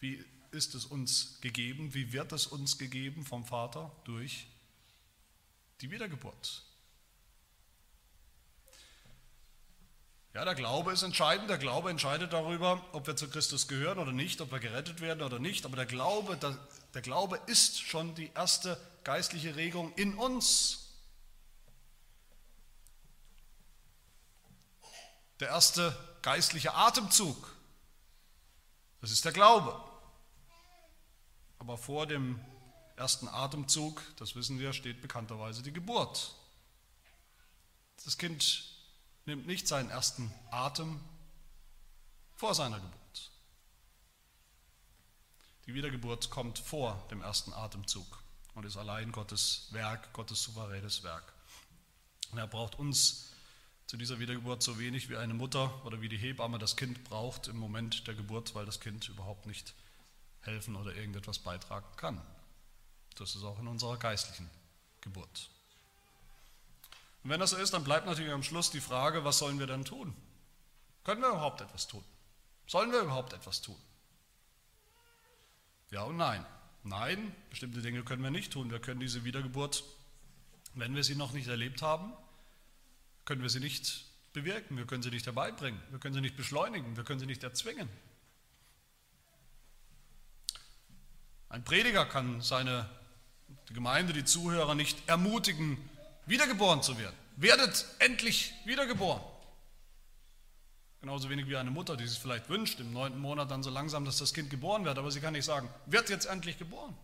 Wie 0.00 0.24
ist 0.50 0.74
es 0.74 0.84
uns 0.84 1.40
gegeben? 1.40 1.94
Wie 1.94 2.12
wird 2.12 2.32
es 2.32 2.46
uns 2.46 2.78
gegeben 2.78 3.24
vom 3.24 3.44
Vater? 3.44 3.92
Durch 4.04 4.46
die 5.80 5.90
Wiedergeburt. 5.90 6.62
Ja, 10.34 10.46
der 10.46 10.54
Glaube 10.54 10.92
ist 10.92 11.02
entscheidend. 11.02 11.50
Der 11.50 11.58
Glaube 11.58 11.90
entscheidet 11.90 12.32
darüber, 12.32 12.82
ob 12.92 13.06
wir 13.06 13.16
zu 13.16 13.28
Christus 13.28 13.68
gehören 13.68 13.98
oder 13.98 14.12
nicht, 14.12 14.40
ob 14.40 14.50
wir 14.50 14.60
gerettet 14.60 15.00
werden 15.00 15.22
oder 15.22 15.38
nicht. 15.38 15.66
Aber 15.66 15.76
der 15.76 15.84
Glaube, 15.84 16.38
der 16.94 17.02
Glaube 17.02 17.38
ist 17.46 17.80
schon 17.80 18.14
die 18.14 18.30
erste 18.34 18.80
geistliche 19.04 19.56
Regung 19.56 19.92
in 19.94 20.14
uns. 20.14 20.81
Der 25.42 25.48
erste 25.48 25.98
geistliche 26.22 26.72
Atemzug, 26.72 27.52
das 29.00 29.10
ist 29.10 29.24
der 29.24 29.32
Glaube. 29.32 29.76
Aber 31.58 31.76
vor 31.76 32.06
dem 32.06 32.38
ersten 32.94 33.26
Atemzug, 33.26 34.00
das 34.18 34.36
wissen 34.36 34.60
wir, 34.60 34.72
steht 34.72 35.02
bekannterweise 35.02 35.64
die 35.64 35.72
Geburt. 35.72 36.36
Das 38.04 38.18
Kind 38.18 38.62
nimmt 39.24 39.48
nicht 39.48 39.66
seinen 39.66 39.90
ersten 39.90 40.32
Atem 40.52 41.00
vor 42.36 42.54
seiner 42.54 42.78
Geburt. 42.78 43.32
Die 45.66 45.74
Wiedergeburt 45.74 46.30
kommt 46.30 46.60
vor 46.60 47.04
dem 47.10 47.20
ersten 47.20 47.52
Atemzug 47.52 48.22
und 48.54 48.64
ist 48.64 48.76
allein 48.76 49.10
Gottes 49.10 49.66
Werk, 49.72 50.12
Gottes 50.12 50.40
souveränes 50.44 51.02
Werk. 51.02 51.32
Und 52.30 52.38
er 52.38 52.46
braucht 52.46 52.78
uns 52.78 53.31
zu 53.92 53.98
dieser 53.98 54.18
Wiedergeburt 54.18 54.62
so 54.62 54.78
wenig 54.78 55.10
wie 55.10 55.18
eine 55.18 55.34
Mutter 55.34 55.84
oder 55.84 56.00
wie 56.00 56.08
die 56.08 56.16
Hebamme 56.16 56.58
das 56.58 56.76
Kind 56.76 57.04
braucht 57.04 57.48
im 57.48 57.58
Moment 57.58 58.06
der 58.06 58.14
Geburt, 58.14 58.54
weil 58.54 58.64
das 58.64 58.80
Kind 58.80 59.06
überhaupt 59.10 59.44
nicht 59.44 59.74
helfen 60.40 60.76
oder 60.76 60.94
irgendetwas 60.94 61.38
beitragen 61.38 61.94
kann. 61.98 62.18
Das 63.16 63.34
ist 63.34 63.44
auch 63.44 63.58
in 63.58 63.68
unserer 63.68 63.98
geistlichen 63.98 64.48
Geburt. 65.02 65.50
Und 67.22 67.28
wenn 67.28 67.38
das 67.38 67.50
so 67.50 67.58
ist, 67.58 67.74
dann 67.74 67.84
bleibt 67.84 68.06
natürlich 68.06 68.32
am 68.32 68.42
Schluss 68.42 68.70
die 68.70 68.80
Frage, 68.80 69.26
was 69.26 69.36
sollen 69.36 69.58
wir 69.58 69.66
denn 69.66 69.84
tun? 69.84 70.16
Können 71.04 71.20
wir 71.20 71.28
überhaupt 71.28 71.60
etwas 71.60 71.86
tun? 71.86 72.02
Sollen 72.66 72.92
wir 72.92 73.00
überhaupt 73.02 73.34
etwas 73.34 73.60
tun? 73.60 73.76
Ja 75.90 76.04
und 76.04 76.16
nein. 76.16 76.46
Nein, 76.82 77.36
bestimmte 77.50 77.82
Dinge 77.82 78.04
können 78.04 78.22
wir 78.22 78.30
nicht 78.30 78.54
tun. 78.54 78.70
Wir 78.70 78.80
können 78.80 79.00
diese 79.00 79.24
Wiedergeburt, 79.24 79.84
wenn 80.72 80.94
wir 80.94 81.04
sie 81.04 81.14
noch 81.14 81.32
nicht 81.32 81.48
erlebt 81.48 81.82
haben, 81.82 82.14
können 83.24 83.42
wir 83.42 83.50
sie 83.50 83.60
nicht 83.60 84.04
bewirken. 84.32 84.76
Wir 84.76 84.86
können 84.86 85.02
sie 85.02 85.10
nicht 85.10 85.26
herbeibringen. 85.26 85.80
Wir 85.90 85.98
können 85.98 86.14
sie 86.14 86.20
nicht 86.20 86.36
beschleunigen. 86.36 86.96
Wir 86.96 87.04
können 87.04 87.20
sie 87.20 87.26
nicht 87.26 87.42
erzwingen. 87.42 87.88
Ein 91.48 91.64
Prediger 91.64 92.06
kann 92.06 92.40
seine 92.40 92.88
die 93.68 93.74
Gemeinde, 93.74 94.12
die 94.12 94.24
Zuhörer 94.24 94.74
nicht 94.74 95.08
ermutigen, 95.08 95.78
wiedergeboren 96.26 96.82
zu 96.82 96.98
werden. 96.98 97.16
Werdet 97.36 97.86
endlich 97.98 98.52
wiedergeboren. 98.64 99.22
Genauso 101.00 101.28
wenig 101.30 101.48
wie 101.48 101.56
eine 101.56 101.70
Mutter, 101.70 101.96
die 101.96 102.06
sich 102.06 102.18
vielleicht 102.18 102.48
wünscht, 102.48 102.78
im 102.80 102.92
neunten 102.92 103.18
Monat 103.18 103.50
dann 103.50 103.62
so 103.62 103.70
langsam, 103.70 104.04
dass 104.04 104.18
das 104.18 104.32
Kind 104.32 104.50
geboren 104.50 104.84
wird, 104.84 104.98
aber 104.98 105.10
sie 105.10 105.20
kann 105.20 105.32
nicht 105.32 105.44
sagen, 105.44 105.68
wird 105.86 106.10
jetzt 106.10 106.26
endlich 106.26 106.58
geboren. 106.58 106.96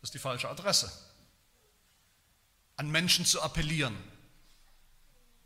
Das 0.00 0.08
ist 0.08 0.14
die 0.14 0.18
falsche 0.18 0.48
Adresse. 0.48 0.90
An 2.76 2.90
Menschen 2.90 3.24
zu 3.24 3.40
appellieren, 3.40 3.96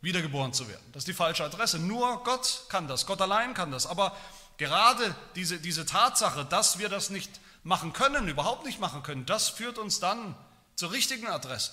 wiedergeboren 0.00 0.52
zu 0.52 0.68
werden. 0.68 0.84
Das 0.92 1.02
ist 1.02 1.08
die 1.08 1.14
falsche 1.14 1.44
Adresse. 1.44 1.78
Nur 1.78 2.22
Gott 2.24 2.64
kann 2.68 2.88
das, 2.88 3.06
Gott 3.06 3.20
allein 3.20 3.54
kann 3.54 3.70
das. 3.70 3.86
Aber 3.86 4.16
gerade 4.56 5.14
diese, 5.34 5.58
diese 5.60 5.84
Tatsache, 5.86 6.44
dass 6.44 6.78
wir 6.78 6.88
das 6.88 7.10
nicht 7.10 7.40
machen 7.62 7.92
können, 7.92 8.28
überhaupt 8.28 8.64
nicht 8.64 8.80
machen 8.80 9.02
können, 9.02 9.26
das 9.26 9.48
führt 9.48 9.78
uns 9.78 10.00
dann 10.00 10.34
zur 10.74 10.92
richtigen 10.92 11.26
Adresse. 11.26 11.72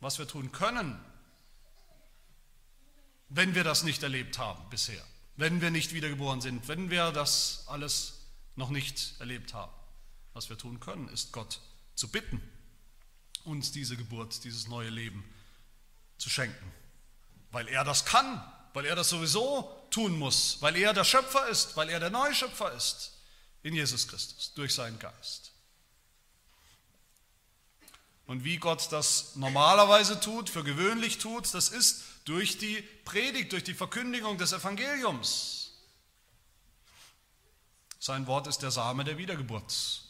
Was 0.00 0.18
wir 0.18 0.28
tun 0.28 0.52
können, 0.52 0.98
wenn 3.28 3.54
wir 3.54 3.64
das 3.64 3.82
nicht 3.82 4.02
erlebt 4.02 4.38
haben 4.38 4.62
bisher, 4.70 5.02
wenn 5.36 5.60
wir 5.60 5.70
nicht 5.70 5.92
wiedergeboren 5.92 6.40
sind, 6.40 6.68
wenn 6.68 6.90
wir 6.90 7.12
das 7.12 7.64
alles 7.66 8.26
noch 8.54 8.70
nicht 8.70 9.14
erlebt 9.18 9.52
haben. 9.52 9.72
Was 10.32 10.48
wir 10.48 10.58
tun 10.58 10.80
können, 10.80 11.08
ist 11.08 11.32
Gott 11.32 11.60
zu 11.94 12.08
bitten, 12.08 12.42
uns 13.46 13.72
diese 13.72 13.96
Geburt, 13.96 14.44
dieses 14.44 14.68
neue 14.68 14.90
Leben 14.90 15.24
zu 16.18 16.30
schenken, 16.30 16.72
weil 17.50 17.68
er 17.68 17.84
das 17.84 18.04
kann, 18.04 18.42
weil 18.74 18.84
er 18.84 18.96
das 18.96 19.08
sowieso 19.08 19.86
tun 19.90 20.18
muss, 20.18 20.58
weil 20.60 20.76
er 20.76 20.92
der 20.92 21.04
Schöpfer 21.04 21.48
ist, 21.48 21.76
weil 21.76 21.88
er 21.88 22.00
der 22.00 22.10
Neuschöpfer 22.10 22.72
ist 22.72 23.12
in 23.62 23.74
Jesus 23.74 24.06
Christus 24.08 24.52
durch 24.54 24.74
seinen 24.74 24.98
Geist. 24.98 25.52
Und 28.26 28.44
wie 28.44 28.56
Gott 28.56 28.90
das 28.90 29.36
normalerweise 29.36 30.18
tut, 30.20 30.50
für 30.50 30.64
gewöhnlich 30.64 31.18
tut, 31.18 31.54
das 31.54 31.68
ist 31.68 32.02
durch 32.24 32.58
die 32.58 32.82
Predigt, 33.04 33.52
durch 33.52 33.62
die 33.62 33.74
Verkündigung 33.74 34.36
des 34.36 34.52
Evangeliums. 34.52 35.70
Sein 38.00 38.26
Wort 38.26 38.46
ist 38.46 38.58
der 38.58 38.72
Same 38.72 39.04
der 39.04 39.16
Wiedergeburt. 39.16 40.02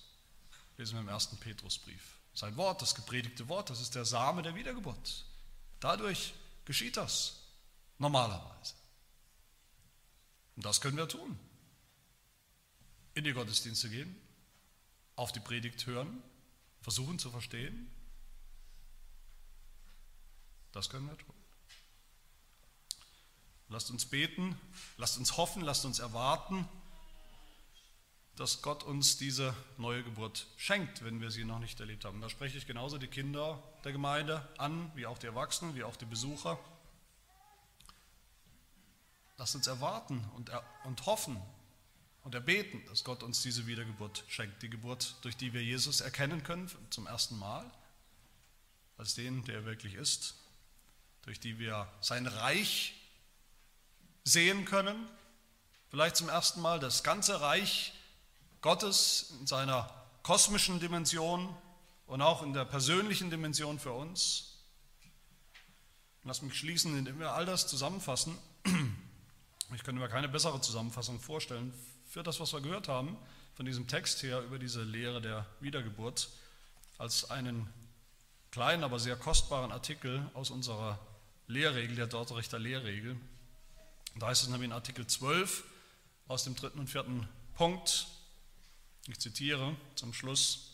Lesen 0.79 0.95
wir 0.95 1.01
im 1.01 1.09
ersten 1.09 1.37
Petrusbrief. 1.37 2.16
Sein 2.37 2.55
Wort, 2.59 2.83
das 2.83 2.95
gepredigte 2.95 3.49
Wort, 3.49 3.71
das 3.71 3.81
ist 3.81 3.95
der 3.95 4.05
Same 4.05 4.43
der 4.43 4.55
Wiedergeburt. 4.55 5.25
Dadurch 5.81 6.35
geschieht 6.67 6.99
das 6.99 7.41
normalerweise. 7.97 8.75
Und 10.55 10.67
das 10.67 10.83
können 10.83 10.99
wir 10.99 11.09
tun. 11.09 11.39
In 13.15 13.25
die 13.25 13.33
Gottesdienste 13.33 13.89
gehen, 13.89 14.15
auf 15.17 15.33
die 15.33 15.41
Predigt 15.41 15.87
hören, 15.87 16.23
versuchen 16.83 17.19
zu 17.19 17.31
verstehen. 17.31 17.91
Das 20.73 20.91
können 20.91 21.09
wir 21.09 21.17
tun. 21.17 21.35
Lasst 23.71 23.91
uns 23.91 24.05
beten, 24.05 24.61
lasst 24.99 25.17
uns 25.17 25.39
hoffen, 25.39 25.63
lasst 25.63 25.87
uns 25.87 26.01
erwarten, 26.01 26.69
dass 28.37 28.61
Gott 28.61 28.83
uns 28.83 29.17
diese 29.17 29.55
neue 29.79 30.03
Geburt 30.03 30.47
schenkt, 30.57 31.03
wenn 31.03 31.21
wir 31.21 31.31
sie 31.31 31.45
noch 31.45 31.59
nicht 31.59 31.81
erlebt 31.81 32.05
haben. 32.05 32.21
Da 32.21 32.29
spreche 32.29 32.59
ich 32.59 32.67
genauso 32.67 32.99
die 32.99 33.09
Kinder 33.09 33.63
der 33.83 33.93
Gemeinde 33.93 34.47
an, 34.59 34.91
wie 34.95 35.07
auch 35.07 35.19
die 35.19 35.27
Erwachsenen, 35.27 35.75
wie 35.75 35.85
auch 35.85 35.97
die 35.97 36.05
Besucher. 36.05 36.59
Lasst 39.39 39.55
uns 39.55 39.67
erwarten 39.67 40.23
und, 40.35 40.51
und 40.85 41.07
hoffen 41.07 41.41
und 42.25 42.35
erbeten, 42.35 42.85
dass 42.89 43.05
Gott 43.05 43.23
uns 43.23 43.41
diese 43.41 43.67
Wiedergeburt 43.67 44.25
schenkt. 44.29 44.63
Die 44.63 44.71
Geburt, 44.71 45.17
durch 45.23 45.37
die 45.37 45.55
wir 45.55 45.63
Jesus 45.63 46.03
erkennen 46.03 46.43
können 46.43 46.71
zum 46.91 47.07
ersten 47.07 47.39
Mal, 47.39 47.71
als 48.99 49.15
den, 49.15 49.45
der 49.45 49.57
er 49.57 49.65
wirklich 49.65 49.95
ist, 49.95 50.35
durch 51.23 51.41
die 51.41 51.59
wir 51.59 51.91
sein 52.03 52.27
Reich 52.27 52.95
sehen 54.25 54.65
können, 54.67 55.09
vielleicht 55.89 56.17
zum 56.17 56.29
ersten 56.29 56.61
Mal 56.61 56.81
das 56.81 57.03
ganze 57.03 57.41
Reich 57.41 57.96
Gottes 58.67 59.33
in 59.39 59.47
seiner 59.47 59.89
kosmischen 60.25 60.81
Dimension 60.81 61.55
und 62.09 62.21
auch 62.21 62.43
in 62.43 62.53
der 62.53 62.65
persönlichen 62.65 63.31
Dimension 63.31 63.79
für 63.79 63.93
uns. 63.93 64.65
Lass 66.25 66.43
mich 66.43 66.59
schließen, 66.59 66.99
indem 66.99 67.21
wir 67.21 67.31
all 67.31 67.47
das 67.47 67.69
zusammenfassen. 67.69 68.37
Ich 69.73 69.85
könnte 69.85 70.01
mir 70.01 70.09
keine 70.09 70.29
bessere 70.29 70.61
Zusammenfassung 70.61 71.21
vorstellen 71.21 71.73
für 72.09 72.25
das, 72.25 72.41
was 72.41 72.53
wir 72.55 72.61
gehört 72.61 72.89
haben, 72.89 73.17
von 73.55 73.67
diesem 73.67 73.87
Text 73.87 74.25
her 74.25 74.41
über 74.43 74.59
diese 74.59 74.83
Lehre 74.83 75.21
der 75.21 75.47
Wiedergeburt, 75.61 76.29
als 76.99 77.31
einen 77.31 77.73
kleinen, 78.51 78.83
aber 78.83 78.99
sehr 78.99 79.15
kostbaren 79.15 79.71
Artikel 79.71 80.29
aus 80.35 80.51
unserer 80.51 80.99
Lehrregel, 81.47 81.95
der 81.95 82.09
Dortrechter 82.09 82.59
Lehrregel. 82.59 83.17
Da 84.17 84.27
heißt 84.27 84.43
es 84.43 84.49
nämlich 84.49 84.67
in 84.67 84.73
Artikel 84.73 85.07
12 85.07 85.63
aus 86.27 86.43
dem 86.43 86.57
dritten 86.57 86.81
und 86.81 86.91
vierten 86.91 87.29
Punkt, 87.55 88.09
ich 89.09 89.21
zitiere 89.21 89.77
zum 89.95 90.13
Schluss, 90.13 90.73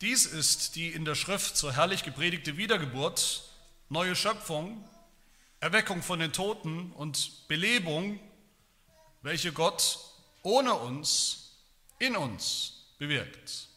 dies 0.00 0.26
ist 0.26 0.76
die 0.76 0.88
in 0.88 1.04
der 1.04 1.14
Schrift 1.14 1.56
so 1.56 1.72
herrlich 1.72 2.02
gepredigte 2.02 2.56
Wiedergeburt, 2.56 3.44
neue 3.88 4.14
Schöpfung, 4.14 4.86
Erweckung 5.60 6.02
von 6.02 6.18
den 6.18 6.32
Toten 6.32 6.92
und 6.92 7.48
Belebung, 7.48 8.20
welche 9.22 9.52
Gott 9.52 9.98
ohne 10.42 10.74
uns 10.74 11.56
in 11.98 12.16
uns 12.16 12.94
bewirkt. 12.98 13.68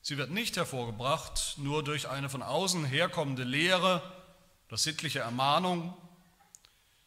Sie 0.00 0.18
wird 0.18 0.30
nicht 0.30 0.56
hervorgebracht 0.56 1.54
nur 1.58 1.84
durch 1.84 2.08
eine 2.08 2.28
von 2.28 2.42
außen 2.42 2.84
herkommende 2.84 3.44
Lehre 3.44 4.02
oder 4.68 4.76
sittliche 4.76 5.20
Ermahnung, 5.20 5.96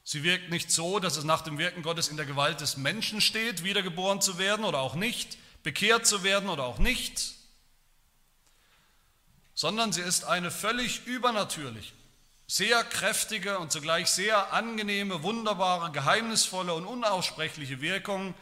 Sie 0.08 0.24
wirkt 0.24 0.52
nicht 0.52 0.70
so, 0.70 1.00
dass 1.00 1.18
es 1.18 1.24
nach 1.24 1.42
dem 1.42 1.58
Wirken 1.58 1.82
Gottes 1.82 2.10
in 2.10 2.16
der 2.16 2.28
Gewalt 2.28 2.62
des 2.62 2.78
Menschen 2.78 3.22
steht, 3.22 3.64
wiedergeboren 3.64 4.22
zu 4.22 4.38
werden 4.38 4.64
oder 4.64 4.78
auch 4.78 4.94
nicht, 4.94 5.36
bekehrt 5.64 6.06
zu 6.06 6.24
werden 6.24 6.48
oder 6.48 6.64
auch 6.64 6.78
nicht, 6.78 7.34
sondern 9.56 9.92
sie 9.92 10.02
ist 10.02 10.24
eine 10.24 10.52
völlig 10.52 11.08
übernatürliche, 11.08 11.92
sehr 12.46 12.84
kräftige 12.84 13.58
und 13.58 13.72
zugleich 13.72 14.08
sehr 14.08 14.54
angenehme, 14.54 15.24
wunderbare, 15.24 15.92
geheimnisvolle 15.92 16.76
und 16.76 16.86
unaussprechliche 16.86 17.82
Wirkung, 17.82 18.36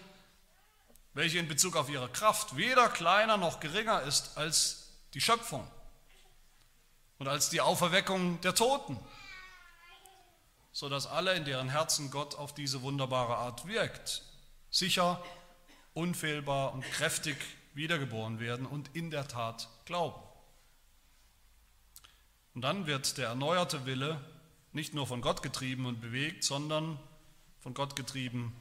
welche 1.13 1.37
in 1.37 1.47
Bezug 1.47 1.77
auf 1.77 1.89
ihre 1.89 2.09
Kraft 2.09 2.57
weder 2.57 2.89
kleiner 2.89 3.37
noch 3.37 3.61
geringer 3.61 4.01
ist 4.01 4.37
als 4.37 4.89
die 5.13 5.21
Schöpfung 5.21 5.65
und 7.19 7.29
als 7.29 7.49
die 7.49 7.61
Auferweckung 7.61 8.41
der 8.41 8.53
Toten 8.53 8.99
sodass 10.73 11.07
alle, 11.07 11.35
in 11.35 11.45
deren 11.45 11.69
Herzen 11.69 12.11
Gott 12.11 12.35
auf 12.35 12.53
diese 12.53 12.81
wunderbare 12.81 13.37
Art 13.37 13.67
wirkt, 13.67 14.23
sicher, 14.69 15.23
unfehlbar 15.93 16.73
und 16.73 16.83
kräftig 16.83 17.37
wiedergeboren 17.75 18.39
werden 18.39 18.65
und 18.65 18.95
in 18.95 19.11
der 19.11 19.27
Tat 19.27 19.69
glauben. 19.85 20.21
Und 22.55 22.63
dann 22.63 22.87
wird 22.87 23.17
der 23.17 23.29
erneuerte 23.29 23.85
Wille 23.85 24.19
nicht 24.73 24.95
nur 24.95 25.05
von 25.05 25.21
Gott 25.21 25.43
getrieben 25.43 25.85
und 25.85 26.01
bewegt, 26.01 26.43
sondern 26.43 26.99
von 27.59 27.75
Gott 27.75 27.95
getrieben 27.95 28.55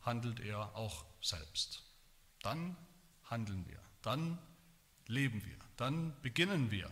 handelt 0.00 0.40
er 0.40 0.74
auch 0.74 1.04
selbst. 1.20 1.82
Dann 2.42 2.76
handeln 3.24 3.66
wir, 3.68 3.78
dann 4.00 4.38
leben 5.06 5.44
wir, 5.44 5.56
dann 5.76 6.14
beginnen 6.22 6.70
wir 6.70 6.90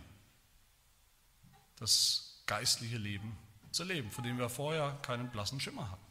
das 1.77 2.43
geistliche 2.45 2.97
Leben 2.97 3.37
zu 3.71 3.83
leben, 3.83 4.11
von 4.11 4.23
dem 4.23 4.37
wir 4.37 4.49
vorher 4.49 4.97
keinen 5.01 5.29
blassen 5.29 5.59
Schimmer 5.59 5.89
hatten. 5.89 6.05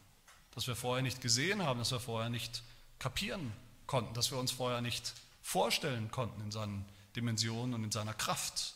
Das 0.53 0.67
wir 0.67 0.77
vorher 0.77 1.03
nicht 1.03 1.21
gesehen 1.21 1.63
haben, 1.63 1.79
das 1.79 1.93
wir 1.93 2.01
vorher 2.01 2.31
nicht 2.31 2.63
kapieren 2.99 3.53
konnten, 3.87 4.15
das 4.15 4.31
wir 4.31 4.39
uns 4.39 4.51
vorher 4.51 4.81
nicht 4.81 5.15
vorstellen 5.43 6.11
konnten 6.11 6.41
in 6.43 6.51
seinen 6.51 6.85
Dimensionen 7.17 7.75
und 7.75 7.85
in 7.85 7.93
seiner 7.93 8.15
Kraft. 8.15 8.75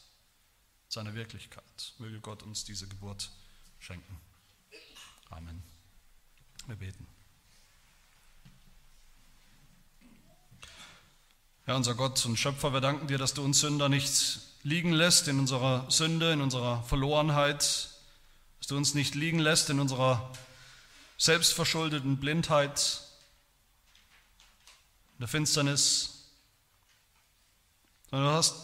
seiner 0.89 1.14
Wirklichkeit. 1.14 1.95
Möge 1.99 2.20
Gott 2.20 2.45
uns 2.45 2.64
diese 2.64 2.87
Geburt 2.87 3.30
schenken. 3.80 4.20
Amen. 5.30 5.61
Wir 6.66 6.76
beten. 6.76 7.07
Herr, 11.64 11.76
unser 11.76 11.95
Gott 11.95 12.24
und 12.26 12.37
Schöpfer, 12.37 12.72
wir 12.72 12.80
danken 12.80 13.09
dir, 13.09 13.18
dass 13.18 13.35
du 13.35 13.43
uns 13.43 13.61
Sünder 13.61 13.89
nicht 13.89 14.39
liegen 14.62 14.93
lässt 14.93 15.28
in 15.28 15.39
unserer 15.39 15.91
Sünde, 15.91 16.32
in 16.32 16.41
unserer 16.41 16.82
Verlorenheit, 16.85 17.94
dass 18.65 18.69
du 18.69 18.79
uns 18.79 18.95
nicht 18.95 19.15
liegen 19.15 19.41
lässt 19.41 19.69
in 19.69 19.79
unserer 19.79 20.31
selbstverschuldeten 21.19 22.17
Blindheit, 22.17 23.03
in 25.12 25.19
der 25.19 25.29
Finsternis, 25.29 26.31
sondern 28.09 28.31
du 28.31 28.35
hast, 28.35 28.55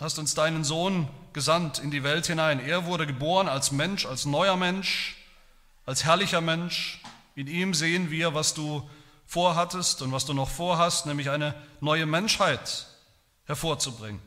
hast 0.00 0.18
uns 0.18 0.34
deinen 0.34 0.64
Sohn 0.64 1.08
gesandt 1.34 1.78
in 1.78 1.92
die 1.92 2.02
Welt 2.02 2.26
hinein. 2.26 2.58
Er 2.58 2.86
wurde 2.86 3.06
geboren 3.06 3.46
als 3.48 3.70
Mensch, 3.70 4.06
als 4.06 4.24
neuer 4.24 4.56
Mensch, 4.56 5.24
als 5.86 6.02
herrlicher 6.02 6.40
Mensch. 6.40 7.00
In 7.36 7.46
ihm 7.46 7.74
sehen 7.74 8.10
wir, 8.10 8.34
was 8.34 8.54
du 8.54 8.90
vorhattest 9.24 10.02
und 10.02 10.10
was 10.10 10.26
du 10.26 10.34
noch 10.34 10.50
vorhast, 10.50 11.06
nämlich 11.06 11.30
eine 11.30 11.54
neue 11.78 12.06
Menschheit 12.06 12.88
hervorzubringen. 13.44 14.20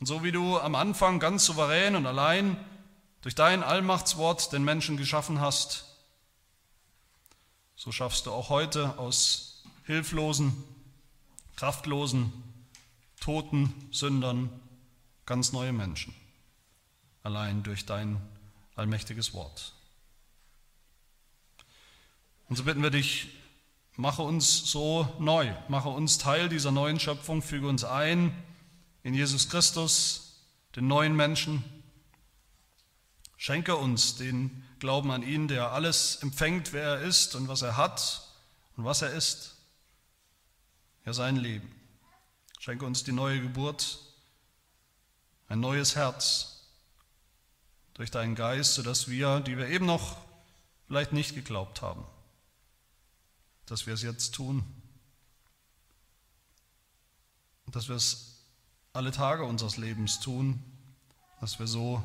Und 0.00 0.06
so 0.06 0.22
wie 0.22 0.32
du 0.32 0.58
am 0.58 0.74
Anfang 0.74 1.18
ganz 1.18 1.46
souverän 1.46 1.96
und 1.96 2.04
allein 2.04 2.58
durch 3.24 3.34
dein 3.34 3.62
Allmachtswort 3.62 4.52
den 4.52 4.64
Menschen 4.64 4.98
geschaffen 4.98 5.40
hast, 5.40 5.86
so 7.74 7.90
schaffst 7.90 8.26
du 8.26 8.30
auch 8.30 8.50
heute 8.50 8.98
aus 8.98 9.62
hilflosen, 9.84 10.62
kraftlosen, 11.56 12.30
toten 13.18 13.72
Sündern 13.92 14.50
ganz 15.24 15.54
neue 15.54 15.72
Menschen, 15.72 16.14
allein 17.22 17.62
durch 17.62 17.86
dein 17.86 18.20
allmächtiges 18.76 19.32
Wort. 19.32 19.72
Und 22.50 22.56
so 22.56 22.64
bitten 22.64 22.82
wir 22.82 22.90
dich, 22.90 23.28
mache 23.96 24.20
uns 24.20 24.70
so 24.70 25.08
neu, 25.18 25.50
mache 25.68 25.88
uns 25.88 26.18
Teil 26.18 26.50
dieser 26.50 26.72
neuen 26.72 27.00
Schöpfung, 27.00 27.40
füge 27.40 27.68
uns 27.68 27.84
ein 27.84 28.36
in 29.02 29.14
Jesus 29.14 29.48
Christus, 29.48 30.42
den 30.76 30.88
neuen 30.88 31.16
Menschen. 31.16 31.64
Schenke 33.44 33.76
uns 33.76 34.16
den 34.16 34.64
Glauben 34.78 35.10
an 35.10 35.22
ihn, 35.22 35.48
der 35.48 35.72
alles 35.72 36.16
empfängt, 36.22 36.72
wer 36.72 36.82
er 36.82 37.00
ist 37.02 37.34
und 37.34 37.46
was 37.46 37.60
er 37.60 37.76
hat 37.76 38.26
und 38.74 38.86
was 38.86 39.02
er 39.02 39.10
ist. 39.10 39.56
Ja, 41.04 41.12
sein 41.12 41.36
Leben. 41.36 41.70
Schenke 42.58 42.86
uns 42.86 43.04
die 43.04 43.12
neue 43.12 43.42
Geburt, 43.42 43.98
ein 45.48 45.60
neues 45.60 45.94
Herz 45.94 46.70
durch 47.92 48.10
deinen 48.10 48.34
Geist, 48.34 48.76
sodass 48.76 49.08
wir, 49.08 49.40
die 49.40 49.58
wir 49.58 49.68
eben 49.68 49.84
noch 49.84 50.16
vielleicht 50.86 51.12
nicht 51.12 51.34
geglaubt 51.34 51.82
haben, 51.82 52.06
dass 53.66 53.86
wir 53.86 53.92
es 53.92 54.00
jetzt 54.00 54.34
tun. 54.34 54.64
Dass 57.66 57.90
wir 57.90 57.96
es 57.96 58.46
alle 58.94 59.12
Tage 59.12 59.44
unseres 59.44 59.76
Lebens 59.76 60.18
tun, 60.20 60.64
dass 61.42 61.58
wir 61.58 61.66
so 61.66 62.02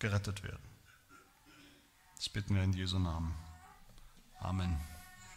gerettet 0.00 0.42
werden. 0.42 0.68
Das 2.16 2.28
bitten 2.28 2.54
wir 2.54 2.62
in 2.62 2.72
Jesu 2.72 2.98
Namen. 2.98 3.34
Amen. 4.40 4.89